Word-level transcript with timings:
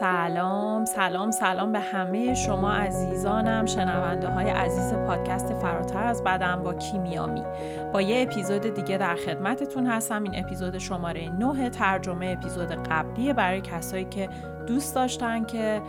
سلام 0.00 0.84
سلام 0.84 1.30
سلام 1.30 1.72
به 1.72 1.80
همه 1.80 2.34
شما 2.34 2.72
عزیزانم 2.72 3.66
شنونده 3.66 4.28
های 4.28 4.50
عزیز 4.50 4.94
پادکست 4.94 5.54
فراتر 5.54 6.04
از 6.04 6.24
بدن 6.24 6.62
با 6.62 6.74
کیمیامی. 6.74 7.42
با 7.92 8.02
یه 8.02 8.22
اپیزود 8.22 8.74
دیگه 8.74 8.98
در 8.98 9.16
خدمتتون 9.16 9.86
هستم. 9.86 10.22
این 10.22 10.44
اپیزود 10.44 10.78
شماره 10.78 11.28
9 11.28 11.70
ترجمه 11.70 12.36
اپیزود 12.38 12.68
قبلی 12.72 13.32
برای 13.32 13.60
کسایی 13.60 14.04
که 14.04 14.28
دوست 14.66 14.94
داشتن 14.94 15.44
که 15.44 15.82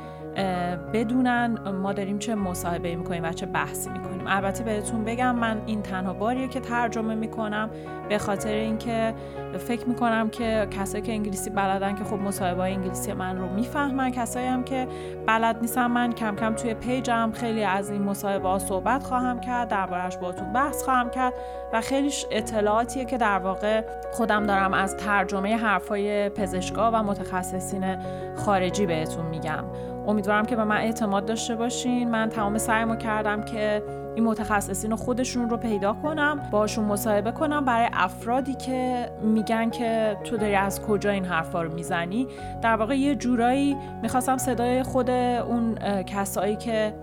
بدونن 0.93 1.57
ما 1.81 1.93
داریم 1.93 2.19
چه 2.19 2.35
مصاحبه 2.35 2.95
می‌کنیم 2.95 3.23
و 3.23 3.33
چه 3.33 3.45
بحثی 3.45 3.89
می‌کنیم. 3.89 4.21
البته 4.27 4.63
بهتون 4.63 5.03
بگم 5.03 5.35
من 5.35 5.61
این 5.65 5.81
تنها 5.81 6.13
باریه 6.13 6.47
که 6.47 6.59
ترجمه 6.59 7.15
می‌کنم 7.15 7.69
به 8.09 8.17
خاطر 8.17 8.49
اینکه 8.49 9.13
فکر 9.57 9.89
می‌کنم 9.89 10.29
که 10.29 10.67
کسایی 10.71 11.03
که 11.03 11.11
انگلیسی 11.11 11.49
بلدن 11.49 11.95
که 11.95 12.03
خب 12.03 12.15
مصاحبه 12.15 12.63
انگلیسی 12.63 13.13
من 13.13 13.37
رو 13.37 13.53
می‌فهمن. 13.53 14.11
کسایی 14.11 14.47
هم 14.47 14.63
که 14.63 14.87
بلد 15.27 15.57
نیستم 15.61 15.91
من 15.91 16.11
کم 16.11 16.35
کم 16.35 16.55
توی 16.55 16.73
پیجم 16.73 17.31
خیلی 17.31 17.63
از 17.63 17.89
این 17.89 18.01
مصاحبه 18.01 18.49
ها 18.49 18.59
صحبت 18.59 19.03
خواهم 19.03 19.39
کرد 19.39 19.67
دربارش 19.67 20.17
باتون 20.17 20.53
بحث 20.53 20.83
خواهم 20.83 21.09
کرد 21.09 21.33
و 21.73 21.81
خیلی 21.81 22.11
اطلاعاتیه 22.31 23.05
که 23.05 23.17
در 23.17 23.39
واقع 23.39 23.83
خودم 24.11 24.45
دارم 24.45 24.73
از 24.73 24.97
ترجمه 24.97 25.57
حرفای 25.57 26.29
پزشکا 26.29 26.91
و 26.93 27.03
متخصصین 27.03 27.97
خارجی 28.35 28.85
بهتون 28.85 29.25
میگم. 29.25 29.63
امیدوارم 30.07 30.45
که 30.45 30.55
به 30.55 30.63
من 30.63 30.77
اعتماد 30.77 31.25
داشته 31.25 31.55
باشین. 31.55 32.09
من 32.11 32.29
تمام 32.29 32.57
سعیمو 32.57 32.95
کردم 32.95 33.41
که 33.41 33.83
این 34.15 34.25
متخصصین 34.25 34.95
خودشون 34.95 35.49
رو 35.49 35.57
پیدا 35.57 35.93
کنم 35.93 36.39
باشون 36.51 36.85
مصاحبه 36.85 37.31
کنم 37.31 37.65
برای 37.65 37.89
افرادی 37.93 38.53
که 38.53 39.11
میگن 39.21 39.69
که 39.69 40.17
تو 40.23 40.37
داری 40.37 40.55
از 40.55 40.81
کجا 40.81 41.09
این 41.09 41.25
حرفا 41.25 41.61
رو 41.61 41.73
می‌زنی. 41.73 42.27
در 42.61 42.75
واقع 42.75 42.97
یه 42.97 43.15
جورایی 43.15 43.77
می‌خواستم 44.01 44.37
صدای 44.37 44.83
خود 44.83 45.09
اون 45.09 45.75
کسایی 46.03 46.55
که 46.55 46.93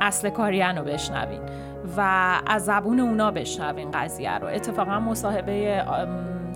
اصل 0.00 0.30
کاریان 0.30 0.78
رو 0.78 0.84
بشنوین 0.84 1.40
و 1.96 2.00
از 2.46 2.64
زبون 2.64 3.00
اونا 3.00 3.30
بشنوین 3.30 3.90
قضیه 3.90 4.38
رو. 4.38 4.46
اتفاقا 4.46 5.00
مصاحبه 5.00 5.84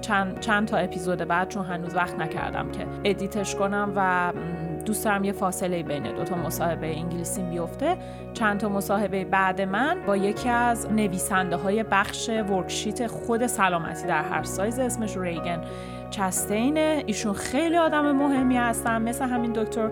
چند, 0.00 0.40
چند 0.40 0.68
تا 0.68 0.76
اپیزود 0.76 1.18
بعد 1.18 1.48
چون 1.48 1.66
هنوز 1.66 1.96
وقت 1.96 2.18
نکردم 2.18 2.70
که 2.70 2.86
edit 3.04 3.38
ش 3.38 3.54
کنم 3.54 3.92
و 3.96 4.32
دوست 4.84 5.04
دارم 5.04 5.24
یه 5.24 5.32
فاصله 5.32 5.82
بین 5.82 6.02
دو 6.02 6.24
تا 6.24 6.36
مصاحبه 6.36 6.86
انگلیسی 6.86 7.42
بیفته. 7.42 7.96
چند 8.34 8.60
تا 8.60 8.68
مصاحبه 8.68 9.24
بعد 9.24 9.60
من 9.60 9.96
با 10.06 10.16
یکی 10.16 10.48
از 10.48 10.92
نویسنده 10.92 11.56
های 11.56 11.82
بخش 11.82 12.28
worksheet 12.28 13.06
خود 13.06 13.46
سلامتی 13.46 14.06
در 14.06 14.22
هر 14.22 14.42
سایز 14.42 14.78
اسمش 14.78 15.16
ریگن 15.16 15.60
چستینه. 16.10 17.04
ایشون 17.06 17.32
خیلی 17.32 17.76
آدم 17.76 18.12
مهمی 18.12 18.56
هستن 18.56 19.02
مثل 19.02 19.24
همین 19.24 19.52
دکتر 19.52 19.90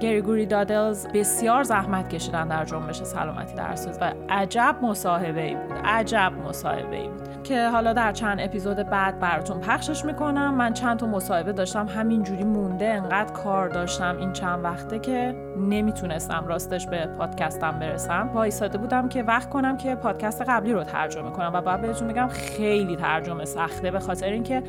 گریگوری 0.00 0.46
دادلز. 0.46 1.06
بسیار 1.06 1.62
زحمت 1.62 2.08
کشیدن 2.08 2.48
در 2.48 2.64
جنبش 2.64 3.02
سلامتی 3.02 3.54
در 3.54 3.74
سایز 3.74 3.98
و 4.00 4.12
عجب 4.28 4.76
مصاحبه 4.82 5.42
ای 5.42 5.54
بود 5.54 5.78
عجب 5.84 6.32
مصاحبه 6.48 6.96
ای 6.96 7.08
بود. 7.08 7.23
که 7.44 7.68
حالا 7.68 7.92
در 7.92 8.12
چند 8.12 8.40
اپیزود 8.40 8.76
بعد 8.76 9.18
براتون 9.18 9.60
پخشش 9.60 10.04
می‌کنم. 10.04 10.54
من 10.54 10.72
چند 10.72 10.98
تا 10.98 11.06
مصاحبه 11.06 11.52
داشتم 11.52 11.86
همینجوری 11.86 12.44
مونده 12.44 12.88
انقدر 12.88 13.32
کار 13.32 13.68
داشتم 13.68 14.16
این 14.18 14.32
چند 14.32 14.64
وقته 14.64 14.98
که 14.98 15.34
نمی‌تونستم 15.58 16.44
راستش 16.46 16.86
به 16.86 17.06
پادکستم 17.18 17.78
برسم. 17.78 18.30
وایساده 18.34 18.78
بودم 18.78 19.08
که 19.08 19.22
وقت 19.22 19.50
کنم 19.50 19.76
که 19.76 19.94
پادکست 19.94 20.42
قبلی 20.42 20.72
رو 20.72 20.84
ترجمه 20.84 21.30
کنم 21.30 21.50
و 21.54 21.60
بعد 21.60 21.80
بهتون 21.80 22.06
میگم 22.06 22.28
خیلی 22.28 22.96
ترجمه 22.96 23.44
سخته 23.44 23.90
به 23.90 23.98
خاطر 23.98 24.26
اینکه 24.26 24.62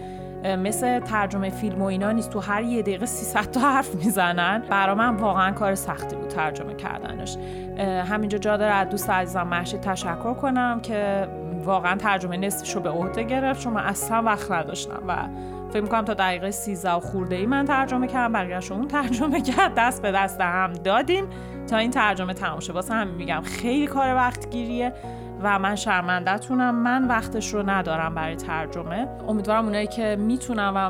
مثل 0.44 1.00
ترجمه 1.00 1.50
فیلم 1.50 1.82
و 1.82 1.86
اینا 1.86 2.12
نیست. 2.12 2.30
تو 2.30 2.40
هر 2.40 2.62
یه 2.62 2.82
دقیقه 2.82 3.06
300 3.06 3.52
تا 3.52 3.60
حرف 3.60 3.96
می‌زنن. 3.96 4.64
برا 4.70 4.96
من 4.96 5.16
واقعا 5.16 5.52
کار 5.52 5.76
سختی 5.76 6.16
بود 6.16 6.28
ترجمه 6.28 6.74
کردنش. 6.74 7.38
همینجا 7.80 8.38
جا 8.38 8.58
داره 8.58 8.74
از 8.74 8.90
دوست 8.90 9.10
عزیزم 9.10 9.48
محشید 9.48 9.82
تشکر 9.82 10.34
کنم 10.34 10.80
که 10.82 11.28
واقعا 11.66 11.96
ترجمه 11.96 12.38
نصفش 12.38 12.76
رو 12.76 12.82
به 12.82 12.90
عهده 12.90 13.24
گرفت 13.24 13.62
چون 13.62 13.74
من 13.74 13.84
اصلا 13.84 14.22
وقت 14.22 14.52
نداشتم 14.52 15.04
و 15.08 15.16
فکر 15.70 15.82
می‌کنم 15.82 16.06
تا 16.06 16.14
دقیقه 16.14 16.52
13 16.52 16.92
و 16.92 17.00
خورده 17.00 17.36
ای 17.36 17.46
من 17.46 17.66
ترجمه 17.66 18.08
کردم 18.08 18.34
بقیه‌اش 18.34 18.72
اون 18.72 18.88
ترجمه 18.88 19.42
کرد 19.42 19.74
دست 19.76 20.02
به 20.02 20.12
دست 20.12 20.42
هم 20.42 20.74
دادیم 20.74 21.26
تا 21.70 21.78
این 21.78 21.92
ترجمه 21.92 22.34
تمام 22.34 22.60
شه. 22.60 22.74
واسه 22.74 22.94
همین 22.94 23.16
میگم 23.16 23.42
خیلی 23.42 23.88
کار 23.88 24.16
وقت 24.16 24.50
گیریه 24.50 24.94
و 25.42 25.60
من 25.60 25.76
شرمندهتونم. 25.76 26.76
من 26.76 27.08
وقتش 27.08 27.54
رو 27.54 27.70
ندارم 27.70 28.16
برای 28.16 28.36
ترجمه. 28.36 29.08
امیدوارم 29.28 29.66
اونایی 29.66 29.88
که 29.88 30.16
می‌تونم 30.20 30.74
و 30.76 30.90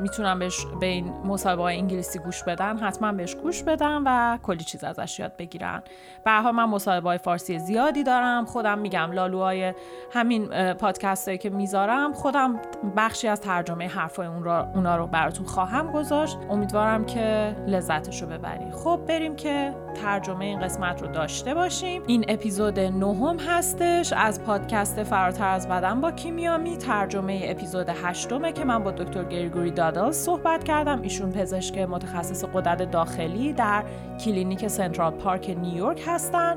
می‌تونم 0.00 0.38
بهش 0.38 0.66
به 0.80 0.86
این 0.86 1.12
مصاحبه 1.24 1.62
انگلیسی 1.62 2.18
گوش 2.18 2.42
بدن 2.42 2.78
حتما 2.78 3.12
بهش 3.12 3.34
گوش 3.34 3.62
بدن 3.62 4.02
و 4.06 4.38
کلی 4.42 4.64
چیز 4.64 4.84
ازش 4.84 5.18
یاد 5.18 5.36
بگیرن. 5.36 5.82
به 6.24 6.50
من 6.50 6.64
مصاحبه 6.64 7.16
فارسی 7.16 7.58
زیادی 7.58 8.02
دارم. 8.02 8.44
خودم 8.44 8.78
میگم 8.78 9.12
لالوهای 9.12 9.74
همین 10.12 10.72
پادکست 10.72 11.28
هایی 11.28 11.38
که 11.38 11.50
می‌ذارم. 11.50 12.12
خودم 12.12 12.60
بخشی 12.96 13.28
از 13.28 13.40
ترجمه 13.40 13.88
حرفای 13.88 14.26
اون 14.26 14.44
را 14.44 14.68
اونا 14.74 14.96
رو 14.96 15.06
براتون 15.06 15.46
خواهم 15.46 15.92
گذاشت. 15.92 16.38
امیدوارم 16.50 17.04
که 17.04 17.56
لذتش 17.66 18.22
رو 18.22 18.28
ببری. 18.28 18.70
خب 18.72 19.00
بریم 19.08 19.36
که 19.36 19.74
ترجمه 20.02 20.44
این 20.44 20.60
قسمت 20.60 21.02
رو 21.02 21.08
داشته 21.08 21.54
باشیم. 21.54 22.02
این 22.06 22.24
اپیزود 22.28 22.80
نهم 22.80 23.38
هستش. 23.38 24.12
از 24.12 24.42
پادکست 24.42 25.02
فراتر 25.02 25.48
از 25.48 25.68
بدن 25.68 26.00
با 26.00 26.10
کیمیامی. 26.10 26.76
ترجمه 26.76 27.40
اپیزود 27.44 27.88
هشتمه 27.88 28.52
که 28.52 28.64
من 28.64 28.84
با 28.84 28.90
دکتر 28.90 29.24
گریگوری 29.24 29.70
دادل 29.90 30.10
صحبت 30.10 30.64
کردم. 30.64 31.02
ایشون 31.02 31.32
پزشک 31.32 31.78
متخصص 31.78 32.44
قدرت 32.44 32.90
داخلی 32.90 33.52
در 33.52 33.84
کلینیک 34.24 34.68
سنترال 34.68 35.10
پارک 35.12 35.56
نیویورک 35.60 36.02
هستن 36.06 36.54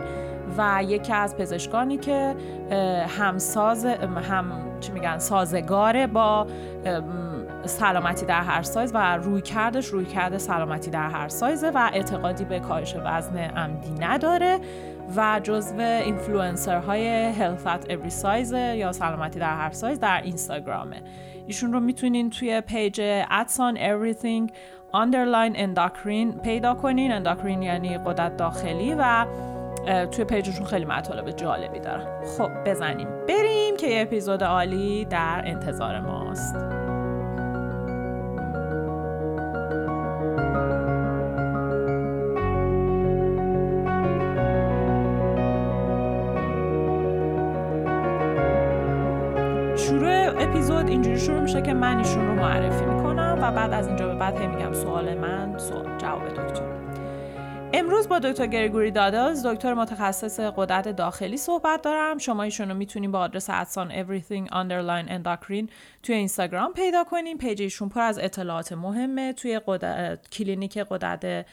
و 0.57 0.83
یکی 0.83 1.13
از 1.13 1.37
پزشکانی 1.37 1.97
که 1.97 2.35
همساز 3.19 3.85
هم 4.29 4.45
چی 4.79 4.91
میگن 4.91 5.17
سازگاره 5.17 6.07
با 6.07 6.47
سلامتی 7.65 8.25
در 8.25 8.41
هر 8.41 8.61
سایز 8.61 8.91
و 8.93 9.17
رویکردش 9.17 9.85
رویکرده 9.85 10.37
سلامتی 10.37 10.91
در 10.91 11.09
هر 11.09 11.27
سایزه 11.27 11.69
و 11.69 11.89
اعتقادی 11.93 12.45
به 12.45 12.59
کاهش 12.59 12.95
وزن 13.05 13.37
عمدی 13.37 13.91
نداره 13.99 14.59
و 15.15 15.39
جزو 15.43 15.79
اینفلوئنسر 15.79 16.79
های 16.79 17.33
health 17.33 17.65
at 17.65 17.89
every 17.89 18.23
size 18.23 18.53
یا 18.53 18.91
سلامتی 18.91 19.39
در 19.39 19.55
هر 19.55 19.71
سایز 19.71 19.99
در 19.99 20.21
اینستاگرامه. 20.21 21.01
ایشون 21.47 21.73
رو 21.73 21.79
می‌تونین 21.79 22.29
توی 22.29 22.61
page 22.61 23.01
ادسان 23.31 23.77
everything 23.77 24.51
underline 24.95 25.55
endocrine 25.57 26.41
پیدا 26.43 26.73
کنین. 26.73 27.11
انداکرین 27.11 27.61
یعنی 27.61 27.97
قدرت 27.97 28.37
داخلی 28.37 28.95
و 28.97 29.25
توی 30.11 30.25
پیجشون 30.25 30.65
خیلی 30.65 30.85
مطالب 30.85 31.31
جالبی 31.31 31.79
دارن. 31.79 32.25
خب 32.37 32.49
بزنیم. 32.65 33.07
بریم 33.27 33.77
که 33.77 33.87
یه 33.87 34.01
اپیزود 34.01 34.43
عالی 34.43 35.05
در 35.05 35.41
انتظار 35.45 35.99
ماست. 35.99 36.55
شروع 51.23 51.39
میشه 51.39 51.61
که 51.61 51.73
من 51.73 51.97
ایشون 51.97 52.27
رو 52.27 52.35
معرفی 52.35 52.85
می‌کنم 52.85 53.39
و 53.41 53.51
بعد 53.51 53.73
از 53.73 53.87
اینجا 53.87 54.07
به 54.07 54.15
بعد 54.15 54.37
هی 54.37 54.47
میگم 54.47 54.73
سوال 54.73 55.17
من 55.17 55.57
سوال 55.57 55.97
جواب 55.97 56.29
دکتر. 56.29 56.63
امروز 57.73 58.09
با 58.09 58.19
دکتر 58.19 58.45
گریگوری 58.45 58.91
دادلز 58.91 59.45
دکتر 59.45 59.73
متخصص 59.73 60.39
غدد 60.39 60.87
داخلی 60.87 61.37
صحبت 61.37 61.81
دارم. 61.81 62.17
شما 62.17 62.43
ایشون 62.43 62.69
رو 62.69 62.75
می‌تونین 62.75 63.11
با 63.11 63.19
آدرس 63.19 63.49
at 63.49 63.63
sign 63.63 63.91
everything 63.91 64.47
underline 64.49 65.09
endocrine 65.09 65.69
توی 66.03 66.15
اینستاگرام 66.15 66.73
پیدا 66.73 67.03
کنین 67.03 67.37
page 67.37 67.61
ایشون 67.61 67.89
پر 67.89 68.01
از 68.01 68.19
اطلاعات 68.19 68.73
مهمه. 68.73 69.33
توی 69.33 69.59
کلینیک 70.31 70.77
غدد 70.77 71.45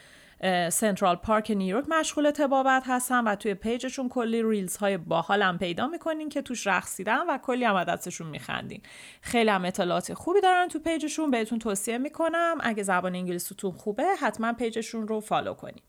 سنترال 0.69 1.15
پارک 1.15 1.51
نیویورک 1.51 1.85
مشغول 1.89 2.31
طبابت 2.31 2.83
هستن 2.85 3.23
و 3.23 3.35
توی 3.35 3.53
page 3.53 3.81
شون 3.81 4.09
کلی 4.09 4.43
reels 4.43 4.77
های 4.77 4.97
باحالم 4.97 5.57
پیدا 5.57 5.87
می‌کنین 5.87 6.29
که 6.29 6.41
توش 6.41 6.67
رقصیدن 6.67 7.27
و 7.29 7.37
کلی 7.37 7.65
هم 7.65 7.83
دستشون 7.83 8.27
میخندین. 8.27 8.81
خیلی 9.21 9.49
هم 9.49 9.65
اطلاعات 9.65 10.13
خوبی 10.13 10.41
دارن 10.41 10.67
تو 10.67 10.79
page 10.79 11.05
شون 11.05 11.31
بهتون 11.31 11.59
توصیه 11.59 11.97
می‌کنم. 11.97 12.57
اگه 12.61 12.83
زبان 12.83 13.15
انگلیسیتون 13.15 13.71
خوبه 13.71 14.03
حتما 14.21 14.53
page 14.53 14.80
شون 14.80 15.07
رو 15.07 15.19
follow 15.19 15.53
کنین. 15.53 15.81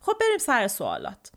خب 0.00 0.12
بریم 0.20 0.38
سر 0.38 0.68
سوالات. 0.68 1.32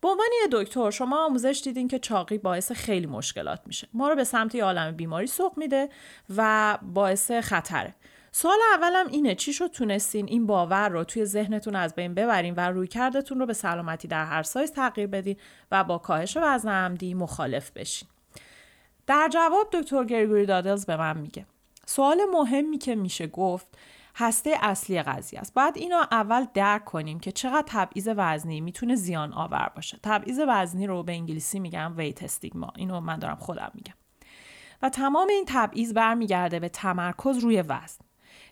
به 0.00 0.08
عنوان 0.08 0.28
یه 0.42 0.48
دکتر 0.52 0.90
شما 0.90 1.24
آموزش 1.24 1.60
دیدین 1.64 1.88
که 1.88 1.98
چاقی 1.98 2.38
باعث 2.38 2.72
خیلی 2.72 3.06
مشکلات 3.06 3.60
میشه. 3.66 3.88
ما 3.92 4.08
رو 4.08 4.16
به 4.16 4.24
سمت 4.24 4.54
یه 4.54 4.64
عالم 4.64 4.96
بیماری 4.96 5.26
سوق 5.26 5.58
میده 5.58 5.88
و 6.36 6.78
باعث 6.82 7.30
خطره. 7.30 7.94
سوال 8.32 8.58
اولم 8.74 9.06
اینه 9.08 9.34
چی 9.34 9.52
شد 9.52 9.66
تونستین 9.66 10.26
این 10.28 10.46
باور 10.46 10.88
رو 10.88 11.04
توی 11.04 11.24
ذهنتون 11.24 11.76
از 11.76 11.94
بین 11.94 12.14
ببرین 12.14 12.54
و 12.54 12.60
رویکردتون 12.60 13.40
رو 13.40 13.46
به 13.46 13.52
سلامتی 13.52 14.08
در 14.08 14.24
هر 14.24 14.42
سایز 14.42 14.72
تغییر 14.72 15.06
بدین 15.06 15.36
و 15.72 15.84
با 15.84 15.98
کاهش 15.98 16.36
وزن 16.36 16.68
عمدی 16.68 17.14
مخالف 17.14 17.70
بشین. 17.70 18.08
در 19.06 19.28
جواب 19.32 19.68
دکتر 19.72 20.04
گریگوری 20.04 20.46
دادلز 20.46 20.86
به 20.86 20.96
من 20.96 21.18
میگه 21.18 21.46
سوال 21.86 22.20
مهمی 22.32 22.78
که 22.78 22.94
میشه 22.94 23.26
گفت 23.26 23.66
هسته 24.16 24.54
اصلی 24.62 25.02
قضیه 25.02 25.40
است. 25.40 25.54
باید 25.54 25.76
اینو 25.76 25.96
اول 26.10 26.46
درک 26.54 26.84
کنیم 26.84 27.20
که 27.20 27.32
چقدر 27.32 27.64
تبعیض 27.66 28.08
وزنی 28.16 28.60
می‌تونه 28.60 28.94
زیان 28.94 29.32
آور 29.32 29.72
باشه. 29.76 29.98
تبعیض 30.02 30.40
وزنی 30.48 30.86
رو 30.86 31.02
به 31.02 31.12
انگلیسی 31.12 31.60
میگم 31.60 31.94
ویت 31.96 32.22
استیگما 32.22 32.72
اینو 32.76 33.00
من 33.00 33.18
دارم 33.18 33.36
خودم 33.36 33.70
میگم. 33.74 33.94
و 34.82 34.88
تمام 34.88 35.28
این 35.28 35.44
تبعیض 35.48 35.92
برمیگرده 35.92 36.60
به 36.60 36.68
تمرکز 36.68 37.38
روی 37.38 37.62
وزن. 37.62 38.07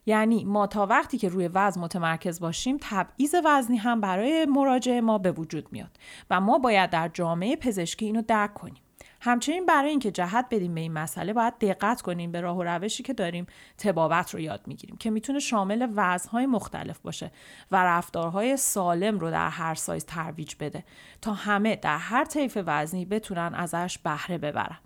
یعنی 0.07 0.45
ما 0.45 0.67
تا 0.67 0.87
وقتی 0.87 1.19
که 1.19 1.29
روی 1.29 1.49
وزن 1.49 1.81
متمرکز 1.81 2.41
باشیم 2.41 2.77
تبعیض 2.81 3.35
وزنی 3.45 3.77
هم 3.77 4.01
برای 4.01 4.47
مراجعه 4.47 5.01
ما 5.01 5.19
به 5.19 5.33
وجود 5.33 5.69
میاد 5.73 5.91
و 6.31 6.41
ما 6.41 6.59
باید 6.59 6.91
در 6.91 7.09
جامعه 7.09 7.57
پزشکی 7.57 8.07
اینو 8.07 8.23
درک 8.23 8.55
کنیم. 8.55 8.83
همچنین 9.21 9.67
برای 9.67 9.91
اینکه 9.91 10.11
جهت 10.11 10.47
بدیم 10.51 10.75
به 10.75 10.81
این 10.81 10.93
مسئله 10.93 11.33
باید 11.33 11.59
دقت 11.59 12.03
کنیم 12.03 12.33
به 12.33 12.41
راه 12.41 12.57
و 12.57 12.63
روشی 12.63 13.03
که 13.03 13.13
داریم 13.13 13.47
تبابت 13.79 14.35
رو 14.35 14.41
یاد 14.41 14.61
می‌گیریم 14.67 14.97
که 14.97 15.11
می‌تونه 15.11 15.39
شامل 15.39 15.89
وزنهای 15.95 16.47
مختلف 16.47 16.99
باشه 16.99 17.31
و 17.71 17.85
رفتارهای 17.85 18.57
سالم 18.57 19.19
رو 19.19 19.31
در 19.31 19.49
هر 19.49 19.75
سایز 19.75 20.05
ترویج 20.05 20.55
بده 20.61 20.85
تا 21.23 21.33
همه 21.33 21.77
در 21.77 21.99
هر 21.99 22.25
طیف 22.25 22.59
وزنی 22.67 23.05
بتونن 23.05 23.55
ازش 23.55 23.99
بهره 23.99 24.39
ببرن. 24.39 24.79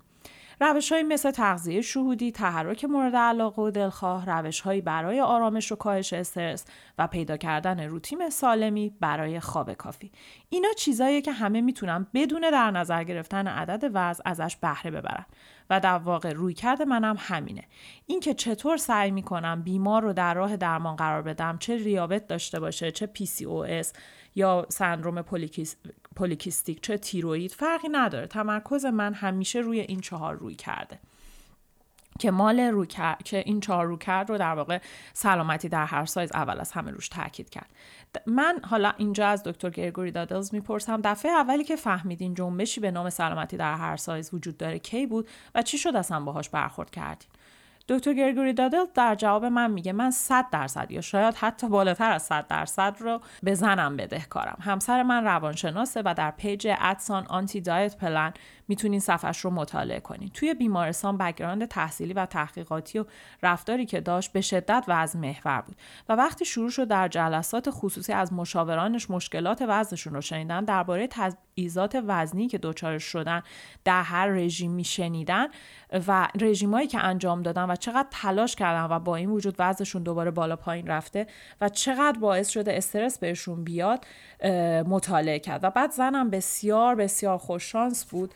روش 0.63 0.91
های 0.91 1.03
مثل 1.03 1.31
تغذیه 1.31 1.81
شهودی، 1.81 2.31
تحرک 2.31 2.85
مورد 2.85 3.15
علاقه 3.15 3.61
و 3.61 3.71
دلخواه، 3.71 4.25
روش 4.25 4.61
هایی 4.61 4.81
برای 4.81 5.21
آرامش 5.21 5.71
و 5.71 5.75
کاهش 5.75 6.13
استرس 6.13 6.65
و 6.97 7.07
پیدا 7.07 7.37
کردن 7.37 7.79
روتین 7.79 8.29
سالمی 8.29 8.93
برای 8.99 9.39
خواب 9.39 9.73
کافی. 9.73 10.11
اینا 10.49 10.69
چیزاییه 10.77 11.21
که 11.21 11.31
همه 11.31 11.61
می‌تونن 11.61 12.07
بدون 12.13 12.41
در 12.41 12.71
نظر 12.71 13.03
گرفتن 13.03 13.47
عدد 13.47 13.91
وزن 13.93 14.23
ازش 14.25 14.55
بهره 14.55 14.91
ببرن 14.91 15.25
و 15.69 15.79
در 15.79 15.97
واقع 15.97 16.33
روی 16.33 16.53
کرده 16.53 16.85
منم 16.85 17.15
همینه. 17.19 17.63
اینکه 18.07 18.33
چطور 18.33 18.77
سعی 18.77 19.11
می‌کنم 19.11 19.61
بیمار 19.63 20.01
رو 20.01 20.13
در 20.13 20.33
راه 20.33 20.57
درمان 20.57 20.95
قرار 20.95 21.21
بدم 21.21 21.57
چه 21.57 21.77
ریابت 21.77 22.27
داشته 22.27 22.59
باشه 22.59 22.91
چه 22.91 23.09
PCOS 23.17 23.87
یا 24.35 24.65
سندروم 24.69 25.21
پولیکیستیک 26.15 26.81
چه 26.81 26.97
تیروید 26.97 27.51
فرقی 27.51 27.87
نداره. 27.91 28.27
تمرکز 28.27 28.85
من 28.85 29.13
همیشه 29.13 29.59
روی 29.59 29.79
این 29.79 29.99
چهار 29.99 30.35
روی 30.35 30.55
کرده. 30.55 30.99
که 32.19 32.31
مال 32.31 32.59
روی 32.59 32.87
که 33.25 33.37
این 33.45 33.59
چهار 33.59 33.69
رویکرد 33.69 33.85
رو 33.85 34.37
در 34.37 34.53
واقع 34.53 34.79
سلامتی 35.13 35.69
در 35.69 35.85
هر 35.85 36.05
سایز 36.05 36.31
اول 36.33 36.59
از 36.59 36.71
همه 36.71 36.91
روش 36.91 37.09
تاکید 37.09 37.49
کرد. 37.49 37.69
من 38.25 38.59
حالا 38.63 38.93
اینجا 38.97 39.27
از 39.27 39.43
دکتر 39.43 39.69
گرگوری 39.69 40.11
دادلز 40.11 40.53
می‌پرسم 40.53 41.01
دفعه 41.03 41.31
اولی 41.31 41.63
که 41.63 41.75
فهمیدین 41.75 42.33
جنبشی 42.33 42.81
به 42.81 42.91
نام 42.91 43.09
سلامتی 43.09 43.57
در 43.57 43.75
هر 43.75 43.97
سایز 43.97 44.33
وجود 44.33 44.57
داره 44.57 44.79
کی 44.79 45.05
بود 45.05 45.27
و 45.55 45.61
چی 45.61 45.77
شد 45.77 45.95
اصلا 45.95 46.19
باهاش 46.19 46.49
برخورد 46.49 46.91
کردین؟ 46.91 47.29
دکتر 47.87 48.13
گرگوری 48.13 48.53
دادل 48.53 48.85
در 48.93 49.15
جواب 49.15 49.45
من 49.45 49.71
میگه 49.71 49.93
من 49.93 50.11
100 50.11 50.45
درصد 50.51 50.91
یا 50.91 51.01
شاید 51.01 51.35
حتی 51.35 51.69
بالاتر 51.69 52.11
از 52.11 52.23
100 52.23 52.47
درصد 52.47 52.95
رو 52.99 53.21
به 53.43 53.55
زنم 53.55 53.97
بدهکارم. 53.97 54.57
همسر 54.61 55.03
من 55.03 55.23
روانشناسه 55.23 56.01
و 56.05 56.13
در 56.17 56.31
page 56.31 56.67
at 56.79 56.94
sign 56.94 57.25
anti 57.27 57.61
diet 57.61 57.97
plan 57.97 58.33
می‌تونین 58.71 58.99
صفحش 58.99 59.39
رو 59.39 59.49
مطالعه 59.49 59.99
کنین. 59.99 60.29
توی 60.33 60.53
بیمارستان 60.53 61.17
background 61.17 61.65
تحصیلی 61.65 62.13
و 62.13 62.25
تحقیقاتی 62.25 62.99
و 62.99 63.05
رفتاری 63.43 63.85
که 63.85 64.01
داشت 64.01 64.33
به 64.33 64.41
شدت 64.41 64.83
وزن 64.87 65.19
محور 65.19 65.61
بود 65.61 65.75
و 66.09 66.13
وقتی 66.13 66.45
شروع 66.45 66.69
شد 66.69 66.87
در 66.87 67.07
جلسات 67.07 67.67
خصوصی 67.71 68.13
از 68.13 68.33
مشاورانش 68.33 69.09
مشکلات 69.09 69.63
وزنشون 69.67 70.13
رو 70.13 70.21
شنیدن 70.21 70.65
درباره 70.65 71.07
تبعیضات 71.07 72.03
وزنی 72.07 72.47
که 72.47 72.57
دچارش 72.57 73.03
شدن 73.03 73.43
در 73.83 74.03
هر 74.03 74.27
رژیمی 74.27 74.83
شنیدن 74.83 75.47
و 76.07 76.27
رژیمایی 76.41 76.87
که 76.87 76.99
انجام 76.99 77.41
دادن 77.41 77.71
و 77.71 77.75
چقدر 77.75 78.07
تلاش 78.11 78.55
کردن 78.55 78.95
و 78.95 78.99
با 78.99 79.15
این 79.15 79.29
وجود 79.29 79.55
وزنشون 79.59 80.03
دوباره 80.03 80.31
بالا 80.31 80.55
پایین 80.55 80.87
رفته 80.87 81.27
و 81.61 81.69
چقدر 81.69 82.19
باعث 82.19 82.49
شده 82.49 82.77
استرس 82.77 83.19
بهشون 83.19 83.63
بیاد 83.63 84.05
مطالعه 84.87 85.39
کرد. 85.39 85.63
و 85.63 85.69
بعد 85.69 85.91
زنم 85.91 86.29
بسیار 86.29 86.95
بسیار 86.95 87.37
خوششانس 87.37 88.05
بود. 88.05 88.33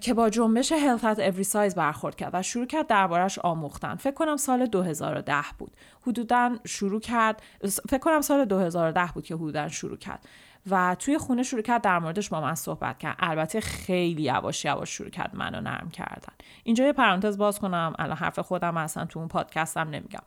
که 0.00 0.14
با 0.14 0.30
جنبش 0.30 0.72
Health 0.72 1.02
at 1.02 1.18
Every 1.18 1.44
Size 1.52 1.74
برخورد 1.74 2.16
کرد 2.16 2.30
و 2.34 2.42
شروع 2.42 2.66
کرد 2.66 2.86
دربارش 2.86 3.38
آموختن. 3.38 3.94
فکر 3.94 4.14
کنم 4.14 4.36
سال 4.36 4.66
2010 4.66 5.34
بود. 5.58 5.76
حدودا 6.06 6.56
شروع 6.66 7.00
کرد 7.00 7.42
فکر 7.88 7.98
کنم 7.98 8.20
سال 8.20 8.44
2010 8.44 9.10
بود 9.14 9.24
که 9.24 9.34
حدودا 9.34 9.68
شروع 9.68 9.96
کرد. 9.96 10.28
و 10.70 10.96
توی 10.98 11.18
خونه 11.18 11.42
شروع 11.42 11.62
کرد 11.62 11.82
در 11.82 11.98
موردش 11.98 12.28
با 12.28 12.40
من 12.40 12.54
صحبت 12.54 12.98
کرد. 12.98 13.16
البته 13.18 13.60
خیلی 13.60 14.22
یواش 14.22 14.64
یواش 14.64 14.90
شروع 14.90 15.10
کرد 15.10 15.36
منو 15.36 15.60
نرم 15.60 15.90
کردن. 15.90 16.32
اینجا 16.64 16.84
یه 16.84 16.92
پرانتز 16.92 17.38
باز 17.38 17.58
کنم 17.58 17.94
الان 17.98 18.16
حرف 18.16 18.38
خودم 18.38 18.76
اصلا 18.76 19.04
تو 19.04 19.18
اون 19.18 19.28
پادکستم 19.28 19.88
نمیگم. 19.90 20.22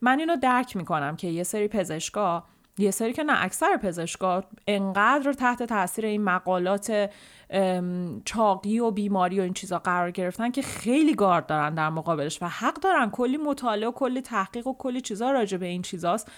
من 0.00 0.18
اینو 0.18 0.36
درک 0.36 0.76
می‌کنم 0.76 1.16
که 1.16 1.28
یه 1.28 1.42
سری 1.42 1.68
پزشکا 1.68 2.44
یه 2.78 2.90
سری 2.90 3.12
که 3.12 3.22
نه 3.22 3.44
اکثر 3.44 3.76
پزشکا 3.76 4.44
انقدر 4.66 5.32
تحت 5.32 5.62
تاثیر 5.62 6.06
این 6.06 6.24
مقالات 6.24 7.10
چاقی 8.24 8.78
و 8.78 8.90
بیماری 8.90 9.40
و 9.40 9.42
این 9.42 9.52
چیزا 9.52 9.78
قرار 9.78 10.10
گرفتن 10.10 10.50
که 10.50 10.62
خیلی 10.62 11.14
گارد 11.14 11.46
دارن 11.46 11.74
در 11.74 11.88
مقابلش 11.88 12.42
و 12.42 12.48
حق 12.48 12.74
دارن. 12.74 13.10
کلی 13.10 13.36
مطالعه 13.36 13.88
و 13.88 13.92
کلی 13.92 14.20
تحقیق 14.20 14.66
و 14.66 14.76
کلی 14.78 15.00
چیزا 15.00 15.30
راجع 15.30 15.58
به 15.58 15.66
این 15.66 15.82
چیزاست 15.82 16.32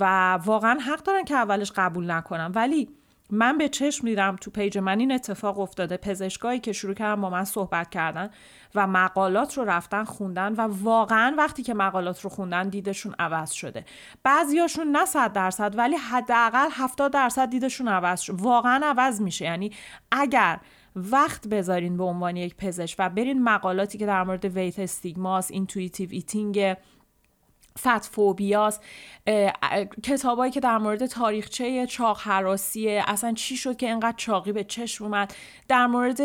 و 0.00 0.32
واقعا 0.34 0.78
حق 0.80 1.02
دارن 1.02 1.24
که 1.24 1.34
اولش 1.34 1.72
قبول 1.76 2.10
نکنن. 2.10 2.52
ولی 2.54 2.88
من 3.32 3.58
به 3.58 3.68
چشم 3.68 4.06
دیدم 4.06 4.36
تو 4.36 4.50
پیج 4.50 4.78
من 4.78 5.00
این 5.00 5.12
اتفاق 5.12 5.58
افتاده. 5.58 5.96
پزشکایی 5.96 6.60
که 6.60 6.72
شروع 6.72 6.94
کردن 6.94 7.20
با 7.20 7.30
من 7.30 7.44
صحبت 7.44 7.90
کردن 7.90 8.30
و 8.74 8.86
مقالات 8.86 9.58
رو 9.58 9.64
رفتن 9.64 10.04
خوندن 10.04 10.52
و 10.52 10.60
واقعا 10.82 11.34
وقتی 11.38 11.62
که 11.62 11.74
مقالات 11.74 12.20
رو 12.20 12.30
خوندن 12.30 12.68
دیدشون 12.68 13.14
عوض 13.18 13.50
شده. 13.50 13.84
بعضیاشون 14.22 14.86
نه 14.86 15.04
صد 15.04 15.32
درصد 15.32 15.78
ولی 15.78 15.96
حداقل 15.96 16.68
70 16.72 17.12
درصد 17.12 17.50
دیدشون 17.50 17.88
عوض 17.88 18.20
شد 18.20 18.40
واقعا 18.40 18.86
عوض 18.86 19.20
میشه. 19.20 19.44
یعنی 19.44 19.72
اگر 20.12 20.60
وقت 20.96 21.48
بذارین 21.48 21.96
به 21.96 22.04
عنوان 22.04 22.36
یک 22.36 22.56
پزشک 22.56 22.96
و 22.98 23.10
برین 23.10 23.42
مقالاتی 23.42 23.98
که 23.98 24.06
در 24.06 24.22
مورد 24.22 24.44
weight 24.44 24.78
stigma 24.78 25.40
س 25.40 25.50
intuitive 25.50 26.08
eating 26.12 26.76
fat 27.78 28.06
phobia 28.06 28.69
س 28.69 28.80
کتابایی 30.02 30.52
که 30.52 30.60
در 30.60 30.78
مورد 30.78 31.06
تاریخچه 31.06 31.86
چاق 31.86 32.20
هراسیه 32.20 33.04
اصلا 33.06 33.32
چی 33.32 33.56
شد 33.56 33.76
که 33.76 33.90
انقدر 33.90 34.16
چاقی 34.16 34.52
به 34.52 34.64
چشم 34.64 35.04
اومد؟ 35.04 35.34
در 35.68 35.86
مورد 35.86 36.20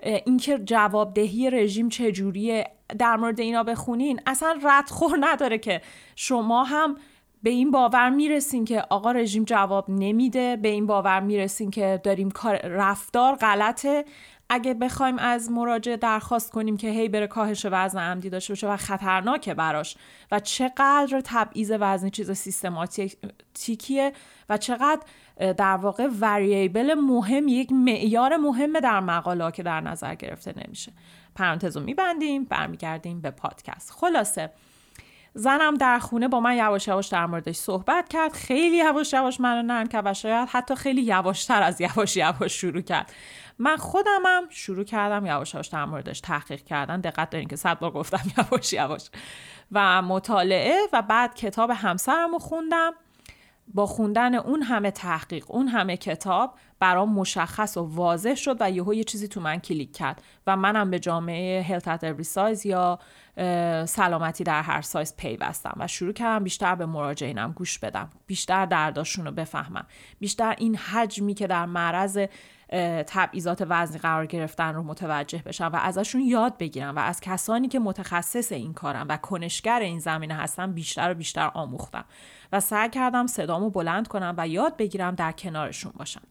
اینکه 0.00 0.58
جوابدهی 0.58 1.50
رژیم 1.50 1.88
چجوریه؟ 1.88 2.70
در 2.98 3.16
مورد 3.16 3.40
اینا 3.40 3.62
بخونین. 3.62 4.20
اصلا 4.26 4.58
ردخور 4.62 5.18
نداره 5.20 5.58
که 5.58 5.80
شما 6.16 6.64
هم 6.64 6.96
به 7.42 7.50
این 7.50 7.70
باور 7.70 8.10
می‌رسین 8.10 8.64
که 8.64 8.84
آقا 8.90 9.12
رژیم 9.12 9.44
جواب 9.44 9.84
نمیده 9.88 10.56
به 10.56 10.68
این 10.68 10.86
باور 10.86 11.20
می‌رسین 11.20 11.70
که 11.70 12.00
داریم 12.04 12.30
کار 12.30 12.56
رفتار 12.56 13.34
غلطه. 13.34 14.04
اگه 14.50 14.74
بخوایم 14.74 15.18
از 15.18 15.50
مراجع 15.50 15.96
درخواست 15.96 16.52
کنیم 16.52 16.76
که 16.76 16.90
هی 16.90 17.08
بره 17.08 17.26
کاهش 17.26 17.66
وزن 17.70 17.98
عمدی 17.98 18.30
داشته 18.30 18.52
باشه 18.52 18.68
و 18.68 18.76
خطرناکه 18.76 19.54
براش 19.54 19.96
و 20.32 20.40
چقدر 20.40 21.20
تبعیض 21.24 21.72
وزنی 21.80 22.10
چیز 22.10 22.30
سیستماتیکیه 22.30 24.12
و 24.48 24.56
چقدر 24.56 25.00
در 25.38 25.76
واقع 25.76 26.08
وریبل 26.20 26.94
مهم 26.94 27.48
یک 27.48 27.72
معیار 27.72 28.36
مهم 28.36 28.80
در 28.80 29.00
مقاله 29.00 29.50
که 29.50 29.62
در 29.62 29.80
نظر 29.80 30.14
گرفته 30.14 30.54
نمیشه. 30.66 30.92
پرانتز 31.34 31.76
رو 31.76 31.82
میبندیم 31.82 32.44
برمیگردیم 32.44 33.20
به 33.20 33.30
پادکست. 33.30 33.90
خلاصه 33.90 34.50
زنم 35.34 35.74
در 35.74 35.98
خونه 35.98 36.28
با 36.28 36.40
من 36.40 36.56
یواش 36.56 36.88
یواش 36.88 37.08
در 37.08 37.26
موردش 37.26 37.56
صحبت 37.56 38.08
کرد. 38.08 38.32
خیلی 38.32 38.76
یواش 38.76 39.12
یواش 39.12 39.40
منو 39.40 39.62
نرم 39.62 39.86
کرد 39.86 40.06
و 40.06 40.14
شاید 40.14 40.48
حتی 40.48 40.74
خیلی 40.74 41.02
یواشتر 41.02 41.62
از 41.62 41.80
یواش 41.80 42.16
یواش 42.16 42.52
شروع 42.52 42.80
کرد. 42.80 43.12
من 43.58 43.76
خودمم 43.76 44.42
شروع 44.48 44.84
کردم 44.84 45.26
یواش 45.26 45.54
یواش 45.54 45.66
در 45.66 45.84
موردش 45.84 46.20
تحقیق 46.20 46.64
کردن. 46.64 47.00
دقت 47.00 47.30
دارین 47.30 47.48
که 47.48 47.56
صد 47.56 47.78
بار 47.78 47.90
گفتم 47.90 48.20
یواش 48.38 48.72
یواش. 48.72 49.10
و 49.72 50.02
مطالعه 50.02 50.76
و 50.92 51.02
بعد 51.02 51.34
کتاب 51.34 51.70
همسرم 51.70 52.32
رو 52.32 52.38
خوندم. 52.38 52.92
با 53.74 53.86
خوندن 53.86 54.34
اون 54.34 54.62
همه 54.62 54.90
تحقیق 54.90 55.44
اون 55.50 55.68
همه 55.68 55.96
کتاب 55.96 56.54
برام 56.78 57.12
مشخص 57.12 57.76
و 57.76 57.82
واضح 57.82 58.34
شد 58.34 58.56
و 58.60 58.70
یهو 58.70 58.94
یه 58.94 59.04
چیزی 59.04 59.28
تو 59.28 59.40
من 59.40 59.58
کلیک 59.58 59.96
کرد 59.96 60.22
و 60.46 60.56
منم 60.56 60.90
به 60.90 60.98
جامعه 60.98 61.62
هلت 61.62 61.88
ات 61.88 62.22
سایز 62.22 62.66
یا 62.66 62.98
سلامتی 63.86 64.44
در 64.44 64.62
هر 64.62 64.82
سایز 64.82 65.16
پیوستم 65.16 65.74
و 65.76 65.86
شروع 65.86 66.12
کردم 66.12 66.44
بیشتر 66.44 66.74
به 66.74 66.86
مراجعینم 66.86 67.52
گوش 67.52 67.78
بدم 67.78 68.10
بیشتر 68.26 68.66
درداشون 68.66 69.24
رو 69.24 69.32
بفهمم. 69.32 69.86
بیشتر 70.20 70.54
این 70.58 70.76
حجمی 70.76 71.34
که 71.34 71.46
در 71.46 71.66
معرض 71.66 72.26
تبعیضات 73.06 73.64
وزنی 73.68 73.98
قرار 73.98 74.26
گرفتن 74.26 74.74
رو 74.74 74.82
متوجه 74.82 75.42
بشم 75.42 75.70
و 75.72 75.76
ازشون 75.76 76.20
یاد 76.20 76.58
بگیرم 76.58 76.96
و 76.96 76.98
از 76.98 77.20
کسانی 77.20 77.68
که 77.68 77.78
متخصص 77.78 78.52
این 78.52 78.74
کارن 78.74 79.06
و 79.08 79.16
کنشگر 79.16 79.80
این 79.80 79.98
زمینه 79.98 80.34
هستن 80.34 80.72
بیشتر 80.72 81.10
و 81.10 81.14
بیشتر 81.14 81.50
آموختم 81.54 82.04
و 82.52 82.60
سعی 82.60 82.90
کردم 82.90 83.26
صدامو 83.26 83.70
بلند 83.70 84.08
کنم 84.08 84.34
و 84.38 84.48
یاد 84.48 84.76
بگیرم 84.76 85.14
در 85.14 85.32
کنارشون 85.32 85.92
باشم 85.96 86.22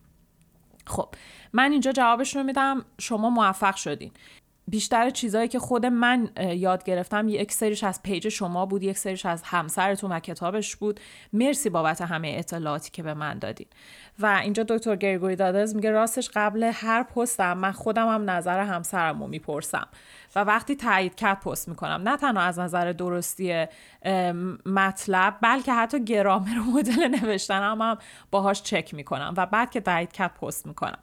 خب 0.88 1.10
من 1.54 1.72
اینجا 1.72 1.92
جوابشون 1.92 2.42
رو 2.42 2.48
میدم. 2.48 2.86
شما 3.00 3.30
موفق 3.30 3.76
شدین. 3.76 4.12
بیشتر 4.68 5.10
چیزهایی 5.10 5.48
که 5.48 5.60
خود 5.60 5.86
من 5.86 6.30
یاد 6.38 6.84
گرفتم. 6.84 7.28
یک 7.30 7.52
سریش 7.52 7.84
از 7.84 8.04
پیج 8.04 8.30
شما 8.30 8.66
بود 8.66 8.84
یک 8.84 8.98
سریش 8.98 9.26
از 9.26 9.44
همسرتون 9.44 10.12
و 10.12 10.20
کتابش 10.20 10.76
بود. 10.76 11.00
مرسی 11.34 11.70
بابت 11.70 12.02
همه 12.02 12.36
اطلاعاتی 12.38 12.92
که 12.92 13.04
به 13.04 13.14
من 13.14 13.40
دادین. 13.40 13.68
و 14.20 14.26
اینجا 14.26 14.64
دکتر 14.64 14.96
گریگوری 14.96 15.36
دادز 15.36 15.76
میگه 15.76 15.92
راستش 15.92 16.30
قبل 16.34 16.72
هر 16.74 17.04
پستم 17.04 17.58
من 17.58 17.72
خودم 17.72 18.08
هم 18.08 18.30
نظر 18.30 18.60
همسرم 18.60 19.22
رو 19.22 19.28
می‌پرسم. 19.28 19.88
و 20.36 20.40
وقتی 20.40 20.76
تایید 20.76 21.16
کرد 21.16 21.40
پست 21.40 21.70
می‌کنم. 21.70 22.02
نه 22.10 22.18
تنها 22.18 22.44
از 22.44 22.60
نظر 22.60 22.92
درستی 22.92 23.66
مطلب 24.66 25.38
بلکه 25.42 25.74
حتی 25.74 26.04
گرامر 26.04 26.60
و 26.60 26.64
مدل 26.64 27.08
نوشتنم 27.08 27.82
هم 27.82 27.98
باهاش 28.32 28.62
چک 28.62 28.94
می‌کنم. 28.94 29.34
و 29.38 29.46
بعد 29.46 29.72
که 29.72 29.82
تایید 29.82 30.12
کرد 30.12 30.34
پست 30.34 30.68
می‌کنم. 30.68 31.00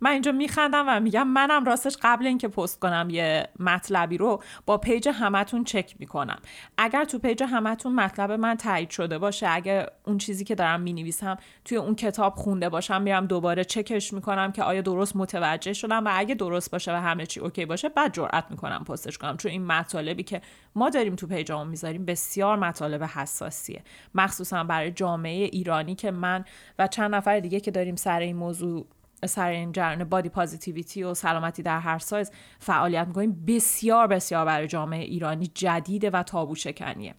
من 0.00 0.10
اینجا 0.10 0.32
میخندم 0.32 0.84
و 0.88 1.00
میگم 1.00 1.28
منم 1.28 1.64
راستش 1.64 1.96
قبل 2.02 2.26
اینکه 2.26 2.48
پست 2.48 2.80
کنم 2.80 3.08
یه 3.10 3.48
مطلبی 3.60 4.18
رو 4.18 4.42
با 4.66 4.78
پیج 4.78 5.08
همتون 5.08 5.64
چک 5.64 5.94
می‌کنم. 5.98 6.38
اگر 6.78 7.04
تو 7.04 7.18
پیج 7.18 7.42
همتون 7.42 7.94
مطلب 7.94 8.32
من 8.32 8.54
تایید 8.54 8.90
شده 8.90 9.18
باشه 9.18 9.48
اگر 9.50 9.88
اون 10.06 10.18
چیزی 10.18 10.44
که 10.44 10.54
دارم 10.54 10.80
می‌نویسم 10.80 11.36
توی 11.64 11.78
اون 11.78 11.94
کتاب 11.94 12.34
خونده 12.34 12.68
باشم 12.68 13.02
میرم 13.02 13.26
دوباره 13.26 13.64
چکش 13.64 14.12
می‌کنم 14.12 14.52
که 14.52 14.62
آیا 14.62 14.80
درست 14.80 15.16
متوجه 15.16 15.72
شدم 15.72 16.06
و 16.06 16.10
اگه 16.14 16.34
درست 16.34 16.70
باشه 16.70 16.92
و 16.92 17.00
همه 17.00 17.26
چی 17.26 17.40
اوکی 17.40 17.66
باشه 17.66 17.88
بعد 17.88 18.14
جرئت 18.14 18.44
می‌کنم 18.50 18.84
پستش 18.84 19.18
کنم. 19.18 19.36
چون 19.36 19.50
این 19.50 19.66
مطالبی 19.66 20.22
که 20.22 20.40
ما 20.74 20.90
داریم 20.90 21.16
تو 21.16 21.26
پیجامون 21.26 21.68
می‌ذاریم 21.68 22.04
بسیار 22.04 22.56
مطالب 22.56 23.02
حساسیه. 23.02 23.82
مخصوصا 24.14 24.64
برای 24.64 24.90
جامعه 24.90 25.44
ایرانی 25.44 25.94
که 25.94 26.10
من 26.10 26.44
و 26.78 26.86
چند 26.86 27.14
نفر 27.14 27.40
دیگه 27.40 27.60
که 27.60 27.70
داریم 27.70 27.96
سر 27.96 28.20
این 28.20 28.36
موضوع 28.36 28.86
سر 29.26 29.48
این 29.48 29.72
جریان 29.72 30.04
بادی 30.04 30.28
پازیتیویتی 30.28 31.02
و 31.02 31.14
سلامتی 31.14 31.62
در 31.62 31.80
هر 31.80 31.98
سایز 31.98 32.30
فعالیت 32.58 33.06
می‌کنیم. 33.06 33.44
بسیار 33.46 34.06
بسیار 34.06 34.44
برای 34.44 34.66
جامعه 34.66 35.04
ایرانی 35.04 35.50
جدیده 35.54 36.10
و 36.10 36.22
تابو 36.22 36.54
شکنیه. 36.54 37.14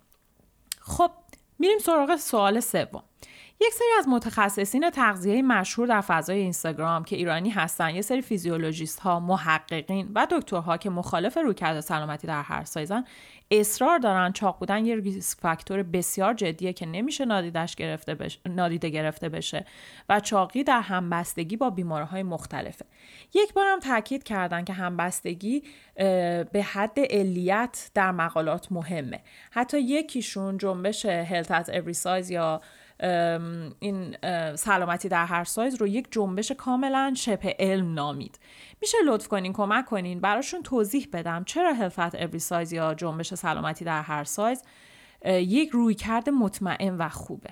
خب 0.81 1.11
میریم 1.59 1.79
سراغ 1.79 2.15
سوال 2.15 2.59
سوم. 2.59 3.03
یک 3.61 3.73
سری 3.73 3.87
از 3.99 4.07
متخصصین 4.07 4.89
تغذیه 4.89 5.41
مشهور 5.41 5.87
در 5.87 6.01
فضای 6.01 6.39
اینستاگرام 6.39 7.03
که 7.03 7.15
ایرانی 7.15 7.49
هستن 7.49 7.95
یه 7.95 8.01
سری 8.01 8.21
فیزیولوژیست 8.21 8.99
ها 8.99 9.19
محققین 9.19 10.11
و 10.15 10.27
دکترها 10.31 10.77
که 10.77 10.89
مخالف 10.89 11.37
رویکرد 11.37 11.79
سلامتی 11.79 12.27
در 12.27 12.41
هر 12.41 12.63
سایزن 12.63 13.03
اصرار 13.51 13.99
دارن 13.99 14.31
چاق 14.31 14.59
بودن 14.59 14.85
یه 14.85 14.95
ریسک 14.95 15.39
فاکتور 15.41 15.83
بسیار 15.83 16.33
جدیه 16.33 16.73
که 16.73 16.85
نمیشه 16.85 17.25
نادیدش 17.25 17.75
گرفته 17.75 18.15
بشه، 18.15 18.39
نادیده 18.45 18.89
گرفته 18.89 19.29
بشه 19.29 19.65
و 20.09 20.19
چاقی 20.19 20.63
در 20.63 20.81
همبستگی 20.81 21.57
با 21.57 21.69
بیماریهای 21.69 22.23
مختلفه. 22.23 22.85
یک 23.33 23.53
بار 23.53 23.65
هم 23.65 23.79
تاکید 23.79 24.23
کردن 24.23 24.63
که 24.63 24.73
همبستگی 24.73 25.63
به 26.51 26.65
حد 26.73 26.99
علیت 27.09 27.91
در 27.93 28.11
مقالات 28.11 28.71
مهمه. 28.71 29.19
حتی 29.51 29.79
یکیشون 29.79 30.57
جنبش 30.57 31.05
هلت 31.05 31.51
از 31.51 31.71
every 31.71 31.97
size 32.03 32.31
یا 32.31 32.61
این 33.79 34.17
سلامتی 34.55 35.09
در 35.09 35.25
هر 35.25 35.43
سایز 35.43 35.75
رو 35.75 35.87
یک 35.87 36.07
جنبش 36.11 36.51
کاملا 36.51 37.13
شبه 37.17 37.55
علم 37.59 37.93
نامید. 37.93 38.39
میشه 38.81 38.97
لطف 39.05 39.27
کنین 39.27 39.53
کمک 39.53 39.85
کنین 39.85 40.19
براشون 40.19 40.63
توضیح 40.63 41.07
بدم 41.13 41.43
چرا 41.43 41.73
هلفت 41.73 42.15
اوری 42.15 42.39
سایز 42.39 42.73
یا 42.73 42.93
جنبش 42.93 43.33
سلامتی 43.33 43.85
در 43.85 44.01
هر 44.01 44.23
سایز 44.23 44.63
یک 45.25 45.69
رویکرد 45.69 46.29
مطمئن 46.29 46.97
و 46.97 47.09
خوبه. 47.09 47.49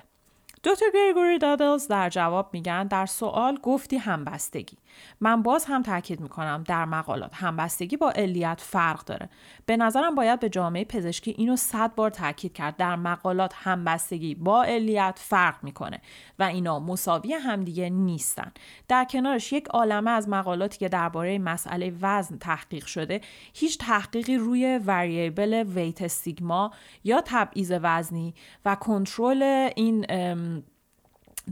دکتر 0.64 0.86
گریگوری 0.94 1.38
دادلز 1.38 1.88
در 1.88 2.08
جواب 2.08 2.50
میگن 2.52 2.86
در 2.86 3.06
سوال 3.06 3.58
گفتی 3.62 3.96
همبستگی. 3.96 4.76
من 5.20 5.42
باز 5.42 5.64
هم 5.64 5.82
تاکید 5.82 6.20
می‌کنم 6.20 6.64
در 6.66 6.84
مقالات 6.84 7.34
همبستگی 7.34 7.96
با 7.96 8.10
علیت 8.10 8.60
فرق 8.60 9.04
داره. 9.04 9.28
به 9.66 9.76
نظرم 9.76 10.14
باید 10.14 10.40
به 10.40 10.48
جامعه 10.48 10.84
پزشکی 10.84 11.30
اینو 11.30 11.56
صد 11.56 11.94
بار 11.94 12.10
تاکید 12.10 12.52
کرد. 12.52 12.76
در 12.76 12.96
مقالات 12.96 13.52
همبستگی 13.56 14.34
با 14.34 14.64
علیت 14.64 15.18
فرق 15.22 15.64
می‌کنه 15.64 16.00
و 16.38 16.42
اینا 16.42 16.78
مساوی 16.78 17.32
همدیگه 17.32 17.90
نیستن. 17.90 18.52
در 18.88 19.04
کنارش 19.04 19.52
یک 19.52 19.68
عالمه 19.68 20.10
از 20.10 20.28
مقالاتی 20.28 20.78
که 20.78 20.88
درباره 20.88 21.38
مسئله 21.38 21.92
وزن 22.00 22.38
تحقیق 22.38 22.86
شده 22.86 23.20
هیچ 23.54 23.78
تحقیقی 23.78 24.36
روی 24.36 24.80
وریبل 24.86 25.54
ویت 25.54 26.02
استیگما 26.02 26.72
یا 27.04 27.22
تبعیض 27.24 27.72
وزنی 27.82 28.34
و 28.64 28.74
کنترل 28.74 29.70
این 29.76 30.06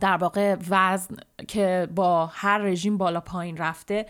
در 0.00 0.16
واقع 0.16 0.56
وزن 0.70 1.16
که 1.48 1.88
با 1.94 2.26
هر 2.26 2.58
رژیم 2.58 2.98
بالا 2.98 3.20
پایین 3.20 3.56
رفته 3.56 4.06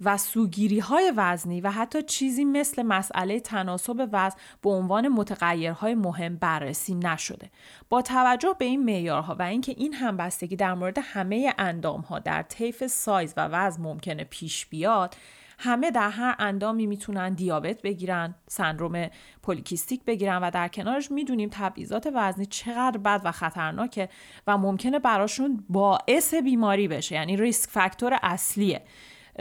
و 0.00 0.16
سوگیری 0.16 0.78
های 0.78 1.12
وزنی 1.16 1.60
و 1.60 1.70
حتی 1.70 2.02
چیزی 2.02 2.44
مثل 2.44 2.82
مسئله 2.82 3.40
تناسب 3.40 4.08
وزن 4.12 4.36
به 4.62 4.70
عنوان 4.70 5.08
متغیرهای 5.08 5.94
مهم 5.94 6.36
بررسی 6.36 6.94
نشده. 6.94 7.50
با 7.88 8.02
توجه 8.02 8.54
به 8.58 8.64
این 8.64 8.84
معیارها 8.84 9.36
و 9.38 9.42
اینکه 9.42 9.74
این 9.76 9.94
همبستگی 9.94 10.56
در 10.56 10.74
مورد 10.74 10.98
همه 11.02 11.54
اندام 11.58 12.00
ها 12.00 12.18
در 12.18 12.42
طیف 12.42 12.86
سایز 12.86 13.34
و 13.36 13.48
وزن 13.48 13.82
ممکنه 13.82 14.24
پیش 14.24 14.66
بیاد 14.66 15.16
همه 15.58 15.90
در 15.90 16.10
هر 16.10 16.34
اندامی 16.38 16.86
می‌تونن 16.86 17.34
دیابت 17.34 17.82
بگیرن 17.82 18.34
سندروم 18.48 19.06
پولیکیستیک 19.42 20.04
بگیرن 20.04 20.38
و 20.42 20.50
در 20.50 20.68
کنارش 20.68 21.10
می‌دونیم 21.10 21.48
تبعیضات 21.52 22.08
وزنی 22.14 22.46
چقدر 22.46 22.98
بد 22.98 23.20
و 23.24 23.32
خطرناکه 23.32 24.08
و 24.46 24.58
ممکنه 24.58 24.98
براشون 24.98 25.64
باعث 25.68 26.34
بیماری 26.34 26.88
بشه. 26.88 27.14
یعنی 27.14 27.36
ریسک 27.36 27.70
فاکتور 27.70 28.18
اصلیه. 28.22 28.82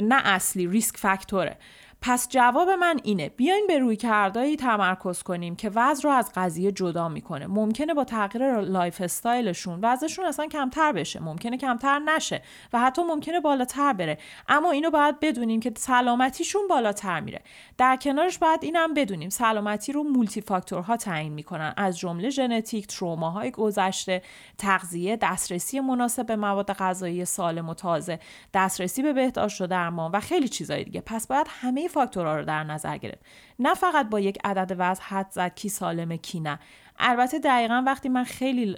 نه 0.02 0.22
اصلی 0.26 0.68
ریسک 0.68 0.98
فاکتوره 0.98 1.58
پس 2.02 2.30
جواب 2.30 2.70
من 2.70 3.00
اینه. 3.04 3.30
بیاین 3.30 3.66
به 3.68 3.80
روی 3.80 3.96
کردایی 3.96 4.56
تمرکز 4.56 5.24
کنیم 5.24 5.56
که 5.56 5.72
وضع 5.76 6.04
رو 6.04 6.10
از 6.10 6.32
قضیه 6.36 6.72
جدا 6.72 7.10
می‌کنه. 7.10 7.48
ممکنه 7.48 7.94
با 7.94 8.04
تغییر 8.04 8.60
لایف 8.60 9.02
استایلشون 9.02 9.80
وضعشون 9.82 10.26
اصلا 10.26 10.48
کمتر 10.48 10.92
بشه. 10.92 11.24
ممکنه 11.24 11.58
کمتر 11.58 12.00
نشه 12.00 12.42
و 12.74 12.80
حتی 12.80 13.04
ممکنه 13.04 13.40
بالاتر 13.40 13.94
بره. 13.94 14.18
اما 14.48 14.72
اینو 14.72 14.90
باید 14.92 15.20
بدونیم 15.20 15.60
که 15.60 15.74
سلامتیشون 15.78 16.62
بالاتر 16.70 17.20
میره. 17.20 17.42
در 17.78 17.96
کنارش 17.96 18.38
باید 18.38 18.60
اینم 18.64 18.94
بدونیم. 18.94 19.30
سلامتی 19.30 19.92
رو 19.92 20.04
مولتی 20.04 20.42
فاکتورها 20.42 20.98
تعیین 20.98 21.34
می‌کنن. 21.34 21.74
از 21.78 22.00
جمله 22.00 22.30
ژنتیک 22.30 22.88
تروماهای 22.88 23.52
گذشته 23.52 24.22
تغذیه 24.58 25.16
دسترسی 25.16 25.80
مناسب 25.80 26.26
به 26.26 26.36
مواد 26.36 26.74
غذایی 26.74 27.26
سالم 27.26 27.70
و 27.70 27.74
تازه 27.74 28.20
دسترسی 28.54 29.02
به 29.02 29.14
بهداشت 29.14 29.62
و 29.62 29.68
درمان 29.68 30.12
و 30.12 30.20
خیلی 30.20 30.48
چیزای 30.48 30.84
دیگه. 30.84 31.02
پس 31.02 31.28
باید 31.28 31.48
همه 31.50 31.87
فاکتورها 31.88 32.36
رو 32.36 32.46
در 32.46 32.64
نظر 32.64 32.98
گرفت. 32.98 33.26
نه 33.60 33.74
فقط 33.74 34.10
با 34.10 34.20
یک 34.20 34.38
عدد 34.44 34.76
وزن 34.80 35.04
حد 35.04 35.28
زد 35.32 35.54
کی 35.56 35.70
سالمه 35.70 36.18
کی 36.18 36.40
نه. 36.40 36.60
البته 37.00 37.40
دقیقا 37.40 37.84
وقتی 37.86 38.10
من 38.10 38.24
خیلی 38.24 38.76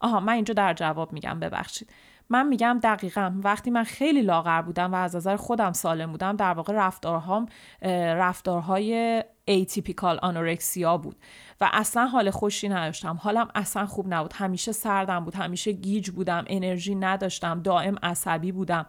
آها 0.00 0.20
من 0.20 0.32
اینجا 0.32 0.54
در 0.54 0.74
جواب 0.74 1.12
میگم 1.12 1.40
ببخشید. 1.40 1.90
من 2.30 2.46
میگم 2.48 2.80
دقیقا 2.82 3.32
وقتی 3.44 3.70
من 3.70 3.84
خیلی 3.84 4.22
لاغر 4.22 4.62
بودم 4.62 4.92
و 4.92 4.96
از 4.96 5.16
نظر 5.16 5.36
خودم 5.36 5.72
سالم 5.72 6.10
بودم 6.10 6.36
در 6.36 6.52
واقع 6.52 6.72
رفتارهام 6.72 7.46
رفتارهای 7.82 9.22
ایتیپیکال 9.44 10.18
آنورکسیا 10.22 10.96
بود 10.96 11.16
و 11.60 11.70
اصلا 11.72 12.06
حال 12.06 12.30
خوشی 12.30 12.68
نداشتم. 12.68 13.18
حالم 13.22 13.48
اصلا 13.54 13.86
خوب 13.86 14.14
نبود. 14.14 14.32
همیشه 14.32 14.72
سردم 14.72 15.24
بود 15.24 15.34
همیشه 15.34 15.72
گیج 15.72 16.10
بودم 16.10 16.44
انرژی 16.46 16.94
نداشتم 16.94 17.62
دائم 17.62 17.96
عصبی 18.02 18.52
بودم. 18.52 18.86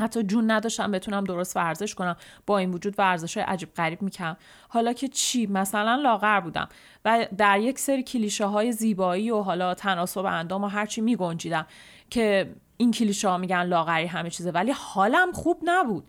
حتی 0.00 0.22
جون 0.22 0.50
نداشتم 0.50 0.90
بتونم 0.90 1.24
درست 1.24 1.56
ورزش 1.56 1.94
کنم. 1.94 2.16
با 2.46 2.58
این 2.58 2.70
وجود 2.70 2.94
ورزش 2.98 3.36
های 3.36 3.46
عجیب 3.46 3.74
غریب 3.74 4.02
می‌کنم 4.02 4.36
حالا 4.68 4.92
که 4.92 5.08
چی؟ 5.08 5.46
مثلا 5.46 5.94
لاغر 5.94 6.40
بودم 6.40 6.68
و 7.04 7.26
در 7.38 7.60
یک 7.60 7.78
سری 7.78 8.02
کلیشه 8.02 8.44
های 8.44 8.72
زیبایی 8.72 9.30
و 9.30 9.40
حالا 9.40 9.74
تناسب 9.74 10.24
اندام 10.24 10.64
و 10.64 10.66
هرچی 10.66 11.00
میگنجیدم 11.00 11.66
که 12.10 12.54
این 12.76 12.90
کلیشه 12.90 13.28
ها 13.28 13.38
میگن 13.38 13.62
لاغری 13.62 14.06
همه 14.06 14.30
چیزه. 14.30 14.50
ولی 14.50 14.72
حالم 14.76 15.32
خوب 15.32 15.60
نبود. 15.64 16.04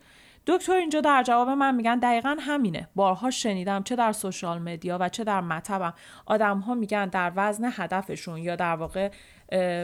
دکتر 0.48 0.74
اینجا 0.74 1.01
در 1.01 1.24
جواب 1.24 1.50
من 1.50 1.75
میگن 1.75 2.00
دقیقا 2.00 2.38
همینه. 2.39 2.88
بارها 2.95 3.31
شنیدم 3.31 3.83
چه 3.83 3.95
در 3.95 4.12
سوشال 4.12 4.60
مدیا 4.60 4.98
و 5.01 5.10
چه 5.10 5.24
در 5.24 5.41
مطبم. 5.41 5.93
آدم 6.25 6.60
ها 6.60 6.74
میگن 6.74 7.05
در 7.05 7.31
وزن 7.36 7.69
هدفشون 7.71 8.38
یا 8.38 8.55
در 8.55 8.75
واقع 8.75 9.12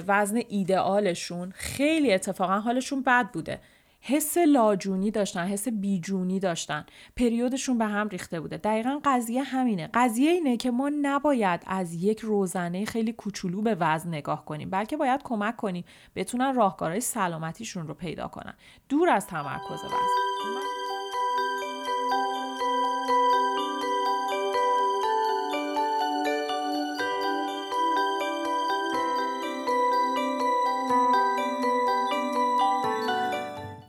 وزن 0.07 0.41
ایدئالشون 0.47 1.51
خیلی 1.55 2.13
اتفاقا 2.13 2.59
حالشون 2.59 3.03
بد 3.03 3.31
بوده. 3.31 3.59
حس 4.01 4.37
لاجونی 4.37 5.11
داشتن 5.11 5.47
حس 5.47 5.67
بیجونی 5.67 6.39
داشتن. 6.39 6.85
پریودشون 7.15 7.77
به 7.77 7.85
هم 7.85 8.07
ریخته 8.07 8.39
بوده. 8.39 8.57
دقیقا 8.57 8.99
قضیه 9.05 9.43
همینه. 9.43 9.89
قضیه 9.93 10.31
اینه 10.31 10.57
که 10.57 10.71
ما 10.71 10.91
نباید 11.01 11.63
از 11.65 11.93
یک 11.93 12.19
روزنه 12.19 12.85
خیلی 12.85 13.13
کوچولو 13.13 13.61
به 13.61 13.75
وزن 13.79 14.09
نگاه 14.09 14.45
کنیم 14.45 14.69
بلکه 14.69 14.97
باید 14.97 15.21
کمک 15.23 15.55
کنیم 15.55 15.83
بتونن 16.15 16.55
راهکارهای 16.55 17.01
سلامتیشون 17.01 17.87
رو 17.87 17.93
پیدا 17.93 18.27
کنن. 18.27 18.53
دور 18.89 19.09
از 19.09 19.27
تمرکز 19.27 19.83
وزن. 19.83 20.76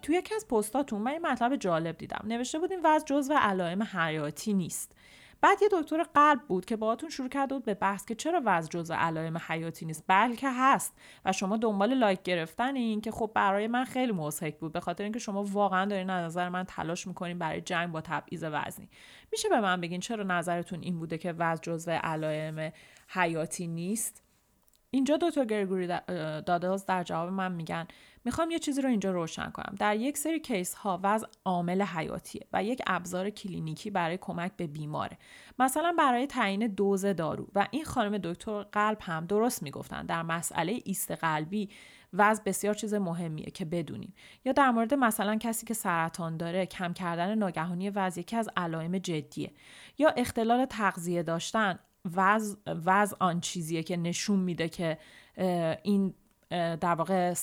توی 0.09 0.17
یکی 0.17 0.35
از 0.35 0.49
پستاتون 0.49 1.03
من 1.03 1.11
این 1.11 1.27
مطلب 1.27 1.57
جالب 1.57 1.99
دیدم. 1.99 2.25
نوشته 2.25 2.59
بودیم 2.59 2.79
وزن 2.85 3.05
جزو 3.05 3.35
علائم 3.35 3.83
حیاتی 3.83 4.55
نیست. 4.55 4.93
بعد 5.41 5.63
یه 5.63 5.69
دکتر 5.73 6.03
قلب 6.03 6.41
بود 6.49 6.65
که 6.65 6.77
باهاتون 6.77 7.11
شروع 7.11 7.29
کرده 7.29 7.55
بود 7.55 7.65
به 7.65 7.75
بحث 7.75 8.05
که 8.05 8.15
چرا 8.15 8.43
وزن 8.45 8.69
جزء 8.69 8.95
علائم 8.95 9.39
حیاتی 9.49 9.87
نیست 9.87 10.05
بلکه 10.07 10.51
هست. 10.51 10.95
و 11.25 11.33
شما 11.33 11.57
دنبال 11.57 11.95
لایک 11.95 12.23
گرفتن 12.23 12.77
این 12.77 13.01
که 13.01 13.11
خب 13.11 13.31
برای 13.35 13.67
من 13.67 13.85
خیلی 13.85 14.13
مضحک 14.13 14.59
بود 14.59 14.73
به 14.73 14.81
خاطر 14.81 15.05
اینکه 15.05 15.19
شما 15.19 15.45
واقعا 15.45 15.85
دارین 15.85 16.11
از 16.11 16.25
نظر 16.25 16.49
من 16.49 16.65
تلاش 16.65 17.07
می‌کنین 17.07 17.39
برای 17.39 17.61
جنگ 17.61 17.93
با 17.93 18.01
تبعیض 18.01 18.45
وزنی. 18.53 18.89
میشه 19.33 19.49
به 19.49 19.61
من 19.61 19.81
بگین 19.81 20.01
چرا 20.01 20.25
نظرتون 20.25 20.83
این 20.83 20.99
بوده 20.99 21.19
که 21.19 21.33
وزن 21.33 21.61
جزء 21.63 21.93
علائم 21.93 22.73
حیاتی 23.09 23.67
نیست؟ 23.67 24.23
اینجا 24.91 25.19
دکتر 25.23 25.45
گرگوری 25.45 25.87
داداز 26.47 26.87
در 26.87 27.03
جواب 27.03 27.29
من 27.29 27.53
میگن 27.53 27.87
می‌خوام 28.29 28.51
یه 28.51 28.59
چیزی 28.59 28.83
رو 28.83 28.89
اینجا 28.89 29.11
روشن 29.11 29.51
کنم. 29.51 29.75
در 29.79 29.97
یک 29.97 30.19
سری 30.19 30.41
کیس 30.41 30.75
ها 30.75 31.01
وضع 31.03 31.27
عامل 31.45 31.83
حیاتیه 31.83 32.47
و 32.53 32.65
یک 32.65 32.83
ابزار 32.87 33.31
کلینیکی 33.31 33.91
برای 33.91 34.19
کمک 34.21 34.53
به 34.57 34.67
بیماره. 34.67 35.19
مثلا 35.59 35.95
برای 35.99 36.27
تعیین 36.27 36.67
دوز 36.67 37.05
دارو. 37.07 37.49
و 37.55 37.67
این 37.71 37.85
خانم 37.85 38.19
دکتر 38.19 38.63
قلب 38.63 38.99
هم 39.01 39.27
درست 39.27 39.63
می‌گفتن. 39.63 40.07
در 40.07 40.23
مسئله 40.23 40.81
ایست 40.85 41.11
قلبی 41.11 41.69
وضع 42.13 42.43
بسیار 42.43 42.75
چیز 42.75 42.95
مهمیه 42.95 43.51
که 43.51 43.65
بدونیم. 43.65 44.15
یا 44.45 44.53
در 44.53 44.71
مورد 44.71 44.95
مثلا 44.95 45.37
کسی 45.37 45.67
که 45.67 45.75
سرطان 45.75 46.37
داره 46.37 46.67
کم 46.67 46.93
کردن 46.93 47.35
ناگهانی 47.35 47.91
وضع 47.91 48.21
یکی 48.21 48.37
از 48.37 48.49
علائم 48.57 48.99
جدیه. 48.99 49.53
یا 49.99 50.09
اختلال 50.09 50.65
تغذیه 50.65 51.23
داشتن 51.23 51.79
وضع 52.67 53.17
آن 53.21 53.41
چیزیه 53.41 53.83
که 53.83 53.97
نشون 53.97 54.41
میده 54.41 54.69
که 54.69 54.99
این 55.83 56.15
در 56.51 56.95
واقع 56.95 57.35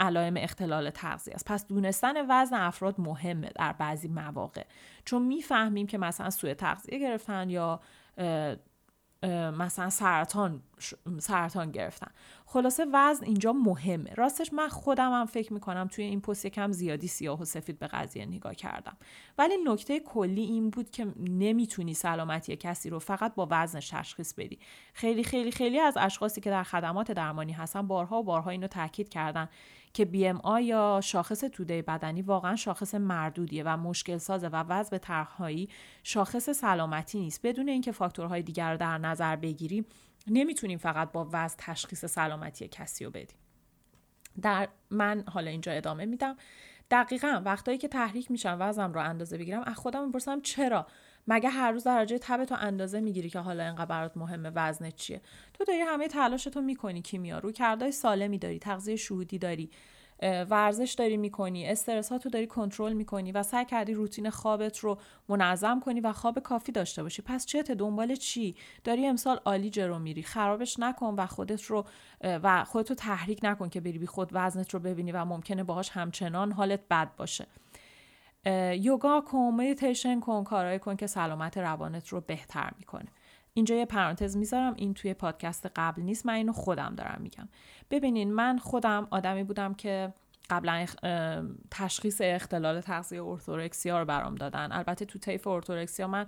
علائم 0.00 0.36
اختلال 0.36 0.90
تغذیه 0.90 1.34
است. 1.34 1.44
پس 1.44 1.66
دونستن 1.66 2.14
وزن 2.28 2.56
افراد 2.56 3.00
مهمه 3.00 3.50
در 3.54 3.72
بعضی 3.72 4.08
مواقع. 4.08 4.64
چون 5.04 5.22
می‌فهمیم 5.22 5.86
که 5.86 5.98
مثلا 5.98 6.30
سوء 6.30 6.54
تغذیه 6.54 6.98
گرفتن 6.98 7.50
یا 7.50 7.80
مثلا 9.58 9.90
سرطان 9.90 10.62
سرطان 11.18 11.70
گرفتن. 11.70 12.10
خلاصه 12.46 12.86
وزن 12.92 13.24
اینجا 13.24 13.52
مهمه. 13.52 14.14
راستش 14.14 14.52
من 14.52 14.68
خودم 14.68 15.12
هم 15.12 15.26
فکر 15.26 15.52
می‌کنم 15.52 15.88
توی 15.88 16.04
این 16.04 16.20
پست 16.20 16.44
یکم 16.44 16.72
زیادی 16.72 17.08
سیاه 17.08 17.40
و 17.40 17.44
سفید 17.44 17.78
به 17.78 17.86
قضیه 17.86 18.26
نگاه 18.26 18.54
کردم. 18.54 18.96
ولی 19.38 19.54
نکته 19.64 20.00
کلی 20.00 20.42
این 20.42 20.70
بود 20.70 20.90
که 20.90 21.06
نمی‌تونی 21.16 21.94
سلامتی 21.94 22.56
کسی 22.56 22.90
رو 22.90 22.98
فقط 22.98 23.34
با 23.34 23.48
وزن 23.50 23.80
تشخیص 23.80 24.34
بدی. 24.34 24.58
خیلی 24.92 25.24
خیلی 25.24 25.50
خیلی 25.50 25.80
از 25.80 25.96
اشخاصی 26.00 26.40
که 26.40 26.50
در 26.50 26.62
خدمات 26.62 27.12
درمانی 27.12 27.52
هستن 27.52 27.86
بارها 27.86 28.18
و 28.20 28.22
بارها 28.24 28.50
اینو 28.50 28.66
تاکید 28.66 29.08
کردن. 29.08 29.48
که 29.96 30.08
BMI 30.12 30.60
یا 30.62 31.00
شاخص 31.02 31.40
توده 31.40 31.82
بدنی 31.82 32.22
واقعا 32.22 32.56
شاخص 32.56 32.94
مردودیه 32.94 33.62
و 33.66 33.76
مشکل 33.76 34.18
سازه 34.18 34.48
و 34.48 34.64
وضع 34.68 34.98
طرحهایی 34.98 35.68
شاخص 36.02 36.50
سلامتی 36.50 37.18
نیست. 37.18 37.46
بدون 37.46 37.68
اینکه 37.68 37.92
فاکتورهای 37.92 38.42
دیگر 38.42 38.72
رو 38.72 38.76
در 38.76 38.98
نظر 38.98 39.36
بگیریم 39.36 39.86
نمی‌تونیم 40.26 40.78
فقط 40.78 41.12
با 41.12 41.28
وضع 41.32 41.56
تشخیص 41.58 42.04
سلامتی 42.04 42.68
کسی 42.68 43.04
رو 43.04 43.10
بدیم. 43.10 43.36
در 44.42 44.68
من 44.90 45.24
حالا 45.28 45.50
اینجا 45.50 45.72
ادامه 45.72 46.04
میدم. 46.04 46.36
دقیقا 46.90 47.42
وقتایی 47.44 47.78
که 47.78 47.88
تحریک 47.88 48.30
میشم 48.30 48.56
وزنم 48.60 48.92
رو 48.92 49.00
اندازه 49.00 49.38
بگیرم 49.38 49.62
از 49.66 49.76
خودم 49.76 50.06
می‌پرسم 50.06 50.40
چرا 50.40 50.86
مگه 51.28 51.48
هر 51.48 51.72
روز 51.72 51.84
درجه 51.84 52.18
تب 52.18 52.44
تو 52.44 52.56
اندازه 52.58 53.00
می‌گیری 53.00 53.30
که 53.30 53.38
حالا 53.38 53.64
اینقدر 53.64 53.86
برات 53.86 54.16
مهمه 54.16 54.50
وزنت 54.54 54.96
چیه؟ 54.96 55.20
تو 55.54 55.64
داری 55.64 55.80
همه 55.80 56.08
تلاشتو 56.08 56.60
می‌کنی 56.60 57.02
کیمیا. 57.02 57.38
رو 57.38 57.52
کردای 57.52 57.92
سالمی 57.92 58.38
داری 58.38 58.58
تغذیه 58.58 58.96
شهودی 58.96 59.38
داری 59.38 59.70
ورزش 60.22 60.94
داری 60.98 61.16
می‌کنی 61.16 61.68
استرس 61.68 62.12
ها 62.12 62.18
تو 62.18 62.28
داری 62.28 62.46
کنترل 62.46 62.92
می‌کنی 62.92 63.32
و 63.32 63.42
سعی 63.42 63.64
کردی 63.64 63.94
روتین 63.94 64.30
خوابت 64.30 64.78
رو 64.78 64.98
منظم 65.28 65.80
کنی 65.80 66.00
و 66.00 66.12
خواب 66.12 66.38
کافی 66.38 66.72
داشته 66.72 67.02
باشی. 67.02 67.22
پس 67.22 67.46
چته 67.46 67.74
دنبال 67.74 68.14
چی؟ 68.14 68.54
داری 68.84 69.06
امسال 69.06 69.40
عالی 69.44 69.70
جرو 69.70 69.98
میری. 69.98 70.22
خرابش 70.22 70.78
نکن 70.78 71.14
و 71.14 71.26
خودت 71.26 71.62
رو 71.62 71.86
و 72.20 72.64
خودت 72.64 72.90
رو 72.90 72.96
تحریک 72.96 73.40
نکن 73.42 73.68
که 73.68 73.80
بری 73.80 73.98
بی 73.98 74.06
خود 74.06 74.30
وزنت 74.32 74.74
رو 74.74 74.80
ببینی 74.80 75.12
و 75.12 75.24
ممکنه 75.24 75.64
باهاش 75.64 75.88
همچنان 75.90 76.52
حالت 76.52 76.80
بد 76.90 77.16
باشه. 77.16 77.46
یوگا 78.80 79.20
کن 79.20 79.38
مدیتیشن 79.38 80.20
کن 80.20 80.44
کارهای 80.44 80.78
کن 80.78 80.96
که 80.96 81.06
سلامت 81.06 81.58
روانت 81.58 82.08
رو 82.08 82.20
بهتر 82.20 82.70
می‌کنه. 82.78 83.08
اینجا 83.54 83.74
یه 83.74 83.86
پرانتز 83.86 84.36
می‌ذارم 84.36 84.74
این 84.76 84.94
توی 84.94 85.14
پادکست 85.14 85.66
قبل 85.76 86.02
نیست 86.02 86.26
من 86.26 86.34
اینو 86.34 86.52
خودم 86.52 86.94
دارم 86.96 87.20
میگم. 87.22 87.48
ببینین 87.90 88.32
من 88.32 88.58
خودم 88.58 89.06
آدمی 89.10 89.44
بودم 89.44 89.74
که 89.74 90.12
قبلا 90.50 90.86
تشخیص 91.70 92.20
اختلال 92.24 92.80
تغذیه 92.80 93.22
ارتورکسیا 93.22 93.98
رو 93.98 94.04
برام 94.04 94.34
دادن. 94.34 94.72
البته 94.72 95.04
تو 95.04 95.18
طیف 95.18 95.46
ارتورکسیا 95.46 96.08
من 96.08 96.26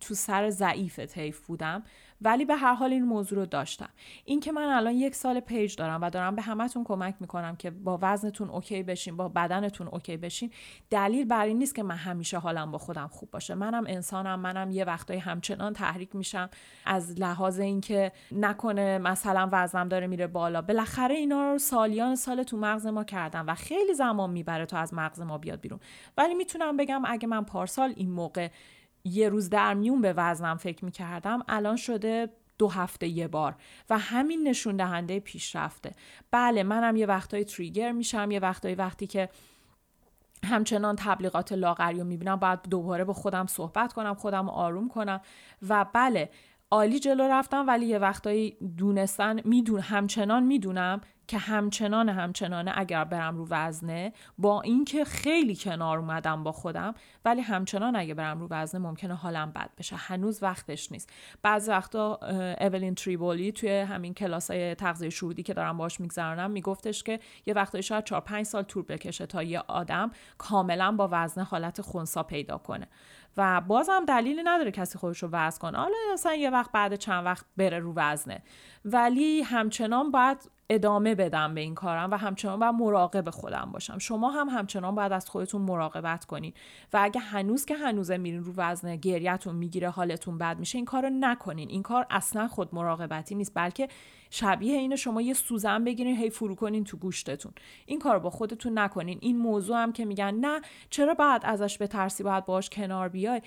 تو 0.00 0.14
سر 0.14 0.50
ضعیف 0.50 0.98
طیف 0.98 1.46
بودم. 1.46 1.82
ولی 2.20 2.44
به 2.44 2.56
هر 2.56 2.74
حال 2.74 2.92
این 2.92 3.04
موضوع 3.04 3.38
رو 3.38 3.46
داشتم. 3.46 3.88
این 4.24 4.40
که 4.40 4.52
من 4.52 4.62
الان 4.62 4.94
یک 4.94 5.14
سال 5.14 5.40
پیج 5.40 5.76
دارم 5.76 6.02
و 6.02 6.10
دارم 6.10 6.36
به 6.36 6.42
همتون 6.42 6.84
کمک 6.84 7.14
می‌کنم 7.20 7.56
که 7.56 7.70
با 7.70 7.98
وزنتون 8.02 8.50
اوکی 8.50 8.82
بشین 8.82 9.16
با 9.16 9.28
بدنتون 9.28 9.88
اوکی 9.88 10.16
بشین 10.16 10.50
دلیل 10.90 11.24
بر 11.24 11.44
این 11.44 11.58
نیست 11.58 11.74
که 11.74 11.82
من 11.82 11.96
همیشه 11.96 12.38
حالم 12.38 12.70
با 12.70 12.78
خودم 12.78 13.06
خوب 13.06 13.30
باشه. 13.30 13.54
منم 13.54 13.84
انسانم 13.86 14.40
منم 14.40 14.70
یه 14.70 14.84
وقتایی 14.84 15.20
همچنان 15.20 15.72
تحریک 15.72 16.16
میشم 16.16 16.50
از 16.84 17.20
لحاظ 17.20 17.60
اینکه 17.60 18.12
نکنه 18.32 18.98
مثلا 18.98 19.48
وزنم 19.52 19.88
داره 19.88 20.06
میره 20.06 20.26
بالا. 20.26 20.62
بالاخره 20.62 21.14
اینا 21.14 21.52
رو 21.52 21.58
سالیان 21.58 22.16
سال 22.16 22.42
تو 22.42 22.56
مغز 22.56 22.86
ما 22.86 23.04
کردم 23.04 23.44
و 23.46 23.54
خیلی 23.54 23.94
زمان 23.94 24.30
می‌بره 24.30 24.66
تا 24.66 24.78
از 24.78 24.94
مغز 24.94 25.20
ما 25.20 25.38
بیاد 25.38 25.60
بیرون. 25.60 25.80
ولی 26.16 26.34
می‌تونم 26.34 26.76
بگم 26.76 27.02
اگه 27.06 27.28
من 27.28 27.44
پارسال 27.44 27.92
این 27.96 28.10
موقع 28.10 28.48
یه 29.06 29.28
روز 29.28 29.50
در 29.50 29.74
میون 29.74 30.00
به 30.00 30.12
وزنم 30.16 30.56
فکر 30.56 30.84
می‌کردم 30.84 31.42
الان 31.48 31.76
شده 31.76 32.28
دو 32.58 32.68
هفته 32.68 33.08
یه 33.08 33.28
بار 33.28 33.54
و 33.90 33.98
همین 33.98 34.48
نشون 34.48 34.76
دهنده 34.76 35.20
پیشرفته. 35.20 35.92
بله 36.30 36.62
منم 36.62 36.96
یه 36.96 37.06
وقتایی 37.06 37.44
تریگر 37.44 37.92
میشم 37.92 38.30
یه 38.30 38.40
وقتایی 38.40 38.74
وقتی 38.74 39.06
که 39.06 39.28
همچنان 40.44 40.96
تبلیغات 40.96 41.52
لاغری 41.52 41.98
رو 41.98 42.04
می‌بینم 42.04 42.36
باید 42.36 42.62
دوباره 42.62 43.04
با 43.04 43.12
خودم 43.12 43.46
صحبت 43.46 43.92
کنم 43.92 44.14
خودم 44.14 44.48
آروم 44.48 44.88
کنم 44.88 45.20
و 45.68 45.86
بله 45.92 46.30
عالی 46.76 46.98
جلو 46.98 47.28
رفتم 47.28 47.66
ولی 47.66 47.86
یه 47.86 47.98
وقتایی 47.98 48.56
دونستن 48.76 49.40
میدون 49.44 49.80
همچنان 49.80 50.42
می‌دونم 50.42 51.00
که 51.28 51.38
همچنان 51.38 52.08
همچنانه 52.08 52.72
اگر 52.74 53.04
برم 53.04 53.36
رو 53.36 53.46
وزنه 53.50 54.12
با 54.38 54.62
اینکه 54.62 55.04
خیلی 55.04 55.56
کنار 55.56 55.98
اومدم 55.98 56.42
با 56.42 56.52
خودم 56.52 56.94
ولی 57.24 57.40
همچنان 57.40 57.96
اگه 57.96 58.14
برم 58.14 58.40
رو 58.40 58.46
وزنه 58.50 58.80
ممکنه 58.80 59.14
حالم 59.14 59.50
بد 59.50 59.70
بشه. 59.78 59.96
هنوز 59.96 60.42
وقتش 60.42 60.92
نیست. 60.92 61.10
بعضی 61.42 61.70
وقتا 61.70 62.18
اولین 62.60 62.94
تریبولی 62.94 63.52
توی 63.52 63.70
همین 63.70 64.14
کلاس 64.14 64.50
های 64.50 64.74
تغذیه 64.74 65.10
شهودی 65.10 65.42
که 65.42 65.54
دارم 65.54 65.76
باش 65.76 66.00
میگذرانم 66.00 66.50
میگفتش 66.50 67.02
که 67.02 67.20
یه 67.46 67.54
وقتایی 67.54 67.82
شاید 67.82 68.04
4 68.04 68.20
5 68.20 68.46
سال 68.46 68.62
طول 68.62 68.82
بکشه 68.82 69.26
تا 69.26 69.42
یه 69.42 69.62
آدم 69.68 70.10
کاملا 70.38 70.92
با 70.92 71.08
وزنه 71.12 71.44
حالت 71.44 71.80
خونسا 71.80 72.22
پیدا 72.22 72.58
کنه. 72.58 72.88
و 73.36 73.60
بازم 73.60 74.04
دلیلی 74.04 74.42
نداره 74.42 74.70
کسی 74.70 74.98
خودش 74.98 75.22
رو 75.22 75.28
وزن 75.32 75.58
کنه. 75.58 75.78
حالا 75.78 75.94
مثلا 76.12 76.34
یه 76.34 76.50
وقت 76.50 76.72
بعد 76.72 76.94
چند 76.94 77.24
وقت 77.24 77.46
بره 77.56 77.78
رو 77.78 77.92
وزنه. 77.96 78.42
ولی 78.86 79.42
همچنان 79.42 80.10
باید 80.10 80.50
ادامه 80.70 81.14
بدم 81.14 81.54
به 81.54 81.60
این 81.60 81.74
کارم 81.74 82.10
و 82.10 82.14
همچنان 82.14 82.60
باید 82.60 82.74
مراقب 82.74 83.30
خودم 83.30 83.70
باشم. 83.72 83.98
شما 83.98 84.30
هم 84.30 84.48
همچنان 84.48 84.94
باید 84.94 85.12
از 85.12 85.28
خودتون 85.28 85.62
مراقبت 85.62 86.24
کنین 86.24 86.52
و 86.92 86.98
اگه 87.02 87.20
هنوز 87.20 87.64
که 87.64 87.74
هنوزه 87.74 88.16
میرین 88.16 88.44
رو 88.44 88.52
وزن 88.56 88.96
گریتون 88.96 89.54
می‌گیره 89.54 89.90
حالتون 89.90 90.38
بد 90.38 90.58
میشه 90.58 90.78
این 90.78 90.84
کار 90.84 91.02
رو 91.02 91.10
نکنین. 91.12 91.68
این 91.68 91.82
کار 91.82 92.06
اصلا 92.10 92.48
خود 92.48 92.74
مراقبتی 92.74 93.34
نیست 93.34 93.52
بلکه 93.54 93.88
شبیه 94.30 94.76
این 94.76 94.96
شما 94.96 95.22
یه 95.22 95.34
سوزن 95.34 95.84
بگیرین 95.84 96.16
هی 96.16 96.30
فرو 96.30 96.54
کنین 96.54 96.84
تو 96.84 96.96
گوشتتون. 96.96 97.52
این 97.86 97.98
کار 97.98 98.18
با 98.18 98.30
خودتون 98.30 98.78
نکنین. 98.78 99.18
این 99.20 99.38
موضوع 99.38 99.76
هم 99.76 99.92
که 99.92 100.04
میگن 100.04 100.34
نه 100.34 100.60
چرا 100.90 101.14
بعد 101.14 101.42
ازش 101.44 101.78
به 101.78 101.86
ترسی 101.86 102.22
باید 102.22 102.44
باش 102.44 102.70
کنار 102.70 103.08
بیای؟ 103.08 103.42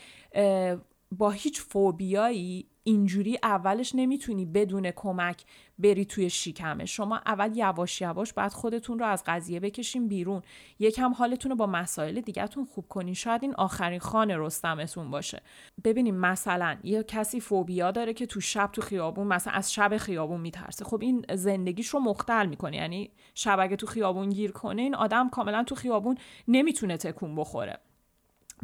با 1.12 1.32
هیچ 1.32 1.62
فوبیایی 1.62 2.67
اینجوری 2.84 3.39
اولش 3.43 3.95
نمی‌تونی 3.95 4.45
بدون 4.45 4.91
کمک 4.91 5.43
بری 5.80 6.06
توی 6.06 6.30
شیکمه 6.30 6.86
شما 6.86 7.17
اول 7.26 7.58
یواش 7.58 8.02
یواش 8.02 8.34
باید 8.34 8.54
خودتون 8.54 9.00
رو 9.00 9.06
از 9.06 9.24
قضیه 9.28 9.60
بکشین 9.60 10.08
بیرون. 10.08 10.41
یکم 10.80 11.13
حالتون 11.13 11.52
رو 11.52 11.58
با 11.58 11.67
مسائل 11.67 12.22
دیگهتون 12.22 12.65
خوب 12.65 12.88
کنین. 12.88 13.13
شاید 13.13 13.43
این 13.43 13.56
آخرین 13.56 14.00
خانه 14.00 14.38
رستمتون 14.38 15.12
باشه. 15.12 15.41
ببینیم 15.84 16.15
مثلا 16.15 16.78
یه 16.84 17.04
کسی 17.04 17.39
فوبیا 17.39 17.91
داره 17.91 18.13
که 18.13 18.26
تو 18.26 18.41
شب 18.41 18.69
تو 18.74 18.82
خیابون 18.82 19.28
مثلا 19.28 19.54
از 19.54 19.74
شب 19.74 19.98
خیابون 19.98 20.41
میترسه. 20.41 20.86
خب 20.86 21.02
این 21.02 21.26
زندگیش 21.34 21.88
رو 21.88 22.00
مختل 22.00 22.45
می‌کنه. 22.45 22.78
یعنی 22.78 23.12
شب 23.36 23.60
اگه 23.60 23.76
تو 23.76 23.88
خیابون 23.88 24.30
گیر 24.30 24.52
کنه 24.52 24.82
این 24.82 24.95
آدم 24.95 25.30
کاملا 25.30 25.63
تو 25.63 25.76
خیابون 25.76 26.17
نمی‌تونه 26.48 26.98
تکون 26.98 27.36
بخوره. 27.36 27.80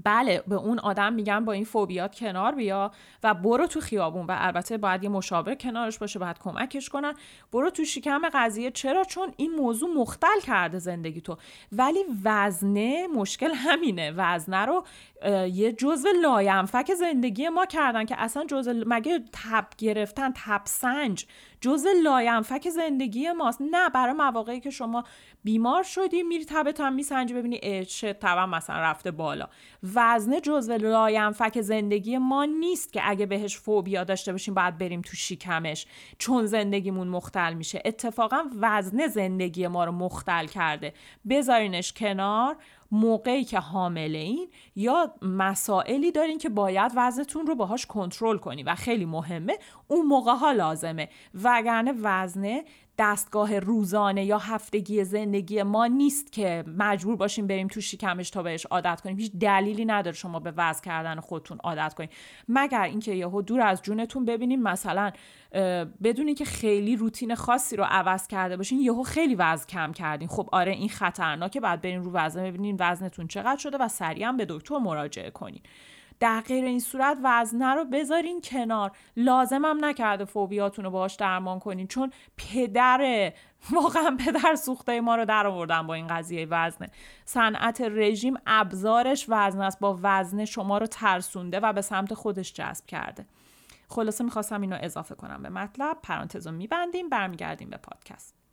بله 0.04 0.44
به 0.48 0.56
اون 0.56 0.80
آدم 0.80 1.14
میگن 1.14 1.46
با 1.46 1.52
این 1.52 1.66
فوبیات 1.66 2.16
کنار 2.16 2.56
بیا 2.56 2.92
و 3.24 3.34
برو 3.34 3.68
تو 3.68 3.80
خیابون 3.80 4.26
و 4.26 4.36
البته 4.38 4.78
باید 4.78 5.04
یه 5.04 5.10
مشاور 5.10 5.56
کنارش 5.56 5.98
باشه 5.98 6.20
باید 6.20 6.40
کمکش 6.40 6.90
کنن. 6.90 7.14
برو 7.54 7.70
تو 7.70 7.84
شکم 7.86 8.22
قضیه. 8.34 8.72
چرا؟ 8.72 9.04
چون 9.04 9.34
این 9.38 9.52
موضوع 9.56 9.90
مختل 9.96 10.40
کرده 10.44 10.80
زندگی 10.80 11.22
تو. 11.22 11.38
ولی 11.72 12.00
وزنه 12.24 13.08
مشکل 13.08 13.52
همینه. 13.54 14.14
وزنه 14.18 14.66
رو 14.66 14.84
یه 15.52 15.72
جزء 15.72 16.10
لاینفک 16.22 16.94
زندگی 16.94 17.50
ما 17.50 17.66
کردن 17.66 18.06
که 18.06 18.16
اصلا 18.22 18.46
جزء 18.46 18.84
مگه 18.86 19.20
تب 19.34 19.68
گرفتن 19.78 20.34
تب 20.36 20.62
سنج 20.66 21.26
جزء 21.62 21.90
لاینفک 22.04 22.70
زندگی 22.70 23.32
ماست. 23.32 23.62
نه 23.62 23.90
برای 23.90 24.14
مواقعی 24.14 24.60
که 24.60 24.70
شما 24.70 25.04
بیمار 25.44 25.84
شدی 25.84 26.24
میری 26.24 26.46
تبت 26.46 26.80
هم 26.80 26.94
میسنجی 26.94 27.34
ببینی 27.34 27.86
چه 27.86 28.14
تبم 28.14 28.50
مثلا 28.50 28.80
رفته 28.80 29.12
بالا. 29.12 29.48
وزنه 29.96 30.42
جزء 30.42 30.78
لاینفک 30.78 31.62
زندگی 31.62 32.18
ما 32.18 32.46
نیست 32.46 32.94
که 32.94 33.02
اگه 33.04 33.26
بهش 33.26 33.58
فوبیا 33.58 34.04
داشته 34.04 34.32
باشیم 34.32 34.54
باید 34.54 34.78
بریم 34.78 35.02
تو 35.02 35.16
شیکمش 35.16 35.86
چون 36.18 36.46
زندگیمون 36.46 37.08
مختل 37.08 37.54
میشه. 37.54 37.82
اتفاقا 37.86 38.44
وزنه 38.62 39.08
زندگی 39.08 39.68
ما 39.68 39.86
رو 39.86 39.92
مختل 39.92 40.46
کرده. 40.46 40.94
بذارینش 41.30 41.94
کنار. 41.94 42.56
موقعی 42.92 43.44
که 43.44 43.60
حامله 43.60 44.18
این 44.18 44.48
یا 44.76 45.14
مسائلی 45.22 46.12
دارین 46.12 46.38
که 46.38 46.50
باید 46.50 46.92
وزنتون 46.96 47.48
رو 47.48 47.56
باهاش 47.56 47.86
کنترل 47.86 48.38
کنی 48.38 48.64
و 48.64 48.76
خیلی 48.76 49.06
مهمه 49.06 49.58
اون 49.88 50.06
موقع 50.06 50.34
ها 50.34 50.52
لازمه. 50.52 51.10
وگرنه 51.44 51.94
وزنه 52.02 52.64
دستگاه 52.98 53.60
روزانه 53.60 54.26
یا 54.26 54.38
هفتگی 54.38 55.04
زندگی 55.04 55.64
ما 55.64 55.88
نیست 55.88 56.32
که 56.32 56.64
مجبور 56.78 57.16
باشیم 57.16 57.48
بریم 57.48 57.68
تو 57.68 57.82
شکمش 57.82 58.30
تا 58.30 58.44
بهش 58.44 58.66
عادت 58.66 59.02
کنیم. 59.02 59.18
هیچ 59.18 59.32
دلیلی 59.32 59.86
نداره 59.86 60.16
شما 60.16 60.40
به 60.40 60.54
وزن 60.58 60.82
کردن 60.82 61.20
خودتون 61.20 61.58
عادت 61.58 61.94
کنید 61.94 62.10
مگر 62.50 62.82
اینکه 62.82 63.12
یهو 63.12 63.42
دور 63.42 63.62
از 63.62 63.82
جونتون 63.82 64.26
ببینیم 64.26 64.62
مثلا 64.62 65.12
بدونی 66.04 66.34
که 66.34 66.46
خیلی 66.46 66.96
روتین 66.96 67.36
خاصی 67.36 67.76
رو 67.76 67.86
عوض 67.90 68.28
کرده 68.28 68.58
باشین 68.58 68.80
یهو 68.80 69.04
خیلی 69.04 69.36
وزن 69.36 69.66
کم 69.66 69.92
کردین. 69.92 70.28
خب 70.28 70.50
آره 70.52 70.72
این 70.72 70.90
خطرناکه 70.90 71.60
بعد 71.60 71.82
برین 71.82 72.04
رو 72.04 72.12
وزن 72.12 72.44
ببینین 72.44 72.78
وزنتون 72.80 73.28
چقدر 73.28 73.58
شده 73.58 73.78
و 73.78 73.88
سریعا 73.88 74.32
به 74.32 74.46
دکتر 74.50 74.78
مراجعه 74.78 75.32
کنین. 75.32 75.62
در 76.20 76.42
غیر 76.42 76.66
این 76.66 76.80
صورت 76.80 77.18
وزنه 77.24 77.74
رو 77.74 77.86
بذارین 77.86 78.42
کنار. 78.42 78.92
لازمم 79.18 79.86
نکرده 79.86 80.26
فوبیاتون 80.26 80.86
رو 80.86 80.92
باهاش 80.92 81.16
درمان 81.16 81.60
کنین 81.60 81.88
چون 81.88 82.12
پدر 82.38 83.32
واقعا 83.72 84.18
پدر 84.26 84.56
سوخته 84.56 85.02
ما 85.02 85.16
رو 85.16 85.26
در 85.26 85.48
آوردن 85.48 85.88
با 85.88 85.94
این 85.94 86.08
قضیه 86.08 86.48
وزنه 86.50 86.90
صنعت 87.26 87.82
رژیم 87.82 88.38
ابزارش 88.48 89.26
وزن 89.30 89.62
است 89.62 89.80
با 89.80 90.00
وزنه 90.04 90.46
شما 90.46 90.78
رو 90.78 90.88
ترسونده 90.88 91.60
و 91.60 91.74
به 91.74 91.82
سمت 91.82 92.14
خودش 92.14 92.54
جذب 92.54 92.86
کرده. 92.86 93.26
خلاصه 93.90 94.24
می‌خواستم 94.24 94.62
اینو 94.62 94.78
اضافه 94.82 95.16
کنم 95.16 95.44
به 95.44 95.50
مطلب. 95.50 95.98
پرانتز 96.04 96.48
رو 96.48 96.54
میبندیم 96.54 97.10
برمیگردیم 97.10 97.70
به 97.70 97.78
پادکست. 97.78 98.45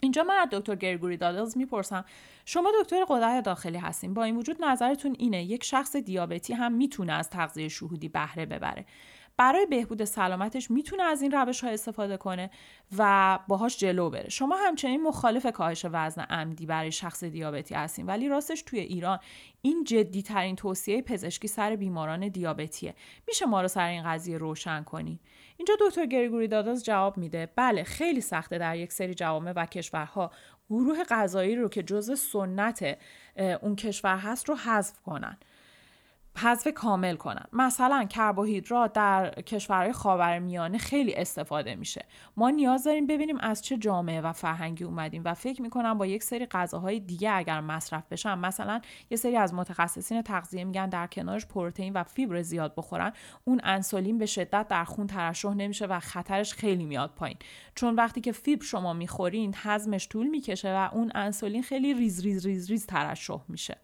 اینجا 0.00 0.22
من 0.22 0.34
از 0.34 0.48
دکتر 0.52 0.74
گرگوری 0.74 1.16
دادلز 1.16 1.56
می‌پرسم. 1.56 2.04
شما 2.44 2.72
دکتر 2.82 3.04
قدرت 3.08 3.44
داخلی 3.44 3.78
هستین. 3.78 4.14
با 4.14 4.24
این 4.24 4.36
وجود 4.36 4.64
نظرتون 4.64 5.16
اینه 5.18 5.44
یک 5.44 5.64
شخص 5.64 5.96
دیابتی 5.96 6.52
هم 6.52 6.72
می‌تونه 6.72 7.12
از 7.12 7.30
تغذیه 7.30 7.68
شهودی 7.68 8.08
بهره 8.08 8.46
ببره. 8.46 8.86
برای 9.36 9.66
بهبود 9.66 10.04
سلامتش 10.04 10.70
می‌تونه 10.70 11.02
از 11.02 11.22
این 11.22 11.30
روش 11.30 11.64
ها 11.64 11.70
استفاده 11.70 12.16
کنه 12.16 12.50
و 12.98 13.38
باهاش 13.48 13.78
جلو 13.78 14.10
بره. 14.10 14.28
شما 14.28 14.56
همچنین 14.56 15.02
مخالف 15.02 15.46
کاهش 15.46 15.86
وزن 15.92 16.22
عمدی 16.22 16.66
برای 16.66 16.92
شخص 16.92 17.24
دیابتی 17.24 17.74
هستین. 17.74 18.06
ولی 18.06 18.28
راستش 18.28 18.62
توی 18.62 18.80
ایران 18.80 19.18
این 19.62 19.84
جدی 19.84 20.22
ترین 20.22 20.56
توصیه 20.56 21.02
پزشکی 21.02 21.48
سر 21.48 21.76
بیماران 21.76 22.28
دیابتیه. 22.28 22.94
میشه 23.28 23.46
ما 23.46 23.62
رو 23.62 23.68
سر 23.68 23.86
این 23.86 24.02
قضیه 24.04 24.38
روشن 24.38 24.82
کنی؟ 24.82 25.20
اینجا 25.60 25.74
دکتر 25.80 26.06
گریگوری 26.06 26.48
داداز 26.48 26.84
جواب 26.84 27.16
میده. 27.16 27.48
بله 27.56 27.84
خیلی 27.84 28.20
سخته 28.20 28.58
در 28.58 28.76
یک 28.76 28.92
سری 28.92 29.14
جوامع 29.14 29.52
و 29.56 29.66
کشورها 29.66 30.30
گروه 30.70 31.04
غذایی 31.04 31.56
رو 31.56 31.68
که 31.68 31.82
جزء 31.82 32.14
سنت 32.14 32.98
اون 33.36 33.76
کشور 33.76 34.16
هست 34.16 34.48
رو 34.48 34.54
حذف 34.56 35.00
کنن. 35.00 35.38
حذف 36.38 36.68
کامل 36.74 37.16
کنن. 37.16 37.44
مثلا 37.52 38.04
کربوهیدرات 38.04 38.92
در 38.92 39.30
کشورهای 39.30 39.92
خاورمیانه 39.92 40.78
خیلی 40.78 41.14
استفاده 41.14 41.74
میشه. 41.74 42.04
ما 42.36 42.50
نیاز 42.50 42.84
داریم 42.84 43.06
ببینیم 43.06 43.38
از 43.40 43.62
چه 43.62 43.76
جامعه 43.76 44.20
و 44.20 44.32
فرهنگی 44.32 44.84
اومدیم 44.84 45.22
و 45.24 45.34
فکر 45.34 45.62
می‌کنم 45.62 45.98
با 45.98 46.06
یک 46.06 46.22
سری 46.22 46.46
غذاهای 46.46 47.00
دیگه 47.00 47.32
اگر 47.32 47.60
مصرف 47.60 48.04
بشن 48.10 48.38
مثلا 48.38 48.80
یه 49.10 49.16
سری 49.16 49.36
از 49.36 49.54
متخصصین 49.54 50.22
تغذیه 50.22 50.64
میگن 50.64 50.88
در 50.88 51.06
کنارش 51.06 51.46
پروتئین 51.46 51.92
و 51.92 52.02
فیبر 52.02 52.42
زیاد 52.42 52.74
بخورن. 52.76 53.12
اون 53.44 53.60
انسولین 53.64 54.18
به 54.18 54.26
شدت 54.26 54.68
در 54.68 54.84
خون 54.84 55.06
ترشح 55.06 55.54
نمیشه 55.54 55.86
و 55.86 56.00
خطرش 56.00 56.54
خیلی 56.54 56.84
میاد 56.84 57.10
پایین. 57.16 57.36
چون 57.74 57.94
وقتی 57.94 58.20
که 58.20 58.32
فیبر 58.32 58.64
شما 58.64 58.92
می‌خورین 58.92 59.54
هضمش 59.56 60.08
طول 60.08 60.26
می‌کشه 60.26 60.74
و 60.76 60.88
اون 60.92 61.12
انسولین 61.14 61.62
خیلی 61.62 61.94
ریز 61.94 62.24
ریز 62.24 62.46
ریز 62.46 62.70
ریز 62.70 62.86
ترشح 62.86 63.40
میشه. 63.48 63.76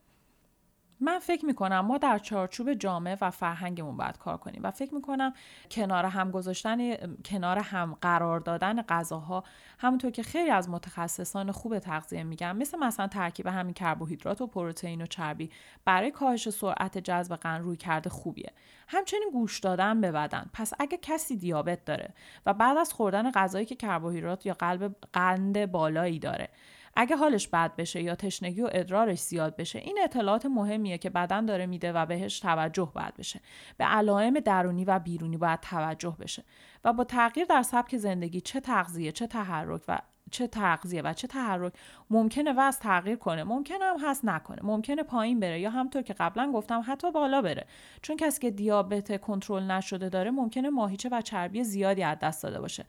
من 1.01 1.19
فکر 1.19 1.47
می‌کنم 1.47 1.81
ما 1.81 1.99
در 1.99 2.19
چارچوب 2.19 2.75
جامعه 2.75 3.19
و 3.21 3.31
فرهنگمون 3.31 3.97
باید 3.97 4.19
کار 4.19 4.37
کنیم 4.37 4.61
و 4.65 4.71
فکر 4.71 4.95
می‌کنم 4.95 5.33
کنار 5.71 6.05
هم 6.05 6.31
گذاشتن 6.31 6.97
کنار 7.25 7.59
هم 7.59 7.97
قرار 8.01 8.41
دادن 8.41 8.83
غذاها 8.83 9.45
همونطور 9.79 10.11
که 10.11 10.23
خیلی 10.23 10.51
از 10.51 10.71
متخصصان 10.71 11.53
خوب 11.53 11.79
تغذیه 11.79 12.23
میگن 12.23 12.57
مثل 12.57 12.79
مثلا 12.79 13.07
ترکیب 13.07 13.47
همین 13.47 13.75
کربوهیدرات 13.75 14.41
و 14.41 14.47
پروتئین 14.47 15.03
و 15.03 15.07
چربی 15.07 15.51
برای 15.85 16.11
کاهش 16.11 16.49
سرعت 16.49 16.99
جذب 16.99 17.37
قند 17.37 17.61
روی 17.61 17.77
کرده 17.77 18.11
خوبیه. 18.11 18.53
همچنین 18.89 19.31
گوش 19.33 19.61
دادن 19.61 20.01
به 20.01 20.13
بدن. 20.13 20.51
پس 20.53 20.73
اگه 20.79 20.99
کسی 21.03 21.37
دیابت 21.37 21.85
داره 21.85 22.15
و 22.47 22.55
بعد 22.55 22.77
از 22.77 22.93
خوردن 22.93 23.31
غذایی 23.31 23.67
که 23.67 23.75
کربوهیدرات 23.75 24.47
یا 24.47 24.55
قلب 24.55 24.97
قند 25.13 25.67
بالایی 25.67 26.19
داره 26.19 26.49
اگه 26.97 27.17
حالش 27.17 27.49
بد 27.49 27.77
بشه 27.77 28.03
یا 28.03 28.15
تشنگی 28.15 28.63
و 28.63 28.69
ادرارش 28.73 29.19
زیاد 29.19 29.57
بشه 29.57 29.79
این 29.79 29.99
اطلاعات 30.05 30.47
مهمیه 30.47 30.99
که 30.99 31.11
بدن 31.11 31.47
داره 31.47 31.67
میده 31.67 31.93
و 31.93 32.07
بهش 32.07 32.41
توجه 32.41 32.93
باید 32.95 33.15
بشه. 33.15 33.41
به 33.79 33.85
علائم 33.85 34.41
درونی 34.41 34.85
و 34.85 34.99
بیرونی 34.99 35.37
باید 35.37 35.61
توجه 35.61 36.17
بشه 36.21 36.45
و 36.85 36.93
با 36.93 37.05
تغییر 37.05 37.47
در 37.47 37.63
سبک 37.63 37.97
زندگی 37.97 38.41
چه 38.41 38.61
تغذیه 38.61 39.13
چه 39.13 39.27
تحرک 39.27 39.83
و 39.89 39.99
چه 40.31 40.47
تغذیه 40.47 41.03
و 41.03 41.13
چه 41.13 41.27
تحرک 41.27 41.73
ممکنه 42.11 42.53
وزن 42.53 42.81
تغییر 42.81 43.17
کنه 43.17 43.45
ممکنه 43.45 43.85
هم 43.85 43.97
هست 44.01 44.25
نکنه 44.25 44.59
ممکنه 44.63 45.03
پایین 45.03 45.41
بره 45.41 45.61
یا 45.61 45.71
همطور 45.71 46.03
که 46.03 46.15
قبلا 46.15 46.53
گفتم 46.53 46.85
حتی 46.87 47.13
بالا 47.13 47.43
بره. 47.43 47.67
چون 48.03 48.17
کسی 48.17 48.41
که 48.41 48.51
دیابت 48.51 49.21
کنترل 49.21 49.71
نشده 49.71 50.09
داره 50.09 50.31
ممکنه 50.31 50.71
ماهیچه 50.71 51.09
و 51.13 51.21
چربی 51.21 51.65
زیادی 51.65 52.03
از 52.03 52.19
دست 52.19 52.43
داده 52.43 52.61
باشه. 52.61 52.85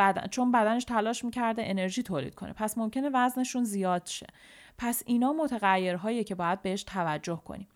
بدن 0.00 0.26
چون 0.26 0.52
بدنش 0.52 0.84
تلاش 0.84 1.24
می‌کرده 1.24 1.62
انرژی 1.66 2.02
تولید 2.02 2.34
کنه. 2.34 2.52
پس 2.52 2.78
ممکنه 2.78 3.10
وزنشون 3.14 3.64
زیاد 3.64 4.06
شه. 4.06 4.26
پس 4.78 5.02
اینا 5.06 5.32
متغیرهایی 5.32 6.24
که 6.24 6.34
باید 6.34 6.62
بهش 6.62 6.82
توجه 6.82 7.42
کنیم. 7.44 7.68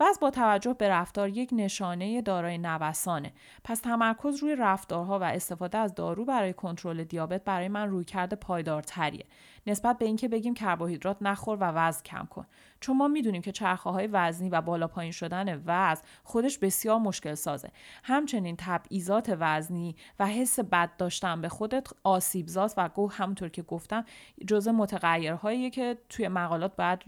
وزن 0.00 0.18
با 0.20 0.30
توجه 0.30 0.74
به 0.74 0.88
رفتار 0.88 1.28
یک 1.28 1.50
نشانه 1.52 2.22
دارای 2.22 2.58
نوسانه. 2.58 3.32
پس 3.64 3.80
تمرکز 3.80 4.42
روی 4.42 4.56
رفتارها 4.56 5.18
و 5.18 5.22
استفاده 5.22 5.78
از 5.78 5.94
دارو 5.94 6.24
برای 6.24 6.52
کنترل 6.52 7.04
دیابت 7.04 7.44
برای 7.44 7.68
من 7.68 7.88
روی 7.88 8.04
کرده 8.04 8.36
پایدارتریه. 8.36 9.24
نسبت 9.66 9.98
به 9.98 10.04
اینکه 10.04 10.28
بگیم 10.28 10.54
کربوهیدرات 10.54 11.16
نخور 11.20 11.56
و 11.56 11.64
وزن 11.64 12.02
کم 12.02 12.26
کن. 12.30 12.46
چون 12.80 12.96
ما 12.96 13.08
می‌دونیم 13.08 13.42
که 13.42 13.52
چرخه 13.52 13.90
های 13.90 14.06
وزنی 14.06 14.48
و 14.48 14.60
بالا 14.60 14.86
پایین 14.86 15.12
شدن 15.12 15.62
وزن 15.66 16.02
خودش 16.24 16.58
بسیار 16.58 16.98
مشکل 16.98 17.34
سازه 17.34 17.70
همچنین 18.02 18.56
تبعیضات 18.58 19.36
وزنی 19.40 19.96
و 20.18 20.26
حس 20.26 20.60
بد 20.60 20.96
داشتن 20.96 21.40
به 21.40 21.48
خودت 21.48 21.86
آسیبزاست 22.04 22.74
و 22.78 22.88
گو 22.88 23.10
همونطور 23.10 23.48
که 23.48 23.62
گفتم 23.62 24.04
جزء 24.46 24.72
متغیرهایی 24.72 25.70
که 25.70 25.98
توی 26.08 26.28
مقالات 26.28 26.76
باید 26.76 27.04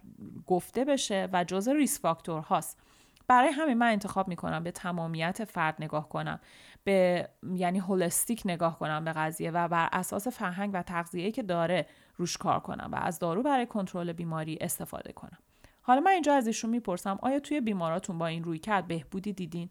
گفته 0.46 0.84
بشه 0.84 1.28
و 1.32 1.44
جزء 1.44 1.72
ریس 1.72 2.00
فاکتور 2.00 2.40
هاست. 2.40 2.78
برای 3.28 3.48
همین 3.48 3.78
من 3.78 3.92
انتخاب 3.92 4.28
می‌کنم 4.28 4.64
به 4.64 4.70
تمامیت 4.70 5.44
فرد 5.44 5.76
نگاه 5.78 6.08
کنم 6.08 6.40
به 6.84 7.28
یعنی 7.54 7.78
هولستیک 7.78 8.42
نگاه 8.44 8.78
کنم 8.78 9.04
به 9.04 9.12
قضیه 9.12 9.50
و 9.50 9.68
بر 9.68 9.88
اساس 9.92 10.28
فرهنگ 10.28 10.70
و 10.74 10.82
تغذیه 10.82 11.30
که 11.30 11.42
داره 11.42 11.86
روش 12.18 12.36
کار 12.36 12.60
کنم 12.60 12.88
و 12.92 12.96
از 12.96 13.18
دارو 13.18 13.42
برای 13.42 13.66
کنترل 13.66 14.12
بیماری 14.12 14.58
استفاده 14.60 15.12
کنم. 15.12 15.38
حالا 15.82 16.00
من 16.00 16.10
اینجا 16.10 16.34
از 16.34 16.46
ایشون 16.46 16.70
می‌پرسم 16.70 17.18
آیا 17.22 17.40
توی 17.40 17.60
بیماراتون 17.60 18.18
با 18.18 18.26
این 18.26 18.44
روی 18.44 18.58
کرد 18.58 18.88
بهبودی 18.88 19.32
دیدین؟ 19.32 19.68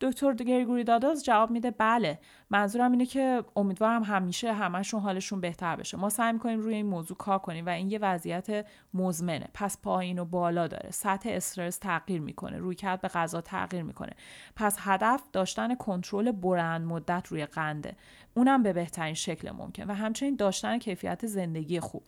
دکتر 0.00 0.34
گریگوری 0.34 0.84
داداز 0.84 1.24
جواب 1.24 1.50
میده 1.50 1.70
بله 1.70 2.18
منظورم 2.50 2.92
اینه 2.92 3.06
که 3.06 3.44
امیدوارم 3.56 4.02
همیشه 4.02 4.52
همشون 4.52 5.00
حالشون 5.00 5.40
بهتر 5.40 5.76
بشه. 5.76 5.96
ما 5.96 6.08
سعی 6.08 6.32
می‌کنیم 6.32 6.60
روی 6.60 6.74
این 6.74 6.86
موضوع 6.86 7.16
کار 7.16 7.38
کنیم 7.38 7.66
و 7.66 7.68
این 7.68 7.90
یه 7.90 7.98
وضعیت 7.98 8.66
مزمنه. 8.94 9.48
پس 9.54 9.78
پایین 9.82 10.18
و 10.18 10.24
بالا 10.24 10.66
داره. 10.66 10.90
سطح 10.90 11.30
استرس 11.32 11.78
تغییر 11.78 12.20
می‌کنه. 12.20 12.58
روی 12.58 12.74
کرد 12.74 13.00
به 13.00 13.08
غذا 13.08 13.40
تغییر 13.40 13.82
می‌کنه. 13.82 14.12
پس 14.56 14.76
هدف 14.80 15.22
داشتن 15.32 15.74
کنترل 15.74 16.32
بلند 16.32 16.86
مدت 16.86 17.26
روی 17.28 17.46
قنده. 17.46 17.96
اونم 18.34 18.62
به 18.62 18.72
بهترین 18.72 19.14
شکل 19.14 19.50
ممکن. 19.50 19.90
و 19.90 19.94
همچنین 19.94 20.36
داشتن 20.36 20.78
کیفیت 20.78 21.26
زندگی 21.26 21.80
خوب. 21.80 22.02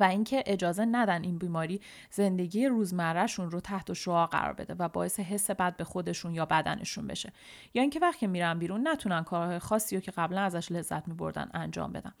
و 0.00 0.04
اینکه 0.04 0.42
اجازه 0.46 0.84
ندن 0.84 1.22
این 1.22 1.38
بیماری 1.38 1.80
زندگی 2.10 2.66
روزمرهشون 2.66 3.50
رو 3.50 3.60
تحت 3.60 3.92
شعا 3.92 4.26
قرار 4.26 4.52
بده 4.52 4.74
و 4.78 4.88
باعث 4.88 5.20
حس 5.20 5.50
بد 5.50 5.76
به 5.76 5.84
خودشون 5.84 6.34
یا 6.34 6.46
بدنشون 6.46 7.06
بشه. 7.06 7.32
یا 7.74 7.82
اینکه 7.82 8.00
وقتی 8.00 8.26
میرن 8.26 8.58
بیرون 8.58 8.88
نتونن 8.88 9.22
کارهای 9.24 9.58
خاصی 9.58 9.96
رو 9.96 10.02
که 10.02 10.10
قبلا 10.10 10.40
ازش 10.40 10.72
لذت 10.72 11.08
میبردن 11.08 11.50
انجام 11.54 11.92
بدن. 11.92 12.12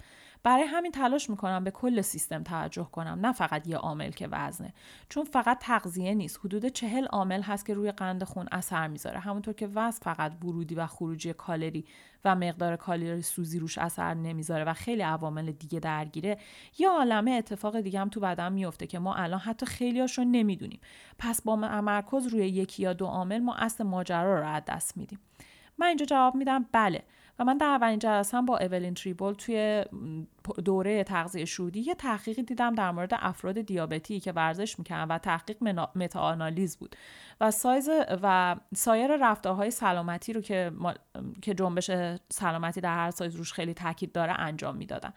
برای 0.44 0.64
همین 0.64 0.92
تلاش 0.92 1.30
می‌کنم 1.30 1.64
به 1.64 1.70
کل 1.70 2.00
سیستم 2.00 2.42
توجه 2.42 2.88
کنم 2.92 3.18
نه 3.22 3.32
فقط 3.32 3.68
یه 3.68 3.76
عامل 3.76 4.10
که 4.10 4.28
وزنه. 4.30 4.74
چون 5.08 5.24
فقط 5.24 5.58
تغذیه 5.60 6.14
نیست. 6.14 6.40
حدود 6.44 6.66
چهل 6.66 7.06
عامل 7.06 7.42
هست 7.42 7.66
که 7.66 7.74
روی 7.74 7.92
قند 7.92 8.24
خون 8.24 8.46
اثر 8.52 8.88
می‌ذاره. 8.88 9.18
همونطور 9.18 9.54
که 9.54 9.66
وزن 9.66 9.98
فقط 10.02 10.32
ورودی 10.44 10.74
و 10.74 10.86
خروجی 10.86 11.32
کالری 11.32 11.84
و 12.24 12.34
مقدار 12.34 12.76
کالری 12.76 13.22
سوزی 13.22 13.58
روش 13.58 13.78
اثر 13.78 14.14
نمی‌ذاره 14.14 14.64
و 14.64 14.72
خیلی 14.72 15.02
عوامل 15.02 15.52
دیگه 15.52 15.80
درگیره 15.80 16.38
یه 16.78 16.88
عالمه 16.88 17.30
اتفاق 17.30 17.80
دیگه 17.80 18.00
هم 18.00 18.08
تو 18.08 18.20
بدن 18.20 18.52
میفته 18.52 18.86
که 18.86 18.98
ما 18.98 19.14
الان 19.14 19.40
حتی 19.40 19.66
خیلیاشو 19.66 20.24
نمی‌دونیم. 20.24 20.80
پس 21.18 21.42
با 21.42 21.56
تمرکز 21.56 22.26
روی 22.26 22.48
یکی 22.48 22.82
یا 22.82 22.92
دو 22.92 23.06
عامل 23.06 23.38
ما 23.38 23.54
اصل 23.54 23.84
ماجرا 23.84 24.40
رو 24.40 24.46
از 24.46 24.62
دست 24.68 24.96
میدیم. 24.96 25.18
من 25.78 25.86
اینجا 25.86 26.06
جواب 26.06 26.34
میدم. 26.34 26.66
بله. 26.72 27.02
و 27.38 27.44
من 27.44 27.58
در 27.58 27.66
اولین 27.66 27.98
جلسه 27.98 28.40
با 28.40 28.58
اولین 28.58 28.94
تریبول 28.94 29.34
توی 29.34 29.84
دوره 30.64 31.04
تغذیه 31.04 31.44
شودی 31.44 31.80
یه 31.80 31.94
تحقیقی 31.94 32.42
دیدم 32.42 32.74
در 32.74 32.90
مورد 32.90 33.12
افراد 33.14 33.60
دیابتی 33.60 34.20
که 34.20 34.32
ورزش 34.32 34.78
می‌کنن 34.78 35.04
و 35.08 35.18
تحقیق 35.18 35.64
متاآنالیز 35.94 36.76
بود. 36.76 36.96
و 37.40 37.50
سایز 37.50 37.90
و 38.22 38.56
سایر 38.74 39.16
رفتارهای 39.16 39.70
سلامتی 39.70 40.32
رو 40.32 40.40
که 40.40 40.72
که 41.42 41.54
جنبش 41.54 41.90
سلامتی 42.28 42.80
در 42.80 42.94
هر 42.94 43.10
سایز 43.10 43.36
روش 43.36 43.52
خیلی 43.52 43.74
تاکید 43.74 44.12
داره 44.12 44.32
انجام 44.32 44.76
می‌دادن. 44.76 45.12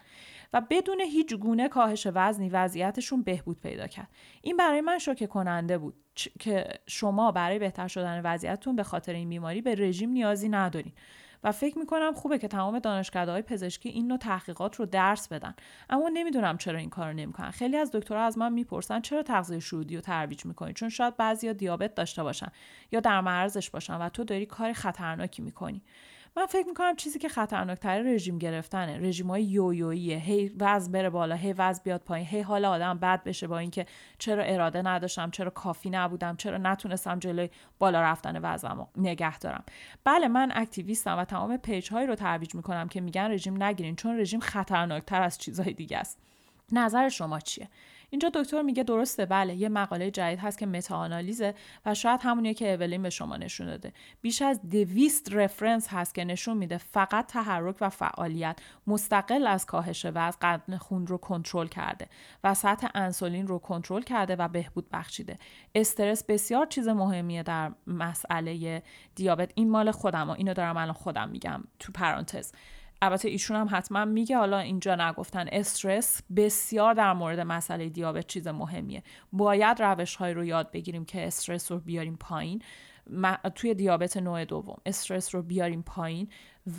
و 0.52 0.62
بدون 0.70 1.00
هیچ 1.00 1.34
گونه 1.34 1.68
کاهش 1.68 2.06
وزنی 2.14 2.48
وضعیتشون 2.48 3.22
بهبود 3.22 3.60
پیدا 3.60 3.86
کرد. 3.86 4.08
این 4.42 4.56
برای 4.56 4.80
من 4.80 4.98
شوکه 4.98 5.26
کننده 5.26 5.78
بود 5.78 5.94
که 6.40 6.68
شما 6.86 7.32
برای 7.32 7.58
بهتر 7.58 7.88
شدن 7.88 8.20
وضعیتتون 8.24 8.76
به 8.76 8.82
خاطر 8.82 9.12
این 9.12 9.28
بیماری 9.28 9.62
به 9.62 9.74
رژیم 9.74 10.10
نیازی 10.10 10.48
ندارین. 10.48 10.92
و 11.44 11.52
فکر 11.52 11.78
می‌کنم 11.78 12.12
خوبه 12.12 12.38
که 12.38 12.48
تمام 12.48 12.78
دانشکده 12.78 13.32
های 13.32 13.42
پزشکی 13.42 13.88
این 13.88 14.08
نوع 14.08 14.18
تحقیقات 14.18 14.76
رو 14.76 14.86
درس 14.86 15.28
بدن. 15.28 15.54
اما 15.90 16.08
نمی‌دونم 16.08 16.58
چرا 16.58 16.78
این 16.78 16.90
کارو 16.90 17.12
نمی‌کنن. 17.12 17.50
خیلی 17.50 17.76
از 17.76 17.90
دکترها 17.92 18.22
از 18.22 18.38
من 18.38 18.52
می‌پرسن 18.52 19.00
چرا 19.00 19.22
تغذیه 19.22 19.60
شهودی 19.60 19.96
رو 19.96 20.00
ترویج 20.00 20.44
می‌کنی؟ 20.46 20.72
چون 20.72 20.88
شاید 20.88 21.16
بعضیا 21.16 21.52
دیابت 21.52 21.94
داشته 21.94 22.22
باشن 22.22 22.48
یا 22.92 23.00
در 23.00 23.20
معرضش 23.20 23.70
باشن 23.70 23.94
و 23.94 24.08
تو 24.08 24.24
داری 24.24 24.46
کار 24.46 24.72
خطرناکی 24.72 25.42
می‌کنی. 25.42 25.82
من 26.36 26.46
فکر 26.46 26.66
می‌کنم 26.66 26.96
چیزی 26.96 27.18
که 27.18 27.28
خطرناکتر 27.28 28.02
رژیم 28.02 28.38
گرفتنه. 28.38 28.98
رژیم 28.98 29.26
های 29.26 29.42
یویویه 29.42 30.16
هی 30.16 30.52
وزن 30.58 30.92
بره 30.92 31.10
بالا 31.10 31.34
هی 31.34 31.52
وزن 31.52 31.80
بیاد 31.84 32.00
پایین 32.00 32.26
هی 32.26 32.40
حال 32.40 32.64
آدم 32.64 32.98
بد 32.98 33.22
بشه 33.24 33.46
با 33.46 33.58
اینکه 33.58 33.86
چرا 34.18 34.42
اراده 34.42 34.82
نداشتم 34.82 35.30
چرا 35.30 35.50
کافی 35.50 35.90
نبودم 35.90 36.36
چرا 36.36 36.58
نتونستم 36.58 37.18
جلوی 37.18 37.50
بالا 37.78 38.02
رفتن 38.02 38.40
وزنمو 38.42 38.86
نگه 38.96 39.38
دارم. 39.38 39.64
بله 40.04 40.28
من 40.28 40.52
اکتیویستم 40.54 41.18
و 41.18 41.24
تمام 41.24 41.56
پیج 41.56 41.90
هایی 41.90 42.06
رو 42.06 42.14
ترویج 42.14 42.54
می‌کنم 42.54 42.88
که 42.88 43.00
میگن 43.00 43.30
رژیم 43.30 43.62
نگیرین 43.62 43.96
چون 43.96 44.20
رژیم 44.20 44.40
خطرناکتر 44.40 45.22
از 45.22 45.38
چیزهای 45.38 45.72
دیگه 45.72 45.98
است. 45.98 46.18
نظر 46.72 47.08
شما 47.08 47.40
چیه؟ 47.40 47.68
اینجا 48.10 48.30
دکتر 48.34 48.62
میگه 48.62 48.82
درسته 48.82 49.26
بله 49.26 49.54
یه 49.54 49.68
مقاله 49.68 50.10
جدید 50.10 50.38
هست 50.38 50.58
که 50.58 50.66
متاآنالیزه 50.66 51.54
و 51.86 51.94
شاید 51.94 52.20
همونیه 52.22 52.54
که 52.54 52.74
اولین 52.74 53.02
به 53.02 53.10
شما 53.10 53.36
نشون 53.36 53.66
داده. 53.66 53.92
بیش 54.20 54.42
از 54.42 54.60
دویست 54.70 55.32
رفرنس 55.32 55.88
هست 55.88 56.14
که 56.14 56.24
نشون 56.24 56.56
میده 56.56 56.78
فقط 56.78 57.26
تحرک 57.26 57.76
و 57.80 57.88
فعالیت 57.88 58.58
مستقل 58.86 59.46
از 59.46 59.66
کاهش 59.66 60.06
وزن 60.06 60.38
قند 60.40 60.76
خون 60.76 61.06
رو 61.06 61.18
کنترل 61.18 61.66
کرده 61.66 62.08
و 62.44 62.54
سطح 62.54 62.88
انسولین 62.94 63.46
رو 63.46 63.58
کنترل 63.58 64.02
کرده 64.02 64.36
و 64.36 64.48
بهبود 64.48 64.90
بخشیده. 64.92 65.38
استرس 65.74 66.24
بسیار 66.24 66.66
چیز 66.66 66.88
مهمیه 66.88 67.42
در 67.42 67.72
مسئله 67.86 68.82
دیابت. 69.14 69.52
این 69.54 69.70
مال 69.70 69.90
خودم 69.90 70.30
و 70.30 70.32
اینو 70.32 70.54
دارم 70.54 70.76
الان 70.76 70.92
خودم 70.92 71.28
میگم 71.28 71.64
تو 71.78 71.92
پرانتز. 71.92 72.52
البته 73.02 73.28
ایشون 73.28 73.56
هم 73.56 73.68
حتما 73.70 74.04
میگه 74.04 74.36
حالا 74.36 74.58
اینجا 74.58 74.94
نگفتن 74.94 75.46
استرس 75.52 76.22
بسیار 76.36 76.94
در 76.94 77.12
مورد 77.12 77.40
مسئله 77.40 77.88
دیابت 77.88 78.26
چیز 78.26 78.48
مهمیه. 78.48 79.02
باید 79.32 79.82
روش 79.82 80.16
های 80.16 80.32
رو 80.32 80.44
یاد 80.44 80.70
بگیریم 80.70 81.04
که 81.04 81.26
استرس 81.26 81.72
رو 81.72 81.78
بیاریم 81.78 82.16
پایین. 82.16 82.62
توی 83.54 83.74
دیابت 83.74 84.16
نوع 84.16 84.44
دوم 84.44 84.76
استرس 84.86 85.34
رو 85.34 85.42
بیاریم 85.42 85.82
پایین 85.82 86.28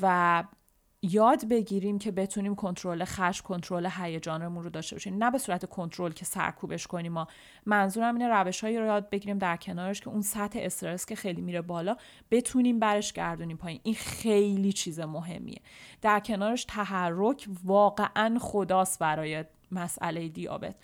و 0.01 0.43
یاد 1.01 1.47
بگیریم 1.47 1.99
که 1.99 2.11
بتونیم 2.11 2.55
کنترل 2.55 3.03
خش 3.05 3.41
کنترل 3.41 3.89
هیجانمون 3.97 4.63
رو 4.63 4.69
داشته 4.69 4.95
باشیم. 4.95 5.23
نه 5.23 5.31
به 5.31 5.37
صورت 5.37 5.65
کنترل 5.65 6.11
که 6.11 6.25
سرکوبش 6.25 6.87
کنیم 6.87 7.11
ما. 7.11 7.27
منظورم 7.65 8.15
اینه 8.15 8.27
روش 8.27 8.61
هایی 8.63 8.77
رو 8.77 8.85
یاد 8.85 9.09
بگیریم 9.09 9.37
در 9.37 9.57
کنارش 9.57 10.01
که 10.01 10.09
اون 10.09 10.21
سطح 10.21 10.59
استرس 10.61 11.05
که 11.05 11.15
خیلی 11.15 11.41
میره 11.41 11.61
بالا 11.61 11.97
بتونیم 12.31 12.79
برش 12.79 13.13
گردونیم 13.13 13.57
پایین. 13.57 13.79
این 13.83 13.95
خیلی 13.95 14.73
چیز 14.73 14.99
مهمیه. 14.99 15.61
در 16.01 16.19
کنارش 16.19 16.65
تحرک 16.65 17.47
واقعا 17.63 18.37
خداست 18.39 18.99
برای 18.99 19.45
مسئله 19.71 20.27
دیابت. 20.29 20.75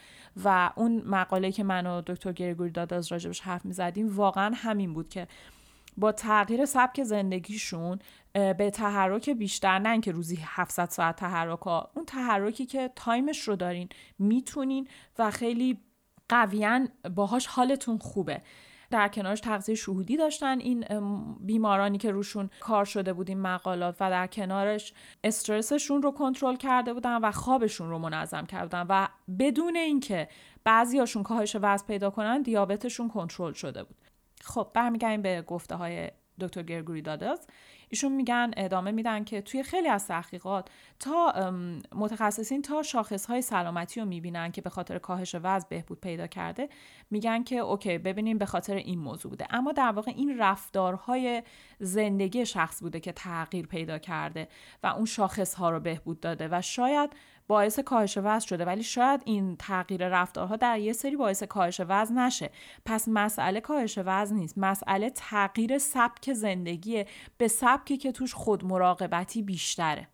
و 0.44 0.72
اون 0.76 1.02
مقاله 1.06 1.52
که 1.52 1.64
من 1.64 1.88
و 1.88 2.02
دکتر 2.02 2.32
گریگوری 2.32 2.70
داد 2.70 2.94
از 2.94 3.12
راجبش 3.12 3.40
حرف 3.40 3.66
می‌زدیم 3.66 4.16
واقعا 4.16 4.52
همین 4.56 4.94
بود 4.94 5.10
که 5.10 5.28
با 5.98 6.12
تغییر 6.12 6.66
سبک 6.66 7.04
زندگیشون 7.04 8.00
به 8.36 8.70
تحرک 8.70 9.30
بیشتر 9.30 9.80
نه 9.80 9.90
اینکه 9.90 10.12
روزی 10.12 10.40
700 10.42 10.90
ساعت 10.90 11.16
تحرک 11.16 11.62
ها 11.62 11.92
اون 11.96 12.06
تحرکی 12.06 12.66
که 12.66 12.92
تایمش 12.96 13.40
رو 13.40 13.56
دارین 13.56 13.90
می‌تونین 14.20 14.88
و 15.20 15.32
خیلی 15.32 15.80
قویا 16.30 16.88
باهاش 17.16 17.48
حالتون 17.48 17.98
خوبه. 17.98 18.42
در 18.92 19.08
کنارش 19.08 19.40
تغذیه 19.40 19.76
شهودی 19.76 20.18
داشتن 20.18 20.60
این 20.60 20.86
بیمارانی 21.40 21.98
که 21.98 22.12
روشون 22.12 22.50
کار 22.60 22.86
شده 22.86 23.14
بود 23.14 23.30
این 23.30 23.40
مقالات 23.40 23.96
و 24.00 24.10
در 24.10 24.28
کنارش 24.28 24.94
استرسشون 25.24 26.02
رو 26.02 26.12
کنترل 26.12 26.56
کرده 26.56 26.94
بودن 26.94 27.18
و 27.18 27.32
خوابشون 27.32 27.90
رو 27.90 28.00
منظم 28.00 28.46
کرده 28.46 28.66
بودن 28.66 28.86
و 28.90 29.08
بدون 29.40 29.76
اینکه 29.76 30.28
بعضیاشون 30.64 31.24
کاهش 31.24 31.56
وزن 31.62 31.88
پیدا 31.88 32.10
کنن 32.10 32.42
دیابتشون 32.42 33.10
کنترل 33.10 33.54
شده 33.54 33.84
بود. 33.84 33.98
خب 34.42 34.72
برمیگردیم 34.74 35.22
به 35.22 35.42
گفته 35.42 35.76
های 35.76 36.12
دکتر 36.40 36.64
گرگوری 36.64 37.02
داداز. 37.02 37.48
ایشون 37.90 38.12
میگن 38.12 38.52
ادامه 38.58 38.92
میدن 38.92 39.24
که 39.24 39.42
توی 39.42 39.64
خیلی 39.64 39.88
از 39.88 40.08
تحقیقات 40.08 40.70
تا 41.00 41.52
متخصصین 41.96 42.62
تا 42.62 42.84
شاخص 42.84 43.26
های 43.26 43.42
سلامتی 43.42 44.00
رو 44.00 44.06
می‌بینن 44.06 44.52
که 44.52 44.62
به 44.62 44.70
خاطر 44.70 44.98
کاهش 44.98 45.36
وزن 45.44 45.68
بهبود 45.70 46.02
پیدا 46.02 46.28
کرده 46.28 46.70
میگن 47.12 47.44
که 47.44 47.56
اوکی 47.56 47.98
ببینیم 47.98 48.38
به 48.38 48.46
خاطر 48.46 48.76
این 48.76 49.00
موضوع 49.00 49.30
بوده. 49.30 49.48
اما 49.50 49.72
در 49.72 49.92
واقع 49.92 50.12
این 50.16 50.38
رفتارهای 50.40 51.44
زندگی 51.80 52.46
شخص 52.46 52.82
بوده 52.82 53.00
که 53.00 53.12
تغییر 53.12 53.68
پیدا 53.68 53.98
کرده 53.98 54.48
و 54.84 54.88
اون 54.88 55.06
شاخص 55.06 55.54
ها 55.54 55.70
رو 55.70 55.80
بهبود 55.80 56.20
داده 56.20 56.48
و 56.52 56.62
شاید 56.62 57.10
باعث 57.48 57.80
کاهش 57.80 58.18
وزن 58.18 58.48
شده 58.48 58.66
ولی 58.66 58.84
شاید 58.84 59.22
این 59.26 59.56
تغییر 59.56 60.08
رفتارها 60.08 60.56
در 60.56 60.80
یه 60.80 60.94
سری 60.94 61.16
باعث 61.16 61.44
کاهش 61.44 61.82
وزن 61.88 62.18
نشه. 62.18 62.50
پس 62.86 63.08
مسئله 63.08 63.62
کاهش 63.62 64.00
وزن 64.06 64.36
نیست. 64.36 64.58
مسئله 64.58 65.10
تغییر 65.10 65.78
سبک 65.78 66.34
زندگی 66.34 67.06
به 67.38 67.48
سبکی 67.48 67.98
که 67.98 68.12
توش 68.12 68.34
خود 68.34 68.66
مراقبتی 68.66 69.42
بیشتره. 69.42 70.08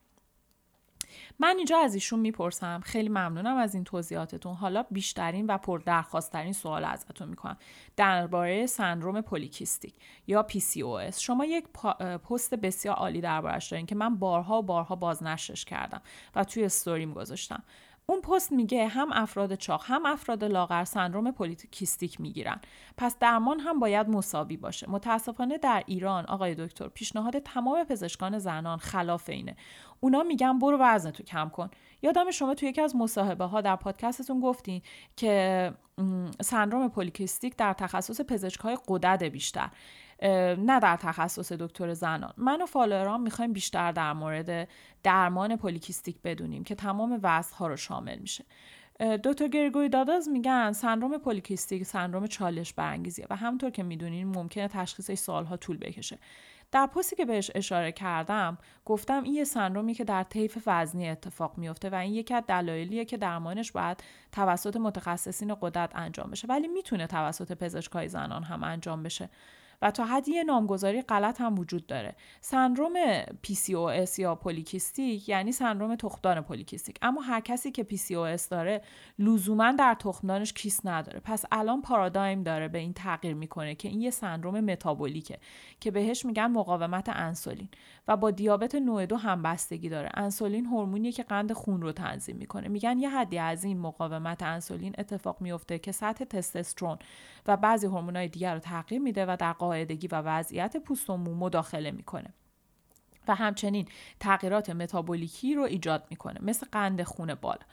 من 1.40 1.54
اینجا 1.58 1.78
از 1.78 1.94
ایشون 1.94 2.20
می‌پرسم. 2.20 2.82
خیلی 2.84 3.10
ممنونم 3.10 3.58
از 3.58 3.76
این 3.76 3.84
توضیحاتتون. 3.84 4.54
حالا 4.54 4.84
بیشترین 4.92 5.46
و 5.46 5.58
پردرخواستترین 5.58 6.54
سوال 6.54 6.84
ازتون 6.84 7.28
می‌کنم. 7.28 7.58
درباره 7.96 8.66
سندروم 8.66 9.22
پولیکیستیک 9.22 9.94
یا 10.28 10.48
PCOS 10.52 11.20
شما 11.20 11.46
یک 11.46 11.68
پست 12.30 12.56
بسیار 12.56 12.96
عالی 12.96 13.22
دربارش 13.22 13.72
دارین 13.72 13.86
که 13.86 13.96
من 13.96 14.16
بارها 14.16 14.60
و 14.60 14.62
بارها 14.62 14.96
بازنشرش 14.96 15.66
کردم 15.66 16.02
و 16.36 16.44
توی 16.44 16.64
استوریم 16.64 17.14
گذاشتم. 17.14 17.64
اون 18.06 18.22
پست 18.22 18.52
میگه 18.52 18.88
هم 18.88 19.12
افراد 19.12 19.56
چاق 19.56 19.84
هم 19.86 20.06
افراد 20.06 20.44
لاغر 20.44 20.84
سندروم 20.84 21.32
پولیکیستیک 21.32 22.22
می‌گیرن. 22.22 22.62
پس 22.98 23.20
درمان 23.20 23.60
هم 23.60 23.80
باید 23.80 24.10
مساوی 24.10 24.58
باشه. 24.58 24.90
متاسفانه 24.90 25.58
در 25.58 25.84
ایران 25.86 26.26
آقای 26.26 26.56
دکتر 26.56 26.88
پیشنهاد 26.88 27.40
تمام 27.40 27.84
پزشکان 27.84 28.40
زنان 28.40 28.78
خلاف 28.78 29.30
اینه 29.30 29.56
اونا 30.04 30.24
میگن 30.24 30.60
برو 30.60 30.78
وزن 30.80 31.12
تو 31.12 31.24
کم 31.24 31.50
کن. 31.50 31.70
یادم 32.02 32.32
شما 32.32 32.54
توی 32.54 32.70
یکی 32.70 32.82
از 32.82 32.96
مصاحبه 32.96 33.46
ها 33.46 33.62
در 33.62 33.76
پادکستتون 33.76 34.40
گفتین 34.40 34.82
که 35.16 35.74
سندروم 36.42 36.90
پولیکیستیک 36.90 37.56
در 37.58 37.74
تخصص 37.74 38.22
پزشک 38.22 38.60
های 38.60 38.78
بیشتر. 39.30 39.70
نه 40.58 40.80
در 40.80 40.98
تخصص 40.98 41.52
دکتر 41.52 41.94
زنان. 41.94 42.34
من 42.38 42.62
و 42.62 42.66
فالوورام 42.66 43.22
می‌خوایم 43.22 43.54
بیشتر 43.54 43.92
در 43.92 44.14
مورد 44.14 44.68
درمان 45.04 45.56
پولیکیستیک 45.56 46.22
بدونیم 46.24 46.64
که 46.64 46.76
تمام 46.76 47.20
وضع 47.24 47.56
ها 47.56 47.68
رو 47.68 47.78
شامل 47.78 48.18
میشه. 48.18 48.46
دکتر 49.24 49.48
گرگوری 49.48 49.90
داداز 49.90 50.30
میگن 50.30 50.72
سندروم 50.72 51.18
پولیکیستیک 51.18 51.84
سندروم 51.84 52.28
چالش 52.28 52.74
برانگیزیه 52.74 53.28
و 53.30 53.36
همونطور 53.36 53.70
که 53.70 53.84
می‌دونین 53.84 54.28
ممکنه 54.28 54.68
تشخیصش 54.68 55.18
سالها 55.18 55.58
طول 55.58 55.78
بکشه. 55.78 56.18
در 56.72 56.88
پستی 56.88 57.16
که 57.16 57.26
بهش 57.26 57.52
اشاره 57.56 57.92
کردم 57.92 58.58
گفتم 58.86 59.24
این 59.24 59.34
یه 59.34 59.44
سندرومی 59.44 59.94
که 59.94 60.04
در 60.04 60.24
طیف 60.24 60.64
وزنی 60.68 61.10
اتفاق 61.10 61.58
میفته 61.58 61.90
و 61.90 61.96
این 61.96 62.14
یکی 62.14 62.34
از 62.34 62.44
دلایلیه 62.48 63.06
که 63.06 63.18
درمانش 63.18 63.72
باید 63.72 64.04
توسط 64.32 64.78
متخصصین 64.78 65.56
قدرت 65.62 65.96
انجام 65.96 66.32
بشه. 66.32 66.48
ولی 66.48 66.68
می‌تونه 66.68 67.08
توسط 67.08 67.52
پزشکای 67.52 68.08
زنان 68.08 68.44
هم 68.44 68.64
انجام 68.64 69.04
بشه. 69.04 69.30
و 69.82 69.92
تا 69.92 70.06
حدی 70.06 70.44
نامگذاری 70.44 71.02
غلط 71.02 71.42
هم 71.42 71.60
وجود 71.60 71.88
داره. 71.88 72.16
سندروم 72.42 72.94
PCOS 73.24 74.20
یا 74.20 74.36
پولیکیستیک 74.36 75.30
یعنی 75.30 75.52
سندروم 75.52 75.96
تخمدان 75.96 76.42
پولیکیستیک. 76.42 76.98
اما 77.02 77.22
هر 77.22 77.40
کسی 77.40 77.72
که 77.72 77.84
PCOS 77.84 78.48
داره 78.48 78.82
لزوما 79.20 79.72
در 79.72 79.94
تخمدانش 80.00 80.54
کیست 80.54 80.88
نداره. 80.88 81.20
پس 81.20 81.46
الان 81.52 81.82
پارادایم 81.82 82.44
داره 82.44 82.68
به 82.68 82.78
این 82.78 82.94
تغییر 82.94 83.34
می‌کنه 83.34 83.76
که 83.76 83.90
این 83.90 84.02
یه 84.02 84.10
سندروم 84.10 84.60
متابولیکه 84.60 85.38
که 85.80 85.92
بهش 85.92 86.26
میگن 86.26 86.48
مقاومت 86.48 87.10
انسولین 87.10 87.70
و 88.08 88.18
با 88.18 88.32
دیابت 88.32 88.76
نوع 88.76 89.06
دو 89.06 89.18
هم 89.18 89.42
بستگی 89.42 89.90
داره. 89.90 90.10
انسولین 90.14 90.66
هورمونیه 90.66 91.12
که 91.12 91.24
قند 91.24 91.54
خون 91.54 91.82
رو 91.82 91.92
تنظیم 91.92 92.36
می‌کنه. 92.36 92.68
میگن 92.68 93.00
یه 93.00 93.10
حدی 93.10 93.38
از 93.38 93.64
این 93.64 93.80
مقاومت 93.80 94.44
انسولین 94.44 94.96
اتفاق 94.98 95.42
میفته 95.42 95.80
که 95.80 95.92
سطح 95.92 96.26
تستوسترون 96.26 96.98
و 97.48 97.58
بعضی 97.58 97.88
هورمونای 97.88 98.28
دیگر 98.28 98.54
رو 98.54 98.60
تغییر 98.60 99.02
میده 99.02 99.26
و 99.26 99.38
در 99.40 99.54
قاعدگی 99.72 100.08
و 100.08 100.16
وضعیت 100.16 100.78
پوست 100.78 101.10
و 101.10 101.18
مو 101.18 101.36
مداخله 101.36 101.92
می‌کنه 101.92 102.34
و 103.28 103.36
همچنین 103.36 103.88
تغییرات 104.20 104.70
متابولیکی 104.70 105.56
رو 105.56 105.64
ایجاد 105.64 106.08
می‌کنه 106.10 106.40
مثل 106.42 106.68
قند 106.72 107.04
خون 107.04 107.36
بالا 107.36 107.66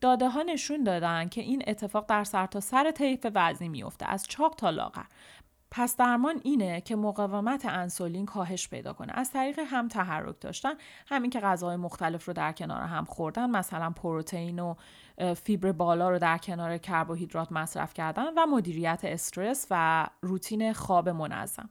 داده 0.00 0.28
ها 0.28 0.42
نشون 0.42 0.84
دادن 0.84 1.28
که 1.28 1.40
این 1.40 1.62
اتفاق 1.66 2.06
در 2.06 2.24
سرتاسر 2.24 2.84
سر 2.84 2.90
طیف 2.90 3.26
وزنی 3.34 3.68
میفته 3.68 4.06
از 4.06 4.26
چاق 4.28 4.54
تا 4.54 4.70
لاغر. 4.70 5.04
پس 5.78 5.96
درمان 5.96 6.40
اینه 6.44 6.80
که 6.80 6.96
مقاومت 6.96 7.66
انسولین 7.66 8.26
کاهش 8.26 8.68
پیدا 8.68 8.92
کنه. 8.92 9.12
از 9.12 9.30
طریق 9.30 9.58
هم 9.58 9.88
تحرک 9.88 10.40
داشتن 10.40 10.74
همین 11.06 11.30
که 11.30 11.40
غذاهای 11.40 11.76
مختلف 11.76 12.24
رو 12.24 12.32
در 12.32 12.52
کنار 12.52 12.82
هم 12.82 13.04
خوردن 13.04 13.50
مثلا 13.50 13.90
پروتئین 13.90 14.58
و 14.58 14.74
فیبر 15.34 15.72
بالا 15.72 16.10
رو 16.10 16.18
در 16.18 16.38
کنار 16.38 16.78
کربوهیدرات 16.78 17.52
مصرف 17.52 17.94
کردن 17.94 18.24
و 18.36 18.46
مدیریت 18.46 19.00
استرس 19.04 19.66
و 19.70 20.06
روتین 20.22 20.72
خواب 20.72 21.08
منظم. 21.08 21.70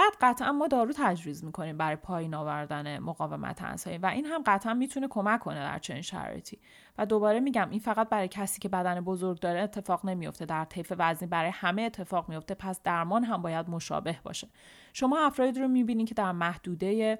بعد 0.00 0.12
قطعا 0.20 0.52
ما 0.52 0.68
دارو 0.68 0.92
تجویز 0.96 1.44
می‌کنیم 1.44 1.76
برای 1.76 1.96
پایین 1.96 2.34
آوردن 2.34 2.98
مقاومت 2.98 3.62
انسولین 3.62 4.00
و 4.00 4.06
این 4.06 4.26
هم 4.26 4.42
قطعا 4.46 4.74
می‌تونه 4.74 5.08
کمک 5.08 5.40
کنه 5.40 5.60
در 5.60 5.78
چنین 5.78 6.02
شرایطی. 6.02 6.58
و 6.98 7.06
دوباره 7.06 7.40
میگم 7.40 7.70
این 7.70 7.80
فقط 7.80 8.08
برای 8.08 8.28
کسی 8.28 8.60
که 8.60 8.68
بدن 8.68 9.00
بزرگ 9.00 9.40
داره 9.40 9.60
اتفاق 9.60 10.06
نمیفته 10.06 10.44
در 10.44 10.64
طیف 10.64 10.92
وزنی 10.98 11.28
برای 11.28 11.50
همه 11.54 11.82
اتفاق 11.82 12.28
میفته 12.28 12.54
پس 12.54 12.82
درمان 12.82 13.24
هم 13.24 13.42
باید 13.42 13.68
مشابه 13.68 14.16
باشه. 14.22 14.48
شما 14.92 15.26
افرادی 15.26 15.60
رو 15.60 15.68
می‌بینید 15.68 16.08
که 16.08 16.14
در 16.14 16.32
محدوده 16.32 17.18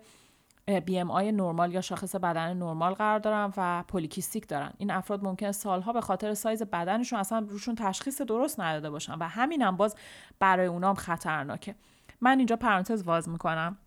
آی 1.08 1.32
نرمال 1.32 1.72
یا 1.72 1.80
شاخص 1.80 2.16
بدن 2.16 2.56
نرمال 2.56 2.94
قرار 2.94 3.18
دارن 3.18 3.52
و 3.56 3.84
پولیکیستیک 3.88 4.48
دارن. 4.48 4.72
این 4.78 4.90
افراد 4.90 5.24
ممکنه 5.24 5.52
سالها 5.52 5.92
به 5.92 6.00
خاطر 6.00 6.34
سایز 6.34 6.62
بدنشون 6.62 7.18
اصلا 7.18 7.38
روشون 7.48 7.74
تشخیص 7.74 8.22
درست 8.22 8.60
نداده 8.60 8.90
باشن 8.90 9.14
و 9.20 9.28
همین 9.28 9.62
هم 9.62 9.76
باز 9.76 9.96
برای 10.38 10.66
اونام 10.66 10.94
خطرناکه. 10.94 11.74
من 12.20 12.38
اینجا 12.38 12.56
پرانتز 12.56 13.02
واز 13.02 13.28
می‌کنم. 13.28 13.78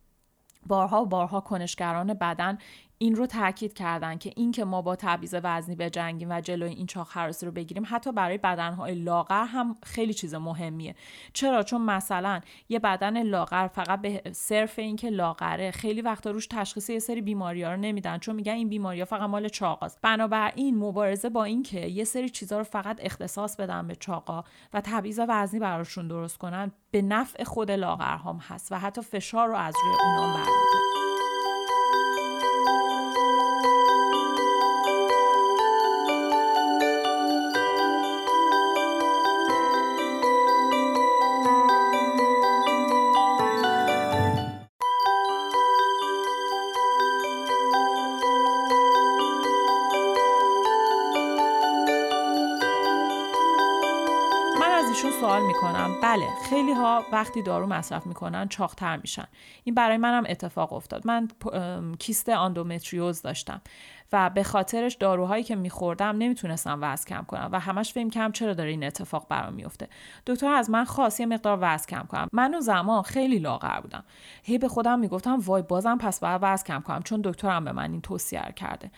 بارها 0.67 1.05
بارها 1.05 1.39
کنشگران 1.41 2.13
بدن 2.13 2.57
این 2.97 3.15
رو 3.15 3.25
تاکید 3.25 3.73
کردن 3.73 4.17
که 4.17 4.33
این 4.35 4.51
که 4.51 4.65
ما 4.65 4.81
با 4.81 4.95
تبعیض 4.95 5.35
وزنی 5.43 5.75
به 5.75 5.89
جنگیم 5.89 6.31
و 6.31 6.41
جلوی 6.41 6.69
این 6.69 6.85
چاق 6.85 7.07
حراسی 7.11 7.45
رو 7.45 7.51
بگیریم 7.51 7.83
حتی 7.87 8.11
برای 8.11 8.37
بدنهای 8.37 8.95
لاغر 8.95 9.45
هم 9.45 9.75
خیلی 9.83 10.13
چیز 10.13 10.35
مهمیه. 10.35 10.95
چرا؟ 11.33 11.63
چون 11.63 11.81
مثلا 11.81 12.41
یه 12.69 12.79
بدن 12.79 13.23
لاغر 13.23 13.67
فقط 13.67 14.01
به 14.01 14.21
صرف 14.31 14.79
اینکه 14.79 15.09
لاغره 15.09 15.71
خیلی 15.71 16.01
وقتا 16.01 16.31
روش 16.31 16.47
تشخیص 16.47 16.89
یه 16.89 16.99
سری 16.99 17.21
بیماری 17.21 17.63
ها 17.63 17.71
رو 17.71 17.77
نمیدن 17.77 18.17
چون 18.17 18.35
میگن 18.35 18.53
این 18.53 18.69
بیماری 18.69 18.99
ها 18.99 19.05
فقط 19.05 19.29
مال 19.29 19.47
چاقاست. 19.47 19.99
بنابراین 20.01 20.77
مبارزه 20.77 21.29
با 21.29 21.43
اینکه 21.43 21.87
یه 21.87 22.03
سری 22.03 22.29
چیزها 22.29 22.57
رو 22.57 22.63
فقط 22.63 22.99
اختصاص 23.01 23.55
بدن 23.55 23.87
به 23.87 23.95
چاقا 23.95 24.43
و 24.73 24.81
تبعیض 24.81 25.19
وزنی 25.27 25.59
براشون 25.59 26.07
درست 26.07 26.37
کنن 26.37 26.71
به 26.91 27.01
نفع 27.01 27.43
خود 27.43 27.71
لاغرهام 27.71 28.37
هست 28.37 28.71
و 28.71 28.75
حتی 28.75 29.01
فشار 29.01 29.47
رو 29.47 29.55
از 29.55 29.75
روی 29.83 29.95
اونام 30.03 30.33
برمیداره. 30.33 30.92
خیلی 56.49 56.73
ها 56.73 57.03
وقتی 57.11 57.41
دارو 57.41 57.67
مصرف 57.67 58.05
می‌کنن 58.05 58.47
چاقتر 58.47 58.97
میشن. 58.97 59.27
این 59.63 59.75
برای 59.75 59.97
منم 59.97 60.23
اتفاق 60.29 60.73
افتاد. 60.73 61.07
من 61.07 61.27
کیست 61.99 62.29
آندومتریوز 62.29 63.21
داشتم. 63.21 63.61
و 64.13 64.29
به 64.29 64.43
خاطرش 64.43 64.93
داروهایی 64.93 65.43
که 65.43 65.55
میخوردم 65.55 66.15
نمی‌تونستم 66.17 66.79
وزن 66.81 67.05
کم 67.05 67.23
کنم 67.23 67.49
و 67.51 67.59
همش 67.59 67.93
فکر 67.93 68.09
کم 68.09 68.31
چرا 68.31 68.53
داره 68.53 68.69
این 68.69 68.83
اتفاق 68.83 69.27
برام 69.29 69.53
میفته 69.53 69.87
دکتر 70.25 70.53
از 70.53 70.69
من 70.69 70.83
خواست 70.83 71.19
یه 71.19 71.25
مقدار 71.25 71.57
وزن 71.61 71.85
کم 71.85 72.03
کنم. 72.03 72.27
من 72.33 72.51
اون 72.53 72.61
زمان 72.61 73.01
خیلی 73.01 73.39
لاغر 73.39 73.79
بودم. 73.81 74.03
هی 74.43 74.57
به 74.57 74.67
خودم 74.67 74.99
می‌گفتم 74.99 75.39
وای 75.39 75.61
بازم 75.61 75.97
پس 75.97 76.19
باید 76.19 76.39
وزن 76.43 76.63
کم 76.63 76.81
کنم 76.81 77.01
چون 77.01 77.21
دکترم 77.23 77.65
به 77.65 77.71
من 77.71 77.91
این 77.91 78.01
توصیه 78.01 78.53
کرده. 78.55 78.91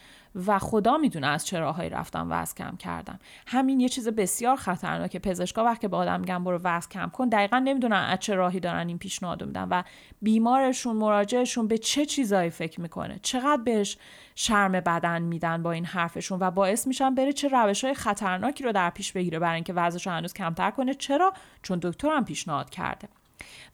و 0.48 0.60
خدا 0.60 0.98
می‌دونه 0.98 1.28
از 1.28 1.46
چه 1.46 1.60
راههایی 1.60 1.90
رفتم 1.90 2.28
وزن 2.30 2.54
کم 2.56 2.78
کردم. 2.78 3.20
همین 3.48 3.80
یه 3.80 3.90
چیز 3.90 4.08
بسیار 4.08 4.56
خطرناکه 4.56 5.20
پزشکا 5.20 5.64
وقتی 5.64 5.88
به 5.88 5.98
آدم 5.98 6.20
میگن 6.20 6.44
برو 6.44 6.60
وزن 6.64 6.90
کم 6.90 7.10
کن 7.10 7.30
دقیقا 7.30 7.60
نمی‌دونن 7.60 7.96
از 8.10 8.20
چه 8.20 8.36
راهی 8.36 8.60
دارن 8.60 8.88
این 8.88 8.98
پیشنهاد 8.98 9.44
میدن 9.44 9.68
و 9.72 9.84
بیمارشون 10.22 10.96
مراجعشون 10.96 11.68
به 11.68 11.78
چه 11.78 12.06
چیزایی 12.06 12.50
فکر 12.50 12.82
می‌کنه؟ 12.82 13.20
چقدر 13.22 13.62
بهش 13.62 13.98
شرم 14.36 14.72
بدن 14.72 15.22
میدن 15.22 15.64
با 15.64 15.72
این 15.72 15.86
حرفشون 15.86 16.40
و 16.40 16.52
باعث 16.52 16.88
میشن 16.88 17.16
بره 17.16 17.34
چه 17.34 17.48
روش 17.48 17.84
های 17.84 17.94
خطرناکی 17.94 18.64
رو 18.64 18.72
در 18.72 18.90
پیش 18.90 19.12
بگیره 19.12 19.40
برای 19.40 19.56
اینکه 19.56 19.74
رو 19.74 20.12
هنوز 20.12 20.34
کمتر 20.34 20.72
کنه. 20.72 20.94
چرا؟ 20.94 21.34
چون 21.62 21.80
دکترم 21.82 22.26
پیشنهاد 22.26 22.70
کرده. 22.70 23.08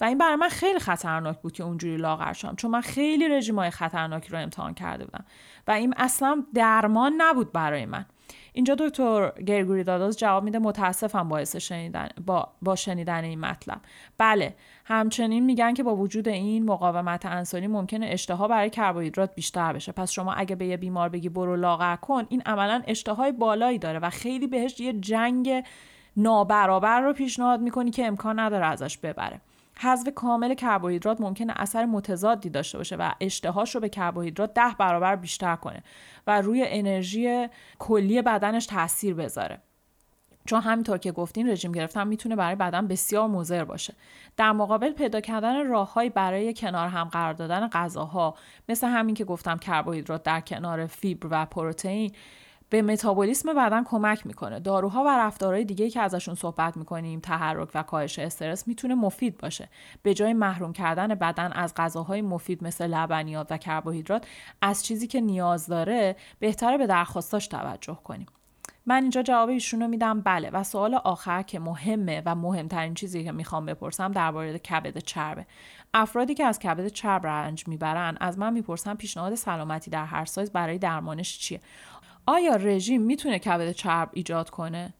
و 0.01 0.03
این 0.03 0.17
برای 0.17 0.35
من 0.35 0.49
خیلی 0.49 0.79
خطرناک 0.79 1.41
بود 1.41 1.53
که 1.53 1.63
اونجوری 1.63 1.97
لاغر 1.97 2.33
شدم 2.33 2.55
چون 2.55 2.71
من 2.71 2.81
خیلی 2.81 3.29
رژیمای 3.29 3.69
خطرناکی 3.69 4.29
رو 4.29 4.39
امتحان 4.39 4.73
کرده 4.73 5.05
بودم. 5.05 5.25
و 5.67 5.71
این 5.71 5.93
اصلا 5.97 6.45
درمان 6.53 7.13
نبود 7.17 7.51
برای 7.51 7.85
من. 7.85 8.05
اینجا 8.53 8.75
دکتر 8.75 9.31
گرگوری 9.31 9.83
داداز 9.83 10.17
جواب 10.17 10.43
میده 10.43 10.59
متاسفم 10.59 11.29
باعث 11.29 11.55
شنیدن 11.55 12.09
با, 12.25 12.47
با 12.61 12.75
شنیدن 12.75 13.23
این 13.23 13.39
مطلب. 13.39 13.81
بله 14.17 14.55
همچنین 14.85 15.45
میگن 15.45 15.73
که 15.73 15.83
با 15.83 15.95
وجود 15.95 16.27
این 16.27 16.65
مقاومت 16.65 17.25
انسولین 17.25 17.71
ممکنه 17.71 18.05
اشتها 18.05 18.47
برای 18.47 18.69
کربوهیدرات 18.69 19.35
بیشتر 19.35 19.73
بشه. 19.73 19.91
پس 19.91 20.11
شما 20.11 20.33
اگه 20.33 20.55
به 20.55 20.65
یه 20.65 20.77
بیمار 20.77 21.09
بگی 21.09 21.29
برو 21.29 21.55
لاغر 21.55 21.95
کن 21.95 22.25
این 22.29 22.41
عملا 22.45 22.81
اشتهای 22.87 23.31
بالایی 23.31 23.77
داره 23.77 23.99
و 23.99 24.09
خیلی 24.09 24.47
بهش 24.47 24.79
یه 24.79 24.93
جنگ 24.93 25.63
نابرابر 26.17 27.01
رو 27.01 27.13
پیشنهاد 27.13 27.61
می‌کنی 27.61 27.91
که 27.91 28.05
امکان 28.05 28.39
نداره 28.39 28.65
ازش 28.65 28.97
ببره. 28.97 29.41
حذف 29.79 30.13
کامل 30.15 30.53
کربوهیدرات 30.53 31.21
ممکنه 31.21 31.53
اثر 31.55 31.85
متضادی 31.85 32.49
داشته 32.49 32.77
باشه 32.77 32.95
و 32.95 33.11
اشتهاش 33.21 33.75
رو 33.75 33.81
به 33.81 33.89
کربوهیدرات 33.89 34.53
ده 34.53 34.75
برابر 34.77 35.15
بیشتر 35.15 35.55
کنه 35.55 35.83
و 36.27 36.41
روی 36.41 36.63
انرژی 36.67 37.47
کلی 37.79 38.21
بدنش 38.21 38.65
تاثیر 38.65 39.13
بذاره. 39.13 39.61
چون 40.45 40.61
همینطور 40.61 40.97
که 40.97 41.11
گفتین 41.11 41.49
رژیم 41.49 41.71
گرفتن 41.71 42.07
می‌تونه 42.07 42.35
برای 42.35 42.55
بدن 42.55 42.87
بسیار 42.87 43.27
مضر 43.27 43.63
باشه. 43.63 43.93
در 44.37 44.51
مقابل 44.51 44.91
پیدا 44.91 45.21
کردن 45.21 45.67
راههایی 45.67 46.09
برای 46.09 46.53
کنار 46.53 46.87
هم 46.87 47.03
قرار 47.03 47.33
دادن 47.33 47.67
غذاها 47.67 48.35
مثل 48.69 48.87
همین 48.87 49.15
که 49.15 49.25
گفتم 49.25 49.57
کربوهیدرات 49.57 50.23
در 50.23 50.41
کنار 50.41 50.85
فیبر 50.85 51.27
و 51.31 51.45
پروتئین 51.45 52.11
به 52.71 52.81
متابولیسم 52.81 53.53
بدن 53.53 53.83
کمک 53.83 54.27
می‌کنه. 54.27 54.59
داروها 54.59 55.03
و 55.03 55.07
رفتارهای 55.07 55.65
دیگه 55.65 55.89
که 55.89 56.01
ازشون 56.01 56.35
صحبت 56.35 56.77
می‌کنیم 56.77 57.19
تحرک 57.19 57.69
و 57.75 57.83
کاهش 57.83 58.19
استرس 58.19 58.67
می‌تونه 58.67 58.95
مفید 58.95 59.37
باشه. 59.37 59.69
به 60.03 60.13
جای 60.13 60.33
محروم 60.33 60.73
کردن 60.73 61.07
بدن 61.07 61.51
از 61.51 61.73
غذاهای 61.75 62.21
مفید 62.21 62.63
مثل 62.63 62.87
لبنیات 62.87 63.47
و 63.51 63.57
کربوهیدرات 63.57 64.27
از 64.61 64.85
چیزی 64.85 65.07
که 65.07 65.21
نیاز 65.21 65.67
داره 65.67 66.15
بهتره 66.39 66.77
به 66.77 66.87
درخواستاش 66.87 67.47
توجه 67.47 67.97
کنیم. 68.03 68.27
من 68.85 69.01
اینجا 69.01 69.21
جواب 69.21 69.49
ایشون 69.49 69.81
رو 69.81 69.87
میدم. 69.87 70.21
بله 70.21 70.49
و 70.49 70.63
سوال 70.63 70.95
آخر 70.95 71.41
که 71.41 71.59
مهمه 71.59 72.21
و 72.25 72.35
مهمترین 72.35 72.93
چیزی 72.93 73.23
که 73.23 73.31
می‌خوام 73.31 73.65
بپرسم 73.65 74.11
درباره 74.11 74.59
کبد 74.59 74.97
چربه. 74.97 75.45
افرادی 75.93 76.33
که 76.33 76.45
از 76.45 76.59
کبد 76.59 76.87
چرب 76.87 77.27
رنج 77.27 77.67
می‌برن 77.67 78.17
از 78.19 78.39
من 78.39 78.53
می‌پرسن 78.53 78.93
پیشنهاد 78.93 79.35
سلامتی 79.35 79.91
در 79.91 80.05
هر 80.05 80.25
سایز 80.25 80.51
برای 80.51 80.77
درمانش 80.77 81.39
چیه؟ 81.39 81.59
آیا 82.25 82.55
رژیم 82.55 83.01
می‌تونه 83.01 83.39
کبد 83.39 83.71
چرب 83.71 84.09
ایجاد 84.13 84.49
کنه؟ 84.49 84.93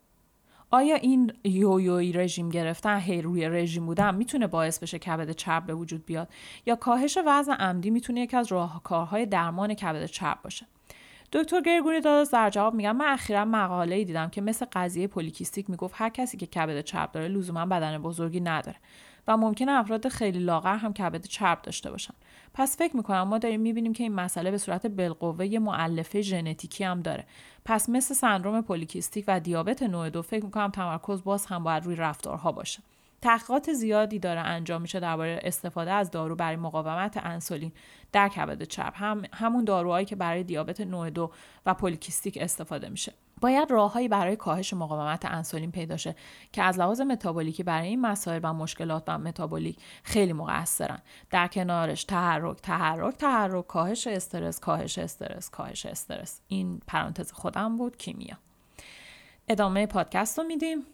آیا 0.72 0.95
این 0.95 1.34
یویوی 1.43 2.11
رژیم 2.11 2.49
گرفتن 2.49 2.99
هی 2.99 3.22
روی 3.22 3.49
رژیم 3.49 3.86
بودن 3.86 4.15
می‌تونه 4.15 4.47
باعث 4.47 4.80
بشه 4.80 4.99
کبد 4.99 5.32
چرب 5.32 5.65
به 5.65 5.74
وجود 5.74 6.05
بیاد؟ 6.05 6.30
یا 6.65 6.76
کاهش 6.76 7.17
وزن 7.28 7.53
عمدی 7.53 7.89
می‌تونه 7.89 8.22
یکی 8.22 8.38
از 8.38 8.51
راهکارهای 8.51 9.26
درمان 9.26 9.74
کبد 9.74 10.05
چرب 10.05 10.39
باشه؟ 10.43 10.65
دکتر 11.34 11.61
گرگوری 11.61 12.01
داداس 12.01 12.32
در 12.32 12.49
جواب 12.49 12.74
میگم 12.74 12.95
من 12.95 13.05
اخیرا 13.05 13.45
مقاله 13.45 13.95
ای 13.95 14.05
دیدم 14.05 14.30
که 14.30 14.41
مثل 14.41 14.65
قضیه 14.74 15.07
پولیکیستیک 15.07 15.69
می‌گفت 15.69 15.93
هر 15.97 16.09
کسی 16.09 16.38
که 16.38 16.45
کبد 16.45 16.82
چرب 16.82 17.11
داره 17.11 17.28
لزوما 17.28 17.65
بدن 17.65 17.97
بزرگی 17.97 18.39
نداره. 18.39 18.78
و 19.28 19.38
ممکنه 19.38 19.72
افراد 19.72 20.07
خیلی 20.07 20.39
لاغر 20.39 20.76
هم 20.76 20.93
کبد 20.93 21.26
چرب 21.26 21.61
داشته 21.61 21.91
باشن. 21.91 22.13
پس 22.53 22.78
فکر 22.78 22.97
می‌کنم 22.97 23.22
ما 23.22 23.38
داریم 23.38 23.61
می‌بینیم 23.61 23.93
که 23.93 24.03
این 24.03 24.13
مسئله 24.13 24.51
به 24.51 24.57
صورت 24.57 24.88
بالقوه 24.88 25.45
یه 25.45 25.59
معلفه 25.59 26.22
ژنتیکی 26.22 26.84
هم 26.84 27.01
داره. 27.01 27.26
پس 27.65 27.89
مثل 27.89 28.13
سندروم 28.13 28.61
پولیکیستیک 28.61 29.26
و 29.28 29.39
دیابت 29.39 29.84
نوع 29.84 30.09
دو 30.09 30.22
فکر 30.22 30.45
می‌کنم 30.45 30.72
تمرکز 30.72 31.24
باز 31.24 31.45
هم 31.45 31.63
باید 31.63 31.86
روی 31.86 31.95
رفتارها 31.95 32.51
باشه. 32.51 32.80
تحقیقات 33.22 33.74
زیادی 33.74 34.19
داره 34.19 34.39
انجام 34.39 34.82
میشه 34.82 34.99
درباره 34.99 35.39
استفاده 35.43 35.91
از 35.91 36.11
دارو 36.11 36.36
برای 36.36 36.55
مقاومت 36.55 37.17
انسولین 37.24 37.72
در 38.11 38.30
کبد 38.30 38.63
چرب. 38.63 38.93
هم 38.95 39.22
همون 39.34 39.65
داروهایی 39.65 40.05
که 40.05 40.15
برای 40.15 40.43
دیابت 40.43 40.82
نوع 40.82 41.09
دو 41.09 41.32
و 41.65 41.74
پولیکیستیک 41.74 42.38
استفاده 42.41 42.89
میشه. 42.89 43.13
باید 43.42 43.72
راههایی 43.72 44.08
برای 44.08 44.36
کاهش 44.36 44.74
مقاومت 44.74 45.26
انسولین 45.26 45.72
پیدا 45.72 45.98
شه 45.98 46.16
که 46.52 46.64
از 46.64 46.80
لحاظ 46.80 47.02
متابولیکی 47.02 47.64
برای 47.64 47.88
این 47.88 48.02
مسائل 48.02 48.39
و 48.44 48.54
مشکلات 48.54 49.04
و 49.08 49.18
متابولیک 49.18 49.78
خیلی 50.04 50.34
مقصرن. 50.34 51.00
در 51.30 51.48
کنارش 51.48 52.04
تحرک 52.04 52.58
تحرک 52.58 53.16
تحرک 53.16 53.68
کاهش 53.68 54.08
استرس 54.08 54.60
کاهش 54.60 54.98
استرس 54.98 55.50
کاهش 55.50 55.86
استرس. 55.86 56.42
این 56.48 56.82
پرانتز 56.88 57.32
خودم 57.32 57.78
بود 57.78 57.98
کیمیا. 57.98 58.38
ادامه 59.48 59.86
پادکست 59.86 60.39
رو 60.39 60.46
میدیم. 60.46 60.86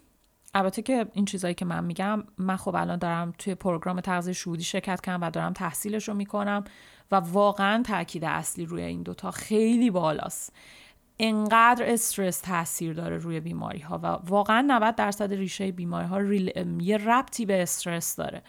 البته 0.53 0.81
که 0.81 1.07
این 1.13 1.25
چیزایی 1.25 1.53
که 1.53 1.65
من 1.65 1.83
میگم 1.83 2.23
من 2.37 2.55
خب 2.57 2.75
الان 2.75 2.99
دارم 2.99 3.33
توی 3.37 3.55
پروگرام 3.55 4.01
تغذیه 4.01 4.33
شهودی 4.33 4.63
شرکت 4.63 5.01
کردم 5.01 5.23
و 5.23 5.29
دارم 5.29 5.53
تحصیلش 5.53 6.07
رو 6.07 6.13
می‌کنم 6.13 6.63
و 7.11 7.15
واقعا 7.15 7.83
تاکید 7.83 8.25
اصلی 8.25 8.65
روی 8.65 8.81
این 8.81 9.03
دوتا 9.03 9.31
خیلی 9.31 9.89
بالاست. 9.89 10.53
انقدر 11.19 11.93
استرس 11.93 12.41
تاثیر 12.41 12.93
داره 12.93 13.17
روی 13.17 13.39
بیماری 13.39 13.79
ها 13.79 13.99
و 14.03 14.05
واقعا 14.05 14.61
90 14.67 14.95
درصد 14.95 15.33
ریشه 15.33 15.71
بیماری 15.71 16.07
ها 16.07 16.21
یه 16.81 16.97
ربطی 16.97 17.45
به 17.45 17.61
استرس 17.61 18.15
داره. 18.15 18.41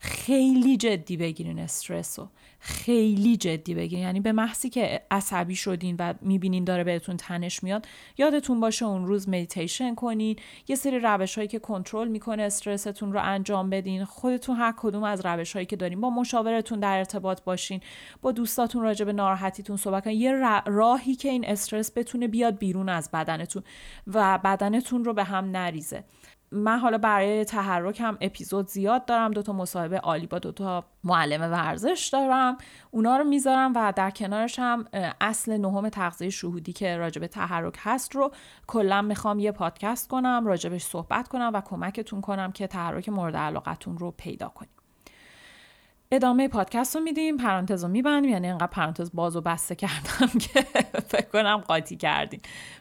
خیلی 0.00 0.76
جدی 0.76 1.16
بگیرین 1.16 1.58
استرس 1.58 2.18
رو 2.18 2.28
خیلی 2.60 3.36
جدی 3.36 3.74
بگیرین 3.74 4.04
یعنی 4.04 4.20
به 4.20 4.32
محضی 4.32 4.70
که 4.70 5.02
عصبی 5.10 5.56
شدین 5.56 5.96
و 5.98 6.14
می‌بینین 6.20 6.64
داره 6.64 6.84
بهتون 6.84 7.16
تنش 7.16 7.62
میاد 7.62 7.86
یادتون 8.18 8.60
باشه 8.60 8.84
اون 8.84 9.06
روز 9.06 9.28
مدیتیشن 9.28 9.94
کنین. 9.94 10.36
یه 10.68 10.76
سری 10.76 10.98
روش 10.98 11.34
هایی 11.34 11.48
که 11.48 11.58
کنترل 11.58 12.08
می‌کنه 12.08 12.42
استرستون 12.42 13.12
رو 13.12 13.20
انجام 13.22 13.70
بدین. 13.70 14.04
خودتون 14.04 14.56
هر 14.56 14.74
کدوم 14.76 15.02
از 15.04 15.26
روش 15.26 15.52
هایی 15.52 15.66
که 15.66 15.76
دارین 15.76 16.00
با 16.00 16.10
مشاورتون 16.10 16.80
در 16.80 16.98
ارتباط 16.98 17.42
باشین. 17.42 17.80
با 18.22 18.32
دوستاتون 18.32 18.82
راجع 18.82 19.04
به 19.04 19.12
ناراحتیتون 19.12 19.76
صحبت 19.76 20.04
کنین. 20.04 20.20
یه 20.20 20.32
راهی 20.66 21.14
که 21.14 21.28
این 21.28 21.44
استرس 21.44 21.92
بتونه 21.96 22.28
بیاد 22.28 22.58
بیرون 22.58 22.88
از 22.88 23.10
بدنتون 23.12 23.62
و 24.06 24.38
بدنتون 24.38 25.04
رو 25.04 25.14
به 25.14 25.24
هم 25.24 25.50
نریزه. 25.50 26.04
من 26.52 26.78
حالا 26.78 26.98
برای 26.98 27.44
تحرک 27.44 28.00
هم 28.00 28.18
اپیزود 28.20 28.68
زیاد 28.68 29.04
دارم 29.04 29.30
دوتا 29.30 29.52
مصاحبه 29.52 29.98
عالی 29.98 30.26
با 30.26 30.38
دوتا 30.38 30.84
معلم 31.04 31.52
ورزش 31.52 32.10
دارم 32.12 32.58
اونا 32.90 33.16
رو 33.16 33.24
می‌ذارم 33.24 33.72
و 33.76 33.92
در 33.96 34.10
کنارش 34.10 34.58
هم 34.58 34.84
اصل 35.20 35.56
نهم 35.56 35.88
تغذیه 35.88 36.30
شهودی 36.30 36.72
که 36.72 36.96
راجب 36.96 37.26
تحرک 37.26 37.76
هست 37.78 38.14
رو 38.14 38.32
کلا 38.66 39.02
می‌خوام 39.02 39.38
یه 39.38 39.52
پادکست 39.52 40.08
کنم 40.08 40.42
راجبش 40.46 40.82
صحبت 40.82 41.28
کنم 41.28 41.50
و 41.54 41.60
کمکتون 41.60 42.20
کنم 42.20 42.52
که 42.52 42.66
تحرک 42.66 43.08
مورد 43.08 43.36
علاقتون 43.36 43.98
رو 43.98 44.10
پیدا 44.10 44.48
کنیم. 44.48 44.70
ادامه 46.10 46.48
پادکست 46.48 46.96
رو 46.96 47.02
میدیم 47.02 47.36
پرانتز 47.36 47.84
رو 47.84 47.90
میبندیم 47.90 48.30
یعنی 48.30 48.48
انقدر 48.48 48.66
پرانتز 48.66 49.10
باز 49.14 49.36
و 49.36 49.40
بسته 49.40 49.74
کردم 49.74 50.38
که 50.52 50.60
فکر 51.08 51.28
کنم 51.32 51.56
قاطی 51.56 51.96
کردیم 51.96 52.40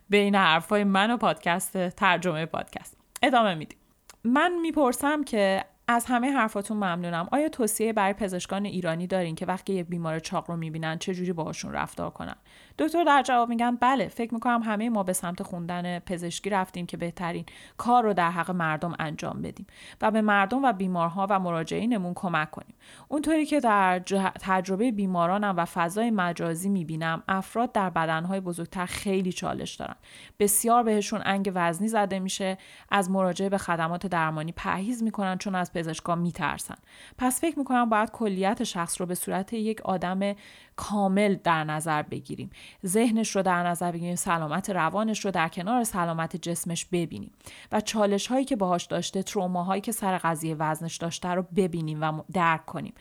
بین 0.09 0.36
حرفای 0.36 0.84
من 0.84 1.11
و 1.11 1.18
پادکست 1.18 1.89
ترجمه 1.89 2.45
پادکست. 2.45 2.97
ادامه 3.24 3.55
میدیم. 3.55 3.78
من 4.24 4.59
می‌پرسم 4.61 5.24
که 5.24 5.65
از 5.88 6.05
همه 6.05 6.32
حرفاتون 6.32 6.78
ممنونم. 6.78 7.28
آیا 7.32 7.49
توصیه 7.49 7.93
برای 7.93 8.13
پزشکان 8.13 8.65
ایرانی 8.65 9.07
دارین 9.07 9.36
که 9.36 9.45
وقتی 9.45 9.74
یک 9.74 9.86
بیمار 9.88 10.20
چاق 10.20 10.49
رو 10.49 10.57
می‌بینن 10.57 10.97
چه 10.97 11.13
جوری 11.13 11.34
باهاشون 11.34 11.74
رفتار 11.74 12.09
کنن؟ 12.09 12.36
دکتر 12.80 13.03
در 13.03 13.21
جواب 13.21 13.49
میگن 13.49 13.75
بله 13.75 14.07
فکر 14.07 14.34
می‌کنم 14.34 14.61
همه 14.63 14.89
ما 14.89 15.03
به 15.03 15.13
سمت 15.13 15.43
خوندن 15.43 15.99
پزشکی 15.99 16.49
رفتیم 16.49 16.86
که 16.86 16.97
بهترین 16.97 17.45
کار 17.78 18.03
رو 18.03 18.13
در 18.13 18.32
حق 18.32 18.51
مردم 18.51 18.93
انجام 18.99 19.41
بدیم 19.41 19.67
و 20.01 20.11
به 20.11 20.21
مردم 20.21 20.63
و 20.63 20.73
بیمارها 20.73 21.28
و 21.30 21.39
مراجعینمون 21.39 22.13
کمک 22.13 22.51
کنیم. 22.51 22.75
اونطوری 23.07 23.45
که 23.45 23.59
در 23.59 23.99
تجربه 24.41 24.91
بیمارانم 24.91 25.53
و 25.57 25.65
فضای 25.65 26.11
مجازی 26.11 26.69
می‌بینم 26.69 27.23
افراد 27.28 27.71
در 27.71 27.89
بدنهای 27.89 28.39
بزرگتر 28.39 28.86
خیلی 28.86 29.34
چالش 29.34 29.75
دارن. 29.75 29.95
بسیار 30.39 30.84
بهشون 30.84 31.21
انگ 31.25 31.51
وزنی 31.55 31.88
زده 31.88 32.19
میشه 32.19 32.57
از 32.89 33.11
مراجعه 33.11 33.49
به 33.49 33.57
خدمات 33.57 34.07
درمانی 34.07 34.51
پرهیز 34.51 35.03
می‌کنن 35.03 35.38
چون 35.38 35.55
از 35.55 35.73
پزشکا 35.73 36.15
میترسن. 36.15 36.75
پس 37.17 37.41
فکر 37.41 37.59
می‌کنم 37.59 37.89
باید 37.89 38.11
کلیت 38.11 38.63
شخص 38.63 39.01
رو 39.01 39.07
به 39.07 39.15
صورت 39.15 39.53
یک 39.53 39.82
آدم 39.82 40.36
کامل 40.78 41.36
در 41.43 41.63
نظر 41.63 42.01
بگیریم. 42.01 42.49
ذهنش 42.86 43.36
رو 43.36 43.41
در 43.41 43.67
نظر 43.67 43.91
بگیریم 43.91 44.15
سلامت 44.15 44.69
روانش 44.69 45.25
رو 45.25 45.32
در 45.32 45.47
کنار 45.47 45.84
سلامت 45.84 46.36
جسمش 46.36 46.86
ببینیم 46.86 47.32
و 47.71 47.82
چالش 47.82 48.28
هایی 48.28 48.45
که 48.45 48.55
باهاش 48.55 48.86
داشته 48.86 49.23
تروماهایی 49.23 49.82
که 49.82 49.91
سر 49.91 50.17
قضیه 50.17 50.55
وزنش 50.55 50.97
داشته 50.97 51.30
رو 51.30 51.45
ببینیم 51.55 52.01
و 52.01 52.21
درک 52.34 52.65
کنیم. 52.65 52.93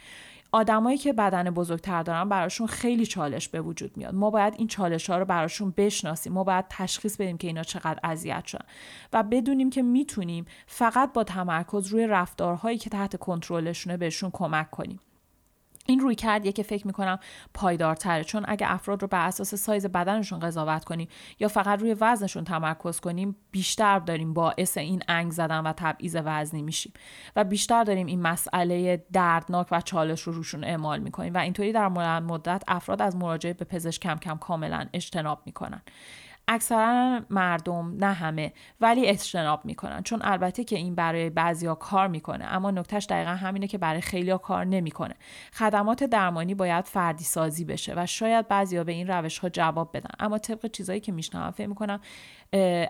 آدمایی 0.52 0.98
که 0.98 1.12
بدن 1.12 1.50
بزرگتر 1.50 2.02
دارن 2.02 2.28
براشون 2.28 2.66
خیلی 2.66 3.06
چالش 3.06 3.48
به 3.48 3.60
وجود 3.60 3.96
میاد. 3.96 4.14
ما 4.14 4.30
باید 4.30 4.54
این 4.58 4.68
چالش 4.68 5.10
ها 5.10 5.18
رو 5.18 5.24
براشون 5.24 5.74
بشناسیم. 5.76 6.32
ما 6.32 6.44
باید 6.44 6.64
تشخیص 6.70 7.16
بدیم 7.16 7.38
که 7.38 7.46
اینا 7.46 7.62
چقدر 7.62 8.00
اذیت 8.04 8.46
شدن 8.46 8.64
و 9.12 9.22
بدونیم 9.22 9.70
که 9.70 9.82
می‌تونیم 9.82 10.44
فقط 10.66 11.12
با 11.12 11.24
تمرکز 11.24 11.86
روی 11.86 12.06
رفتارهایی 12.06 12.78
که 12.78 12.90
تحت 12.90 13.16
کنترلشونه 13.16 13.96
بهشون 13.96 14.30
کمک 14.30 14.70
کنیم. 14.70 15.00
این 15.86 16.00
روی 16.00 16.14
کردیه 16.14 16.52
که 16.52 16.62
فکر 16.62 16.86
می‌کنم 16.86 17.18
پایدارتره. 17.54 18.24
چون 18.24 18.44
اگه 18.48 18.72
افراد 18.72 19.02
رو 19.02 19.08
بر 19.08 19.26
اساس 19.26 19.54
سایز 19.54 19.86
بدنشون 19.86 20.38
قضاوت 20.38 20.84
کنیم 20.84 21.08
یا 21.38 21.48
فقط 21.48 21.80
روی 21.80 21.96
وزنشون 22.00 22.44
تمرکز 22.44 23.00
کنیم 23.00 23.36
بیشتر 23.50 23.98
داریم 23.98 24.34
باعث 24.34 24.78
این 24.78 25.02
انگ 25.08 25.32
زدن 25.32 25.60
و 25.60 25.72
تبعیض 25.76 26.16
وزنی 26.24 26.62
میشیم. 26.62 26.92
و 27.36 27.44
بیشتر 27.44 27.84
داریم 27.84 28.06
این 28.06 28.22
مسئله 28.22 29.04
دردناک 29.12 29.66
و 29.70 29.80
چالش 29.80 30.22
رو 30.22 30.32
روشون 30.32 30.64
اعمال 30.64 30.98
می‌کنیم. 30.98 31.34
و 31.34 31.38
اینطوری 31.38 31.72
در 31.72 31.88
مدت 32.18 32.62
افراد 32.68 33.02
از 33.02 33.16
مراجعه 33.16 33.52
به 33.52 33.64
پزشک 33.64 34.02
کم 34.02 34.16
کم 34.16 34.36
کاملا 34.36 34.86
اجتناب 34.92 35.42
می‌کنن. 35.46 35.82
اکثرا 36.48 37.20
مردم 37.30 37.96
نه 38.04 38.12
همه 38.12 38.52
ولی 38.80 39.06
اجتناب 39.06 39.64
می‌کنن. 39.64 40.02
چون 40.02 40.20
البته 40.22 40.64
که 40.64 40.76
این 40.76 40.94
برای 40.94 41.30
بعضیا 41.30 41.74
کار 41.74 42.08
می‌کنه 42.08 42.44
اما 42.44 42.70
نکتهش 42.70 43.06
دقیقا 43.06 43.30
همینه 43.30 43.66
که 43.66 43.78
برای 43.78 44.00
خیلیا 44.00 44.38
کار 44.38 44.64
نمی‌کنه. 44.64 45.14
خدمات 45.52 46.04
درمانی 46.04 46.54
باید 46.54 46.84
فردی 46.84 47.24
سازی 47.24 47.64
بشه 47.64 47.94
و 47.96 48.06
شاید 48.06 48.48
بعضیا 48.48 48.84
به 48.84 48.92
این 48.92 49.06
روش 49.06 49.38
ها 49.38 49.48
جواب 49.48 49.96
بدن. 49.96 50.10
اما 50.20 50.38
طبق 50.38 50.66
چیزایی 50.66 51.00
که 51.00 51.12
میشنوم 51.12 51.50
فکر 51.50 51.66
می‌کنم 51.66 52.00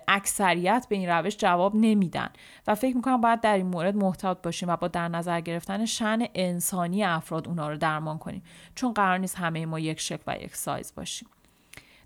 اکثریت 0.09 0.87
به 0.91 0.97
این 0.97 1.09
روش 1.09 1.37
جواب 1.37 1.77
نمیدن. 1.77 2.29
و 2.67 2.75
فکر 2.75 2.97
می‌کنم 2.97 3.21
باید 3.21 3.41
در 3.41 3.57
این 3.57 3.67
مورد 3.67 3.97
محتاط 3.97 4.43
باشیم 4.43 4.69
و 4.69 4.77
با 4.77 4.89
در 4.89 5.09
نظر 5.09 5.41
گرفتن 5.41 5.85
شن 5.85 6.19
انسانی 6.35 7.05
افراد 7.05 7.49
اونا 7.49 7.69
رو 7.69 7.77
درمان 7.77 8.19
کنیم. 8.19 8.43
چون 8.75 8.93
قرار 8.93 9.19
نیست 9.19 9.39
همه 9.39 9.67
ما 9.67 9.79
یک 9.79 10.01
شکل 10.01 10.23
و 10.27 10.37
یک 10.37 10.57
سایز 10.57 10.95
باشیم. 10.95 11.29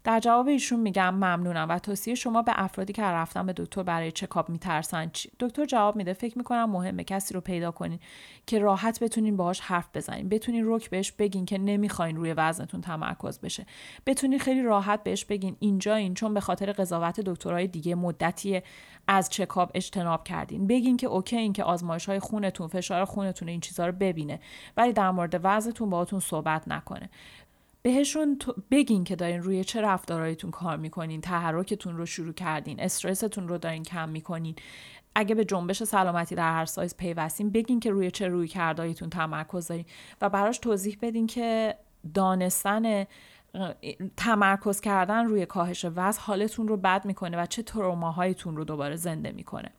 در 0.04 0.20
جواب 0.20 0.48
ایشون 0.48 0.80
میگم 0.80 1.14
ممنونم 1.14 1.66
و 1.68 1.78
توصیه 1.78 2.14
شما 2.14 2.42
به 2.42 2.52
افرادی 2.54 2.92
که 2.92 3.02
رفتن 3.02 3.46
به 3.46 3.52
دکتر 3.52 3.82
برای 3.82 4.12
چکاپ 4.12 4.48
میترسن 4.48 5.10
چی؟ 5.12 5.30
دکتر 5.40 5.64
جواب 5.64 5.96
میده 5.96 6.12
فکر 6.12 6.38
می‌کنم 6.38 6.70
مهمه 6.70 7.04
کسی 7.04 7.34
رو 7.34 7.40
پیدا 7.40 7.70
کنین 7.70 7.98
که 8.46 8.58
راحت 8.58 9.02
بتونین 9.02 9.36
باهاش 9.36 9.60
حرف 9.60 9.88
بزنین. 9.94 10.28
بتونین 10.28 10.64
رک 10.66 10.90
بهش 10.90 11.12
بگین 11.12 11.46
که 11.46 11.58
نمی‌خواین 11.58 12.16
روی 12.16 12.32
وزنتون 12.32 12.80
تمرکز 12.80 13.40
بشه. 13.40 13.66
بتونین 14.06 14.38
خیلی 14.38 14.62
راحت 14.62 15.02
بهش 15.02 15.24
بگین 15.24 15.56
اینجا 15.58 15.94
این 15.94 16.14
چون 16.14 16.34
به 16.34 16.40
خاطر 16.40 16.72
قضاوت 16.72 17.20
دکترهای 17.20 17.66
دیگه 17.66 17.94
مدتی 17.94 18.62
از 19.08 19.30
چکاپ 19.30 19.70
اجتناب 19.74 20.24
کردین. 20.24 20.66
بگین 20.66 20.96
که 20.96 21.06
اوکی 21.06 21.36
این 21.36 21.52
که 21.52 21.64
آزمایش 21.64 22.06
های 22.06 22.18
خونتون 22.18 22.68
فشار 22.68 23.04
خونتون 23.04 23.48
این 23.48 23.60
چیزها 23.60 23.86
رو 23.86 23.92
ببینه 23.92 24.40
ولی 24.76 24.92
در 24.92 25.10
مورد 25.10 25.40
وزنتون 25.42 25.90
باهاتون 25.90 26.20
صحبت 26.20 26.68
نکنه. 26.68 27.10
بهشون 27.82 28.38
بگین 28.70 29.04
که 29.04 29.16
دارین 29.16 29.42
روی 29.42 29.64
چه 29.64 29.80
رفتارهایتون 29.80 30.50
کار 30.50 30.76
می‌کنین 30.76 31.20
تحرکتون 31.20 31.96
رو 31.96 32.06
شروع 32.06 32.32
کردین 32.32 32.80
استرستون 32.80 33.48
رو 33.48 33.58
دارین 33.58 33.82
کم 33.82 34.08
می‌کنین. 34.08 34.56
اگه 35.14 35.34
به 35.34 35.44
جنبش 35.44 35.82
سلامتی 35.82 36.34
در 36.34 36.52
هر 36.52 36.64
سایز 36.64 36.96
پیوستین 36.96 37.50
بگین 37.50 37.80
که 37.80 37.90
روی 37.90 38.10
چه 38.10 38.28
روی 38.28 38.48
کردهایتون 38.48 39.10
تمرکز 39.10 39.66
دارین 39.66 39.84
و 40.20 40.28
براش 40.28 40.58
توضیح 40.58 40.98
بدین 41.02 41.26
که 41.26 41.76
دانستن 42.14 43.06
تمرکز 44.16 44.80
کردن 44.80 45.24
روی 45.24 45.46
کاهش 45.46 45.86
وزن 45.94 46.20
حالتون 46.20 46.68
رو 46.68 46.76
بد 46.76 47.04
می‌کنه 47.04 47.42
و 47.42 47.46
چه 47.46 47.62
تروماهایتون 47.62 48.56
رو 48.56 48.64
دوباره 48.64 48.96
زنده 48.96 49.32
می‌کنه. 49.32 49.70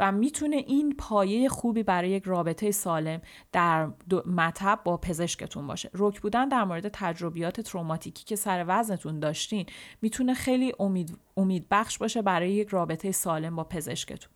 و 0.00 0.12
می‌تونه 0.12 0.56
این 0.56 0.94
پایه 0.98 1.48
خوبی 1.48 1.82
برای 1.82 2.10
یک 2.10 2.24
رابطه 2.24 2.70
سالم 2.70 3.20
در 3.52 3.88
مطب 4.26 4.80
با 4.84 4.96
پزشکتون 4.96 5.66
باشه. 5.66 5.90
رک 5.94 6.20
بودن 6.20 6.48
در 6.48 6.64
مورد 6.64 6.88
تجربیات 6.88 7.60
تروماتیکی 7.60 8.24
که 8.24 8.36
سر 8.36 8.64
وزنتون 8.68 9.20
داشتین 9.20 9.66
می‌تونه 10.02 10.34
خیلی 10.34 10.72
امید, 10.78 11.18
امید 11.36 11.66
بخش 11.70 11.98
باشه 11.98 12.22
برای 12.22 12.52
یک 12.52 12.68
رابطه 12.68 13.12
سالم 13.12 13.56
با 13.56 13.64
پزشکتون. 13.64 14.32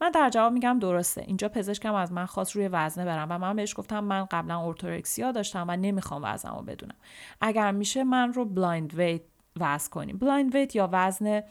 من 0.00 0.10
در 0.10 0.30
جواب 0.30 0.52
میگم 0.52 0.78
درسته. 0.78 1.20
اینجا 1.20 1.48
پزشکم 1.48 1.94
از 1.94 2.12
من 2.12 2.26
خواست 2.26 2.56
روی 2.56 2.68
وزنه 2.68 3.04
برم 3.04 3.26
و 3.30 3.38
من 3.38 3.56
بهش 3.56 3.74
گفتم 3.76 4.04
من 4.04 4.24
قبلا 4.24 4.66
ارتورکسیا 4.66 5.32
داشتم 5.32 5.64
و 5.68 5.76
نمی‌خوام 5.76 6.20
وزنمو 6.24 6.62
بدونم. 6.62 6.94
اگر 7.40 7.70
میشه 7.70 8.04
من 8.04 8.32
رو 8.32 8.44
بلایند 8.44 8.94
ویت 8.94 9.22
وزن 9.60 9.90
کنیم. 9.90 10.18
بلایند 10.18 10.54
ویت 10.54 10.76
یا 10.76 10.88
وزن 10.92 11.42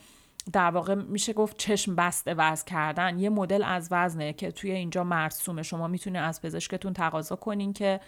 در 0.53 0.69
واقع 0.71 0.95
میشه 0.95 1.33
گفت 1.33 1.57
چشم 1.57 1.95
بسته 1.95 2.33
وزن 2.33 2.65
کردن. 2.65 3.19
یه 3.19 3.29
مدل 3.29 3.63
از 3.63 3.87
وزنه 3.91 4.33
که 4.33 4.51
توی 4.51 4.71
اینجا 4.71 5.03
مرسومه. 5.03 5.63
شما 5.63 5.87
می‌تونید 5.87 6.21
از 6.21 6.41
پزشکتون 6.41 6.93
تقاضا 6.93 7.35
کنین 7.35 7.73
که 7.73 7.99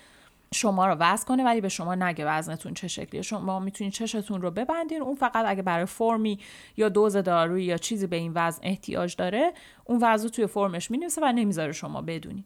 شما 0.54 0.88
رو 0.88 0.96
وزن 1.00 1.26
کنه 1.26 1.44
ولی 1.44 1.62
به 1.62 1.70
شما 1.70 1.96
نگه 1.96 2.26
وزنتون 2.26 2.74
چه 2.74 2.88
شکلیه. 2.88 3.22
شما 3.22 3.60
می‌تونید 3.60 3.94
چشتون 3.94 4.42
رو 4.42 4.52
ببندین. 4.52 5.02
اون 5.02 5.16
فقط 5.16 5.46
اگه 5.48 5.62
برای 5.62 5.86
فرمی 5.86 6.40
یا 6.78 6.90
دوز 6.90 7.18
دارویی 7.18 7.66
یا 7.66 7.78
چیزی 7.78 8.08
به 8.08 8.16
این 8.16 8.32
وزن 8.36 8.60
احتیاج 8.64 9.16
داره 9.16 9.54
اون 9.86 10.00
وزن 10.02 10.28
توی 10.28 10.48
فرمش 10.48 10.92
می‌نویسه 10.92 11.22
و 11.22 11.32
نمی‌ذاره 11.32 11.72
شما 11.72 12.02
بدونین. 12.02 12.44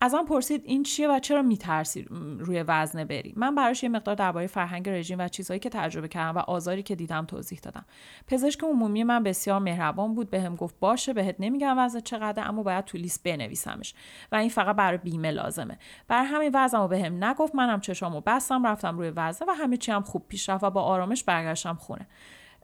از 0.00 0.14
من 0.14 0.24
پرسید 0.24 0.62
این 0.64 0.82
چیه 0.82 1.08
و 1.08 1.18
چرا 1.18 1.42
میترسی 1.42 2.06
روی 2.38 2.62
وزنه 2.62 3.04
بری؟ 3.04 3.34
من 3.36 3.54
براش 3.54 3.82
یه 3.82 3.88
مقدار 3.88 4.14
درباره 4.14 4.46
فرهنگ 4.46 4.88
رژیم 4.88 5.18
و 5.18 5.28
چیزهایی 5.28 5.60
که 5.60 5.70
تجربه 5.70 6.08
کردم 6.08 6.38
و 6.38 6.38
آزاری 6.38 6.82
که 6.82 6.94
دیدم 6.94 7.24
توضیح 7.24 7.58
دادم. 7.62 7.84
پزشک 8.26 8.64
عمومی 8.64 9.04
من 9.04 9.22
بسیار 9.22 9.60
مهربان 9.60 10.14
بود 10.14 10.30
بهم 10.30 10.54
به 10.54 10.60
گفت 10.60 10.74
باشه 10.80 11.12
بهت 11.12 11.36
نمیگم 11.38 11.78
وزن 11.78 12.00
چقدر 12.00 12.48
اما 12.48 12.62
باید 12.62 12.84
تو 12.84 12.98
لیست 12.98 13.22
بنویسمش. 13.22 13.94
و 14.32 14.36
این 14.36 14.48
فقط 14.48 14.76
برای 14.76 14.98
بیمه 14.98 15.30
لازمه. 15.30 15.78
بر 16.08 16.24
همین 16.24 16.50
وزنمو 16.54 16.88
بهم 16.88 17.24
نگفت 17.24 17.54
منم 17.54 17.80
چشامو 17.80 18.20
بستم 18.26 18.66
رفتم 18.66 18.98
روی 18.98 19.12
وزنه 19.16 19.48
و 19.48 19.54
همه 19.54 19.76
چی 19.76 19.92
هم 19.92 20.02
خوب 20.02 20.28
پیش 20.28 20.48
رفت 20.48 20.64
و 20.64 20.70
با 20.70 20.82
آرامش 20.82 21.24
برگشتم 21.24 21.74
خونه. 21.74 22.06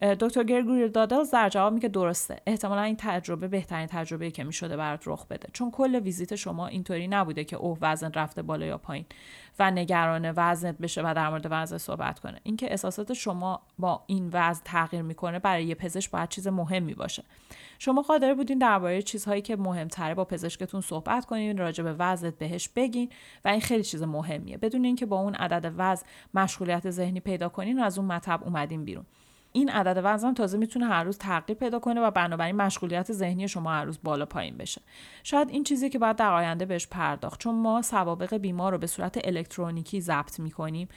دکتر 0.03 0.43
گرگوری 0.43 0.89
دادل 0.89 1.25
در 1.33 1.49
جواب 1.49 1.73
میگه 1.73 1.89
درسته. 1.89 2.41
احتمالا 2.47 2.83
این 2.83 2.97
تجربه 2.99 3.49
بهترین 3.49 3.87
تجربه 3.87 4.31
که 4.31 4.45
می‌شده 4.45 4.77
برات 4.77 5.03
رخ 5.07 5.27
بده. 5.27 5.49
چون 5.53 5.71
کل 5.71 5.95
ویزیت 5.95 6.35
شما 6.35 6.67
اینطوری 6.67 7.09
نبوده 7.09 7.45
که 7.45 7.57
اوه 7.57 7.79
وزن 7.81 8.13
رفته 8.13 8.43
بالا 8.43 8.67
یا 8.67 8.79
پایین 8.79 9.05
و 9.59 9.71
نگران 9.71 10.33
وزنت 10.37 10.79
بشه 10.79 11.03
و 11.05 11.15
در 11.17 11.29
مورد 11.29 11.47
وزن 11.51 11.79
صحبت 11.79 12.19
کنه. 12.19 12.41
اینکه 12.43 12.71
احساسات 12.71 13.13
شما 13.13 13.63
با 13.79 14.03
این 14.07 14.31
وزن 14.33 14.63
تغییر 14.65 15.03
می‌کنه 15.03 15.39
برای 15.39 15.65
یه 15.65 15.75
پزشک 15.75 16.11
باید 16.11 16.29
چیز 16.29 16.49
مهمی 16.49 16.95
باشه. 16.95 17.25
شما 17.79 18.03
قادر 18.03 18.35
بودین 18.35 18.59
درباره 18.59 19.03
چیزهایی 19.03 19.43
که 19.43 19.57
مهمتره 19.57 20.15
با 20.15 20.25
پزشکتون 20.25 20.81
صحبت 20.81 21.27
کنین 21.27 21.59
راجع 21.59 21.85
به 21.85 21.95
وزنت 21.99 22.39
بهش 22.39 22.69
بگین 22.69 23.09
و 23.45 23.49
این 23.49 23.61
خیلی 23.61 23.83
چیز 23.83 24.03
مهمیه. 24.03 24.57
بدون 24.57 24.85
اینکه 24.85 25.07
با 25.07 25.21
اون 25.21 25.35
عدد 25.35 25.73
وزن 25.77 26.07
مشغولیت 26.35 26.91
ذهنی 26.91 27.21
پیدا 27.21 27.49
کنین 27.49 27.81
و 27.81 27.83
از 27.83 27.99
اون 27.99 28.13
مطب 28.13 28.41
اومدین 28.45 28.85
بیرون. 28.85 29.07
این 29.53 29.69
عدد 29.69 30.01
وزن 30.05 30.35
تازه 30.35 30.59
می‌تونه 30.59 30.87
هر 30.87 31.05
روز 31.05 31.19
تغییر 31.19 31.59
پیدا 31.59 31.79
کنه 31.79 32.01
و 32.01 32.11
بنابراین 32.11 32.57
مشغولیت 32.57 33.13
ذهنی 33.13 33.49
شما 33.49 33.73
هر 33.73 33.85
روز 33.85 33.99
بالا 34.03 34.27
پایین 34.27 34.57
بشه. 34.57 34.83
شاید 35.23 35.51
این 35.51 35.65
چیزی 35.65 35.89
که 35.89 35.99
باید 35.99 36.17
در 36.17 36.33
آینده 36.33 36.67
بهش 36.67 36.87
پرداخت 36.87 37.41
چون 37.41 37.55
ما 37.55 37.83
سوابق 37.83 38.37
بیمار 38.37 38.73
رو 38.73 38.79
به 38.79 38.87
صورت 38.87 39.19
الکترونیکی 39.25 40.01
ضبط 40.01 40.41
می‌کنیم. 40.41 40.89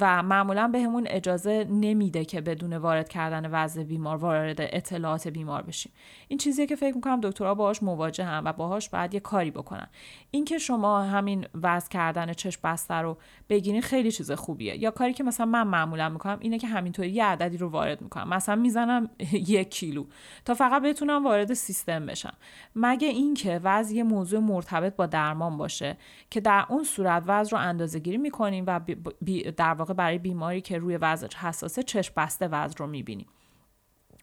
و 0.00 0.22
معمولا 0.22 0.68
بهمون 0.68 1.04
به 1.04 1.16
اجازه 1.16 1.66
نمیده 1.70 2.24
که 2.24 2.40
بدون 2.40 2.72
وارد 2.72 3.08
کردن 3.08 3.50
وضع 3.50 3.82
بیمار 3.82 4.16
وارد 4.16 4.56
اطلاعات 4.60 5.28
بیمار 5.28 5.62
بشیم. 5.62 5.92
این 6.28 6.38
چیزیه 6.38 6.66
که 6.66 6.76
فکر 6.76 6.94
می‌کنم 6.94 7.20
دکترها 7.20 7.54
باهاش 7.54 7.82
مواجه 7.82 8.24
هم 8.24 8.44
و 8.44 8.52
باهاش 8.52 8.88
باید 8.88 9.14
یه 9.14 9.20
کاری 9.20 9.50
بکنن. 9.50 9.86
اینکه 10.30 10.58
شما 10.58 11.02
همین 11.02 11.46
وضع 11.62 11.88
کردن 11.88 12.32
چشم 12.32 12.60
بسته 12.64 12.94
رو 12.94 13.16
بگیرین 13.48 13.82
خیلی 13.82 14.12
چیز 14.12 14.32
خوبیه. 14.32 14.76
یا 14.76 14.90
کاری 14.90 15.12
که 15.12 15.24
مثلا 15.24 15.46
من 15.46 15.66
معمولا 15.66 16.08
می‌کنم 16.08 16.38
اینه 16.40 16.58
که 16.58 16.66
همینطوری 16.66 17.10
یه 17.10 17.24
عددی 17.24 17.56
رو 17.56 17.68
وارد 17.68 18.00
می‌کنم. 18.00 18.28
مثلا 18.28 18.56
می‌زنم 18.56 19.10
یک 19.32 19.70
کیلو 19.70 20.04
تا 20.44 20.54
فقط 20.54 20.82
بتونم 20.82 21.24
وارد 21.24 21.54
سیستم 21.54 22.06
بشم. 22.06 22.34
مگه 22.76 23.08
اینکه 23.08 23.60
وضع 23.64 23.94
یه 23.94 24.02
موضوع 24.02 24.40
مرتبط 24.40 24.96
با 24.96 25.06
درمان 25.06 25.56
باشه 25.56 25.96
که 26.30 26.40
در 26.40 26.66
اون 26.68 26.84
صورت 26.84 27.22
وضع 27.26 27.50
رو 27.50 27.58
اندازه 27.58 27.98
گیری 27.98 28.18
می‌کنیم 28.18 28.64
و 28.66 28.80
در 29.56 29.74
واقع 29.80 29.94
برای 29.94 30.18
بیماری 30.18 30.60
که 30.60 30.78
روی 30.78 30.96
وضع 30.96 31.28
حساسه 31.36 31.82
چشم 31.82 32.12
بسته 32.16 32.48
وضع 32.48 32.74
رو 32.78 32.86
می‌بینیم 32.86 33.26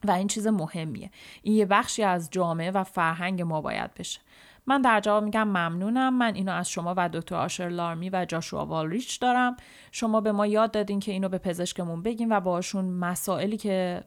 و 0.03 0.12
این 0.12 0.28
چیز 0.28 0.47
مهمیه. 0.47 1.12
این 1.41 1.55
یه 1.55 1.66
بخشی 1.66 2.03
از 2.03 2.30
جامعه 2.32 2.72
و 2.72 2.84
فرهنگ 2.84 3.41
ما 3.41 3.62
باید 3.62 3.93
بشه. 3.93 4.20
من 4.68 4.82
در 4.82 4.99
جواب 4.99 5.24
میگم 5.24 5.47
ممنونم. 5.47 6.18
من 6.18 6.36
اینو 6.36 6.51
از 6.51 6.70
شما 6.70 6.93
و 6.97 7.10
دکتر 7.10 7.36
آشر 7.36 7.70
لارمی 7.70 8.10
و 8.10 8.26
جاشوا 8.26 8.66
والریچ 8.66 9.20
دارم. 9.20 9.55
شما 9.91 10.22
به 10.22 10.32
ما 10.32 10.45
یاد 10.47 10.72
دادین 10.72 10.99
که 10.99 11.12
اینو 11.12 11.30
به 11.30 11.38
پزشکمون 11.38 12.03
بگیم 12.03 12.30
و 12.30 12.39
باشون 12.39 12.86
مسائلی 12.86 13.58
که 13.58 14.03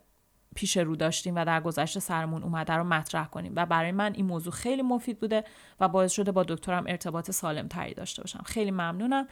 پیش 0.54 0.76
رو 0.76 0.96
داشتیم 0.96 1.34
و 1.36 1.44
در 1.44 1.60
گذشته 1.60 2.00
سرمون 2.00 2.42
اومده 2.42 2.72
رو 2.72 2.84
مطرح 2.84 3.26
کنیم. 3.26 3.52
و 3.56 3.66
برای 3.66 3.92
من 3.92 4.14
این 4.14 4.26
موضوع 4.26 4.52
خیلی 4.52 4.82
مفید 4.82 5.20
بوده 5.20 5.44
و 5.80 5.88
باعث 5.88 6.12
شده 6.12 6.32
با 6.32 6.42
دکترم 6.42 6.84
ارتباط 6.86 7.30
سالم 7.30 7.68
تری 7.68 7.94
داشته 7.94 8.22
باشم. 8.22 8.42
خیلی 8.46 8.70
ممنونم. 8.70 9.26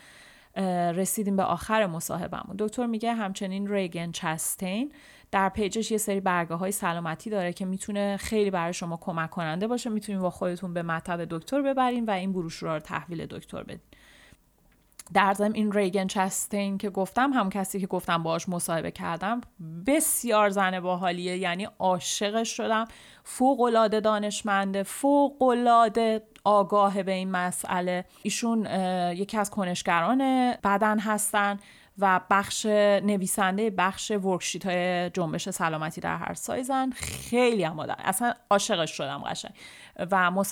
رسیدیم 0.95 1.37
به 1.37 1.43
آخر 1.43 1.87
مصاحبمون 1.87 2.57
دکتر 2.59 2.87
میگه 2.87 3.15
همچنین 3.15 3.69
ریگن 3.69 4.11
چستین 4.11 4.93
در 5.31 5.49
پیجش 5.49 5.91
یه 5.91 5.99
سری 5.99 6.21
برگه 6.21 6.55
های 6.55 6.73
سلامتی 6.73 7.31
داره 7.31 7.53
که 7.53 7.65
می‌تونه 7.65 8.17
خیلی 8.17 8.51
برای 8.51 8.73
شما 8.73 8.97
کمک 8.97 9.31
کننده 9.31 9.67
باشه. 9.67 9.91
می‌تونید 9.91 10.21
با 10.21 10.31
خودتون 10.31 10.75
به 10.75 10.83
مطب 10.83 11.25
دکتر 11.25 11.63
ببرین 11.63 12.05
و 12.05 12.11
این 12.11 12.33
بروشورا 12.33 12.75
رو 12.75 12.81
تحویل 12.81 13.27
دکتر 13.27 13.63
بدین. 13.63 13.81
در 15.15 15.35
ضمن 15.35 15.55
این 15.55 15.73
ریگن 15.73 16.07
چستین 16.07 16.79
که 16.79 16.91
گفتم 16.91 17.33
هم 17.33 17.51
کسی 17.51 17.81
که 17.81 17.87
گفتم 17.87 18.23
باهاش 18.23 18.49
مصاحبه 18.49 18.91
کردم 18.91 19.41
بسیار 19.87 20.51
زن 20.51 20.81
باحالیه 20.81 21.37
یعنی 21.37 21.69
عاشقش 21.79 22.57
شدم. 22.57 22.85
فوق 23.25 23.61
العاده 23.61 24.01
دانشمنده 24.01 24.83
فوق 24.83 25.43
العاده 25.43 26.23
آگاه 26.45 27.03
به 27.03 27.13
این 27.13 27.31
مسئله. 27.31 28.05
ایشون 28.23 28.67
یکی 29.13 29.37
از 29.37 29.51
کنشگران 29.51 30.53
بدن 30.65 30.99
هستن 30.99 31.59
و 31.99 32.21
بخش 32.31 32.67
نویسنده 32.67 33.71
بخش 33.71 34.11
ورکشیت 34.11 34.67
های 34.67 35.11
جنبش 35.11 35.49
سلامتی 35.49 36.01
در 36.01 36.17
هر 36.17 36.35
سایزن 36.35 36.91
خیلی 36.91 37.65
هم 37.65 37.81
آدم 37.81 37.97
اصلا 37.99 38.35
عاشقش 38.51 38.91
شدم 38.91 39.23
قشنگ. 39.27 39.53
و 40.11 40.45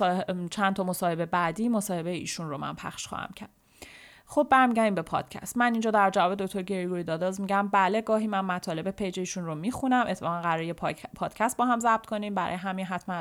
چند 0.50 0.76
تا 0.76 0.84
مصاحبه 0.84 1.26
بعدی 1.26 1.68
مصاحبه 1.68 2.10
ایشون 2.10 2.48
رو 2.48 2.58
من 2.58 2.74
پخش 2.74 3.06
خواهم 3.06 3.30
کرد. 3.36 3.55
خب 4.28 4.46
برمیگردیم 4.50 4.94
به 4.94 5.02
پادکست. 5.02 5.56
من 5.56 5.72
اینجا 5.72 5.90
در 5.90 6.10
جواب 6.10 6.34
دکتر 6.34 6.62
گریگوری 6.62 7.04
داداز 7.04 7.40
میگم 7.40 7.68
بله 7.68 8.00
گاهی 8.00 8.26
من 8.26 8.40
مطالب 8.40 8.90
پیجشون 8.90 9.44
رو 9.44 9.54
می‌خونم. 9.54 10.04
اتفاقا 10.08 10.40
قراره 10.40 10.72
پادکست 11.16 11.56
با 11.56 11.64
هم 11.64 11.80
ضبط 11.80 12.06
کنیم. 12.06 12.34
برای 12.34 12.56
همین 12.56 12.86
حتما 12.86 13.14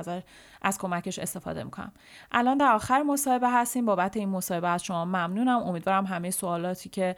از 0.66 0.78
کمکش 0.78 1.20
استفاده 1.20 1.64
می‌کنم. 1.64 1.92
الان 2.32 2.58
در 2.58 2.72
آخر 2.72 3.04
مصاحبه 3.04 3.50
هستیم. 3.50 3.86
بابت 3.86 4.18
این 4.18 4.30
مصاحبه 4.30 4.68
از 4.68 4.84
شما 4.84 5.06
ممنونم. 5.06 5.64
امیدوارم 5.64 6.06
همه 6.06 6.32
سوالاتی 6.32 6.90
که 6.90 7.16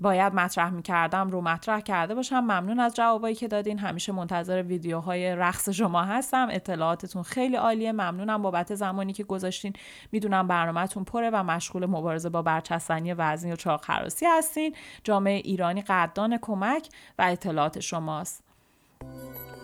باید 0.00 0.34
مطرح 0.34 0.70
می‌کردم 0.70 1.30
رو 1.30 1.40
مطرح 1.40 1.80
کرده 1.80 2.14
باشم. 2.14 2.40
ممنون 2.40 2.80
از 2.80 2.94
جوابایی 2.94 3.34
که 3.34 3.48
دادین. 3.48 3.78
همیشه 3.78 4.12
منتظر 4.12 4.62
ویدیوهای 4.62 5.36
رقص 5.36 5.68
شما 5.68 6.02
هستم. 6.02 6.48
اطلاعاتتون 6.50 7.22
خیلی 7.22 7.56
عالیه. 7.56 7.92
ممنونم 7.92 8.42
بابت 8.42 8.74
زمانی 8.74 9.12
که 9.12 9.24
گذاشتین. 9.24 9.72
می‌دونم 10.12 10.48
برنامهتون 10.48 11.04
پره 11.04 11.30
و 11.30 11.42
مشغول 11.42 11.86
مبارزه 11.86 12.28
با 12.28 12.42
برچستنی 12.42 13.12
وزنی 13.12 13.52
و 13.52 13.56
چاق 13.56 13.84
خراسی 13.84 14.26
هستین. 14.26 14.74
جامعه 15.04 15.36
ایرانی 15.36 15.82
قدردان 15.82 16.38
کمک 16.38 16.88
و 17.18 17.22
اطلاعات 17.22 17.80
شماست. 17.80 18.41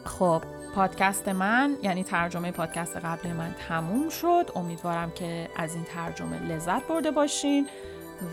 خب 0.04 0.42
پادکست 0.74 1.28
من 1.28 1.76
یعنی 1.82 2.04
ترجمه 2.04 2.50
پادکست 2.50 2.96
قبل 2.96 3.32
من 3.32 3.54
تموم 3.68 4.08
شد. 4.08 4.50
امیدوارم 4.56 5.10
که 5.10 5.48
از 5.56 5.74
این 5.74 5.84
ترجمه 5.84 6.38
لذت 6.38 6.86
برده 6.86 7.10
باشین 7.10 7.68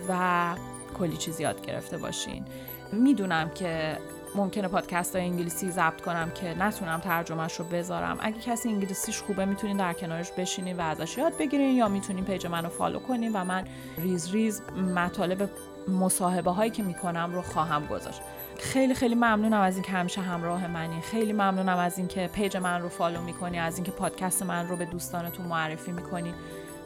و 0.10 0.56
کلی 1.00 1.18
چیز 1.18 1.40
یاد 1.40 1.66
گرفته 1.66 1.98
باشین. 1.98 2.46
می‌دونم 2.92 3.50
که 3.50 3.98
ممکنه 4.36 4.68
پادکست 4.68 5.16
های 5.16 5.26
انگلیسی 5.26 5.72
ضبط 5.72 6.02
کنم 6.02 6.32
که 6.32 6.58
نتونم 6.60 7.00
ترجمهش 7.00 7.54
رو 7.54 7.66
بذارم. 7.66 8.18
اگه 8.20 8.40
کسی 8.40 8.70
انگلیسیش 8.70 9.22
خوبه 9.22 9.46
می‌تونین 9.46 9.78
در 9.78 9.94
کنارش 9.94 10.32
بشینین 10.32 10.78
و 10.78 10.82
ازش 10.82 11.18
یاد 11.18 11.38
بگیرین 11.38 11.76
یا 11.76 11.88
می‌تونین 11.88 12.26
page 12.26 12.48
منو 12.48 12.70
follow 12.70 13.00
کنین 13.00 13.34
و 13.34 13.44
من 13.44 13.66
ریز 13.98 14.32
ریز 14.32 14.62
مطالب 14.96 15.50
مصاحبه 15.88 16.52
هایی 16.52 16.72
که 16.72 16.84
می‌کنم 16.84 17.34
رو 17.34 17.42
خواهم 17.42 17.86
گذاشت. 17.86 18.22
خیلی 18.60 18.94
خیلی 18.94 19.16
ممنونم 19.16 19.62
از 19.62 19.74
اینکه 19.74 19.92
همیشه 19.92 20.22
همراه 20.22 20.68
منی. 20.68 21.02
خیلی 21.02 21.34
ممنونم 21.34 21.78
از 21.78 21.98
اینکه 21.98 22.30
page 22.34 22.58
من 22.58 22.82
رو 22.82 22.90
follow 22.90 23.22
می‌کنی 23.22 23.60
از 23.60 23.76
اینکه 23.76 23.92
پادکست 23.92 24.44
من 24.44 24.68
رو 24.68 24.76
به 24.76 24.86
دوستانتون 24.86 25.46
معرفی 25.46 25.92
می‌کنی. 25.92 26.34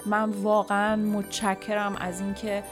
من 0.05 0.29
واقعا 0.29 0.95
متشکرم 0.95 1.95
از 1.95 2.21
اینکه 2.21 2.63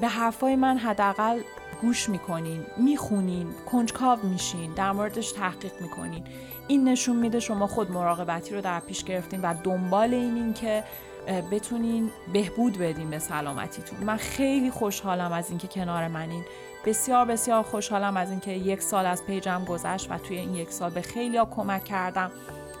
به 0.00 0.08
حرفای 0.08 0.56
من 0.56 0.78
حداقل 0.78 1.40
گوش 1.82 2.08
می‌کنین 2.08 2.66
می‌خونین 2.76 3.46
کنجکاو 3.72 4.18
میشین 4.22 4.74
در 4.74 4.92
موردش 4.92 5.32
تحقیق 5.32 5.72
می‌کنین. 5.80 6.24
این 6.68 6.88
نشون 6.88 7.16
میده 7.16 7.40
شما 7.40 7.66
خود 7.66 7.90
مراقبتی 7.90 8.54
رو 8.54 8.60
در 8.60 8.80
پیش 8.80 9.04
گرفتین 9.04 9.40
و 9.40 9.54
دنبال 9.64 10.14
اینین 10.14 10.52
که 10.52 10.84
بتونین 11.50 12.10
بهبود 12.32 12.78
بدین 12.78 13.10
به 13.10 13.18
سلامتیتون. 13.18 13.98
من 14.04 14.16
خیلی 14.16 14.70
خوشحالم 14.70 15.32
از 15.32 15.48
اینکه 15.50 15.68
کنار 15.68 16.08
منین. 16.08 16.44
بسیار 16.84 17.24
بسیار 17.24 17.62
خوشحالم 17.62 18.16
از 18.16 18.30
اینکه 18.30 18.50
یک 18.50 18.82
سال 18.82 19.06
از 19.06 19.24
پیجم 19.24 19.64
گذشت 19.64 20.10
و 20.10 20.18
توی 20.18 20.38
این 20.38 20.54
یک 20.54 20.70
سال 20.70 20.90
به 20.90 21.00
خیلی 21.00 21.36
ها 21.36 21.44
کمک 21.44 21.84
کردم 21.84 22.30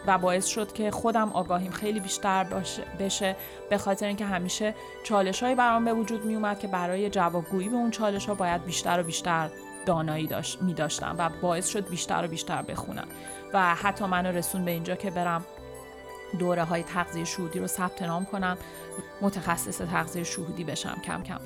و 0.06 0.18
باعث 0.18 0.46
شد 0.46 0.72
که 0.72 0.90
خودم 0.90 1.32
آگاهیم 1.32 1.70
خیلی 1.70 2.00
بیشتر 2.00 2.46
بشه 2.98 3.36
به 3.70 3.78
خاطر 3.78 4.06
اینکه 4.06 4.24
همیشه 4.24 4.74
چالش 5.04 5.42
هایی 5.42 5.54
برام 5.54 5.84
به 5.84 5.92
وجود 5.92 6.24
می 6.24 6.34
اومد 6.34 6.58
که 6.58 6.68
برای 6.68 7.10
جوابگویی 7.10 7.68
به 7.68 7.76
اون 7.76 7.90
چالش 7.90 8.26
ها 8.26 8.34
باید 8.34 8.64
بیشتر 8.64 9.00
و 9.00 9.02
بیشتر 9.02 9.50
دانایی 9.86 10.26
داشت 10.26 10.62
می 10.62 10.74
داشتم 10.74 11.14
و 11.18 11.30
باعث 11.42 11.68
شد 11.68 11.88
بیشتر 11.88 12.24
و 12.24 12.28
بیشتر 12.28 12.62
بخونم 12.62 13.08
و 13.52 13.74
حتی 13.74 14.04
منو 14.04 14.36
رسون 14.36 14.64
به 14.64 14.70
اینجا 14.70 14.94
که 14.94 15.10
برم 15.10 15.44
دوره 16.38 16.64
های 16.64 16.82
تغذیه 16.82 17.24
شهودی 17.24 17.58
رو 17.58 17.66
ثبت 17.66 18.02
نام 18.02 18.24
کنم 18.24 18.58
متخصص 19.20 19.78
تغذیه 19.78 20.24
شهودی 20.24 20.64
بشم 20.64 21.00
کم 21.04 21.22
کم. 21.22 21.38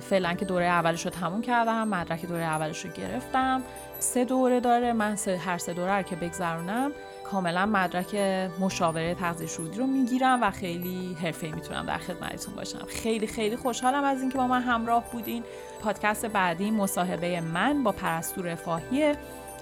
فعلا 0.00 0.34
که 0.34 0.44
دوره 0.44 0.64
اولش 0.64 1.04
رو 1.04 1.10
تموم 1.10 1.42
کردم 1.42 1.88
مدرک 1.88 2.26
دوره 2.26 2.42
اولش 2.42 2.84
رو 2.84 2.90
گرفتم. 2.90 3.62
سه 3.98 4.24
دوره 4.24 4.60
داره 4.60 4.92
من 4.92 5.16
سه 5.16 5.36
هر 5.36 5.58
سه 5.58 5.72
دوره 5.72 5.96
رو 5.96 6.02
که 6.02 6.16
بگذرونم 6.16 6.92
کاملا 7.24 7.66
مدرک 7.66 8.14
مشاوره 8.60 9.14
تغذیه 9.14 9.46
شهودی 9.46 9.78
رو 9.78 9.86
می‌گیرم 9.86 10.42
و 10.42 10.50
خیلی 10.50 11.16
حرفه‌ای 11.22 11.52
می‌تونم 11.52 11.86
در 11.86 11.98
خدمتتون 11.98 12.54
باشم. 12.54 12.86
خیلی 12.88 13.26
خیلی 13.26 13.56
خوشحالم 13.56 14.04
از 14.04 14.20
اینکه 14.20 14.38
با 14.38 14.46
من 14.46 14.62
همراه 14.62 15.04
بودین. 15.12 15.44
پادکست 15.82 16.26
بعدی 16.26 16.70
مصاحبه 16.70 17.40
من 17.40 17.82
با 17.82 17.92
پرستو 17.92 18.42
رفاهی 18.42 19.14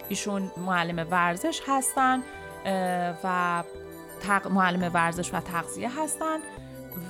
ایشون 0.09 0.51
معلم 0.57 1.07
ورزش 1.11 1.61
هستن 1.67 2.23
و 3.25 3.63
معلم 4.51 4.91
ورزش 4.95 5.35
و 5.35 5.41
تغذیه 5.41 6.03
هستن 6.03 6.39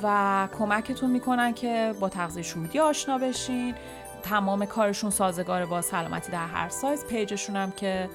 و 0.03 0.49
کمکتون 0.59 1.11
می‌کنن 1.11 1.55
که 1.55 1.95
با 2.01 2.09
تغذیه 2.09 2.43
شهودی 2.43 2.79
آشنا 2.79 3.19
بشین. 3.19 3.75
تمام 4.23 4.67
کارشون 4.67 5.11
سازگار 5.11 5.67
با 5.67 5.83
سلامتی 5.83 6.33
در 6.33 6.47
هر 6.47 6.69
سایز. 6.69 7.07
پیجشون 7.07 7.57
هم 7.57 7.71
که 7.71 8.11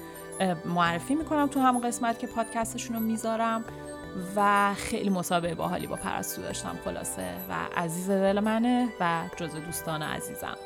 معرفی 0.64 1.14
می‌کنم 1.14 1.46
تو 1.46 1.60
همون 1.60 1.82
قسمت 1.82 2.18
که 2.18 2.26
پادکستشون 2.26 2.96
رو 2.96 3.02
می‌ذارم 3.02 3.64
و 4.36 4.74
خیلی 4.74 5.10
مسابقه 5.10 5.54
باحالی 5.54 5.86
با 5.86 5.96
پرستو 5.96 6.42
داشتم. 6.42 6.78
خلاصه 6.84 7.34
و 7.48 7.80
عزیز 7.80 8.10
دل 8.10 8.40
منه 8.40 8.88
و 9.00 9.22
جز 9.36 9.54
دوستان 9.54 10.02
عزیزم. 10.02 10.56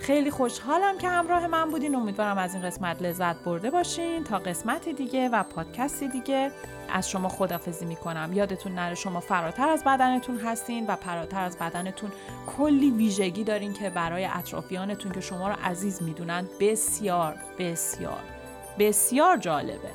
خیلی 0.00 0.30
خوشحالم 0.30 0.98
که 0.98 1.08
همراه 1.08 1.46
من 1.46 1.70
بودین. 1.70 1.94
امیدوارم 1.94 2.38
از 2.38 2.54
این 2.54 2.62
قسمت 2.62 3.02
لذت 3.02 3.36
برده 3.36 3.70
باشین. 3.70 4.24
تا 4.24 4.38
قسمت 4.38 4.88
دیگه 4.88 5.28
و 5.28 5.42
پادکستی 5.42 6.08
دیگه 6.08 6.50
از 6.92 7.10
شما 7.10 7.28
خدافزی 7.28 7.84
می‌کنم. 7.84 8.30
یادتون 8.32 8.74
نره 8.74 8.94
شما 8.94 9.20
فراتر 9.20 9.68
از 9.68 9.84
بدنتون 9.84 10.36
هستین 10.36 10.86
و 10.86 10.96
فراتر 10.96 11.40
از 11.40 11.58
بدنتون 11.58 12.12
کلی 12.46 12.90
ویژگی 12.90 13.44
دارین 13.44 13.72
که 13.72 13.90
برای 13.90 14.24
اطرافیانتون 14.24 15.12
که 15.12 15.20
شما 15.20 15.48
رو 15.48 15.54
عزیز 15.64 16.02
می‌دونن. 16.02 16.48
بسیار 16.60 17.36
بسیار 17.58 18.20
بسیار 18.78 19.36
جالبه. 19.36 19.90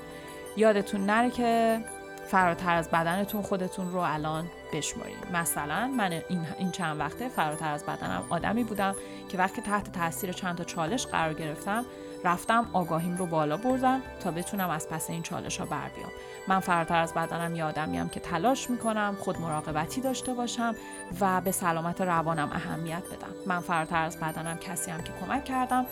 یادتون 0.58 1.06
نره 1.06 1.30
که 1.30 1.82
فراتر 2.28 2.76
از 2.76 2.90
بدنتون 2.90 3.42
خودتون 3.42 3.92
رو 3.92 4.00
الان 4.00 4.50
بشمارین 4.74 5.18
مثلا 5.34 5.88
من 5.88 6.12
این, 6.30 6.46
این 6.58 6.72
چند 6.72 7.00
وقته 7.00 7.30
فراتر 7.30 7.72
از 7.72 7.86
بدنم 7.86 8.24
آدمی 8.30 8.64
بودم 8.64 8.96
که 9.30 9.38
وقتی 9.38 9.62
تحت 9.62 9.92
تاثیر 9.92 10.32
چند 10.32 10.58
تا 10.58 10.64
چالش 10.64 11.06
قرار 11.06 11.34
گرفتم 11.34 11.86
رفتم 12.24 12.70
آگاهیم 12.74 13.18
رو 13.18 13.26
بالا 13.26 13.58
بردم 13.58 14.02
تا 14.24 14.32
بتونم 14.32 14.70
از 14.70 14.90
پس 14.90 15.10
این 15.10 15.22
چالش 15.22 15.58
ها 15.58 15.66
بر 15.66 15.90
بیام. 15.96 16.12
من 16.48 16.60
فراتر 16.60 17.02
از 17.02 17.14
بدنم 17.14 17.56
یه 17.56 17.64
آدمیم 17.64 18.10
که 18.10 18.20
تلاش 18.20 18.70
می‌کنم 18.70 19.18
خود 19.20 19.42
مراقبتی 19.42 20.02
داشته 20.02 20.34
باشم 20.34 20.76
و 21.20 21.42
به 21.42 21.52
سلامت 21.52 22.02
روانم 22.02 22.50
اهمیت 22.52 23.04
بدم. 23.04 23.34
من 23.46 23.60
فراتر 23.60 24.04
از 24.04 24.20
بدنم 24.20 24.58
کسی 24.58 24.92
هم 24.92 25.02
که 25.02 25.12
کمک 25.22 25.46
کردم 25.46 25.86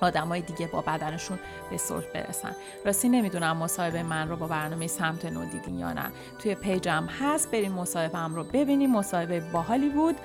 آدمای 0.00 0.40
دیگه 0.40 0.66
با 0.66 0.80
بدنشون 0.80 1.38
به 1.70 1.76
صلح 1.76 2.04
برسن. 2.14 2.56
راستی 2.84 3.08
نمی‌دونم 3.08 3.56
مصاحبه 3.56 4.02
من 4.02 4.28
رو 4.28 4.36
با 4.36 4.46
برنامه 4.46 4.86
سمت 4.86 5.24
نو 5.24 5.44
دیدین 5.44 5.78
یا 5.78 5.92
نه. 5.92 6.12
توی 6.38 6.54
پیجم 6.54 7.06
هست 7.20 7.50
بریم 7.50 7.72
مصاحبه 7.72 8.18
رو 8.18 8.44
ببینیم. 8.44 8.92
مصاحبه 8.92 9.40
باحالی 9.40 9.88
بود. 9.88 10.16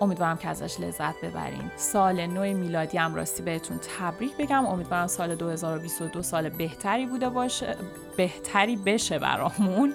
امیدوارم 0.00 0.36
که 0.36 0.48
ازش 0.48 0.80
لذت 0.80 1.20
ببرین. 1.20 1.70
سال 1.76 2.26
نو 2.26 2.42
میلادی 2.42 2.98
هم 2.98 3.14
راستی 3.14 3.42
بهتون 3.42 3.80
تبریک 3.98 4.36
بگم. 4.36 4.66
امیدوارم 4.66 5.06
سال 5.06 5.34
2022 5.34 6.22
سال 6.22 6.48
بهتری 6.48 7.06
بوده 7.06 7.28
باشه 7.28 7.76
بهتری 8.16 8.76
بشه 8.76 9.18
برامون. 9.18 9.94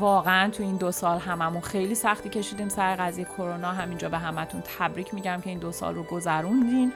واقعا 0.00 0.50
تو 0.50 0.62
این 0.62 0.76
دو 0.76 0.92
سال 0.92 1.18
هممون 1.18 1.60
خیلی 1.60 1.94
سختی 1.94 2.28
کشیدیم 2.28 2.68
سر 2.68 2.96
قضیه 2.96 3.24
کرونا. 3.24 3.72
همینجا 3.72 4.08
به 4.08 4.18
همتون 4.18 4.62
تبریک 4.78 5.14
میگم 5.14 5.40
که 5.44 5.50
این 5.50 5.58
دو 5.58 5.72
سال 5.72 5.94
رو 5.94 6.02
گذروندین. 6.02 6.92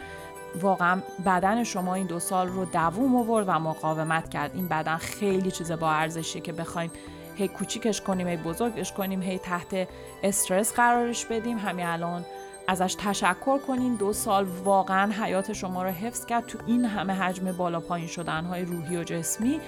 واقعا 0.60 1.02
بدن 1.26 1.64
شما 1.64 1.94
این 1.94 2.06
دو 2.06 2.20
سال 2.20 2.48
رو 2.48 2.64
دووم 2.64 3.16
آورد 3.16 3.48
و 3.48 3.52
مقاومت 3.58 4.28
کرد. 4.28 4.50
این 4.54 4.68
بدن 4.68 4.96
خیلی 4.96 5.50
چیز 5.50 5.72
با 5.72 5.90
ارزشیه 5.90 6.42
که 6.42 6.52
بخوایم 6.52 6.90
هی 7.34 7.48
کوچیکش 7.48 8.00
کنیم 8.00 8.28
هی 8.28 8.36
بزرگش 8.36 8.92
کنیم 8.92 9.22
هی 9.22 9.38
تحت 9.38 9.88
استرس 10.22 10.72
قرارش 10.72 11.26
بدیم. 11.26 11.58
همین 11.58 11.86
الان 11.86 12.24
ازش 12.68 12.96
تشکر 12.98 13.58
کنین. 13.58 13.94
دو 13.94 14.12
سال 14.12 14.44
واقعا 14.44 15.12
حیات 15.12 15.52
شما 15.52 15.82
رو 15.82 15.88
حفظ 15.88 16.26
کرد. 16.26 16.46
تو 16.46 16.58
این 16.66 16.84
همه 16.84 17.12
حجم 17.12 17.52
بالا 17.52 17.80
پایین 17.80 18.08
شدن 18.08 18.44
های 18.44 18.64
روحی 18.64 18.96
و 18.96 19.04
جسمی 19.04 19.60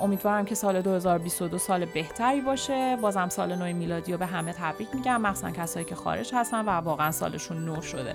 امیدوارم 0.00 0.44
که 0.44 0.54
سال 0.54 0.82
2022 0.82 1.58
سال 1.58 1.84
بهتری 1.84 2.40
باشه. 2.40 2.96
بازم 2.96 3.28
سال 3.28 3.54
نو 3.54 3.64
میلادی 3.64 4.12
رو 4.12 4.18
به 4.18 4.26
همه 4.26 4.52
تبریک 4.52 4.88
میگم. 4.94 5.20
مخصوصا 5.20 5.50
کسایی 5.50 5.86
که 5.86 5.94
خارج 5.94 6.34
هستن 6.34 6.64
و 6.64 6.70
واقعا 6.70 7.12
سالشون 7.12 7.64
نو 7.64 7.82
شده. 7.82 8.14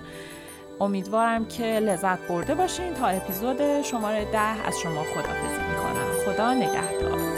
امیدوارم 0.82 1.46
که 1.46 1.64
لذت 1.64 2.28
برده 2.28 2.56
باشین 2.56 2.94
تا 2.94 3.08
اپیزود 3.08 3.82
شماره 3.82 4.26
ده 4.32 4.68
از 4.68 4.74
شما 4.84 5.04
خدافزی 5.04 5.64
می‌کنم. 5.70 6.34
خدا 6.34 6.54
نگهدار. 6.54 7.33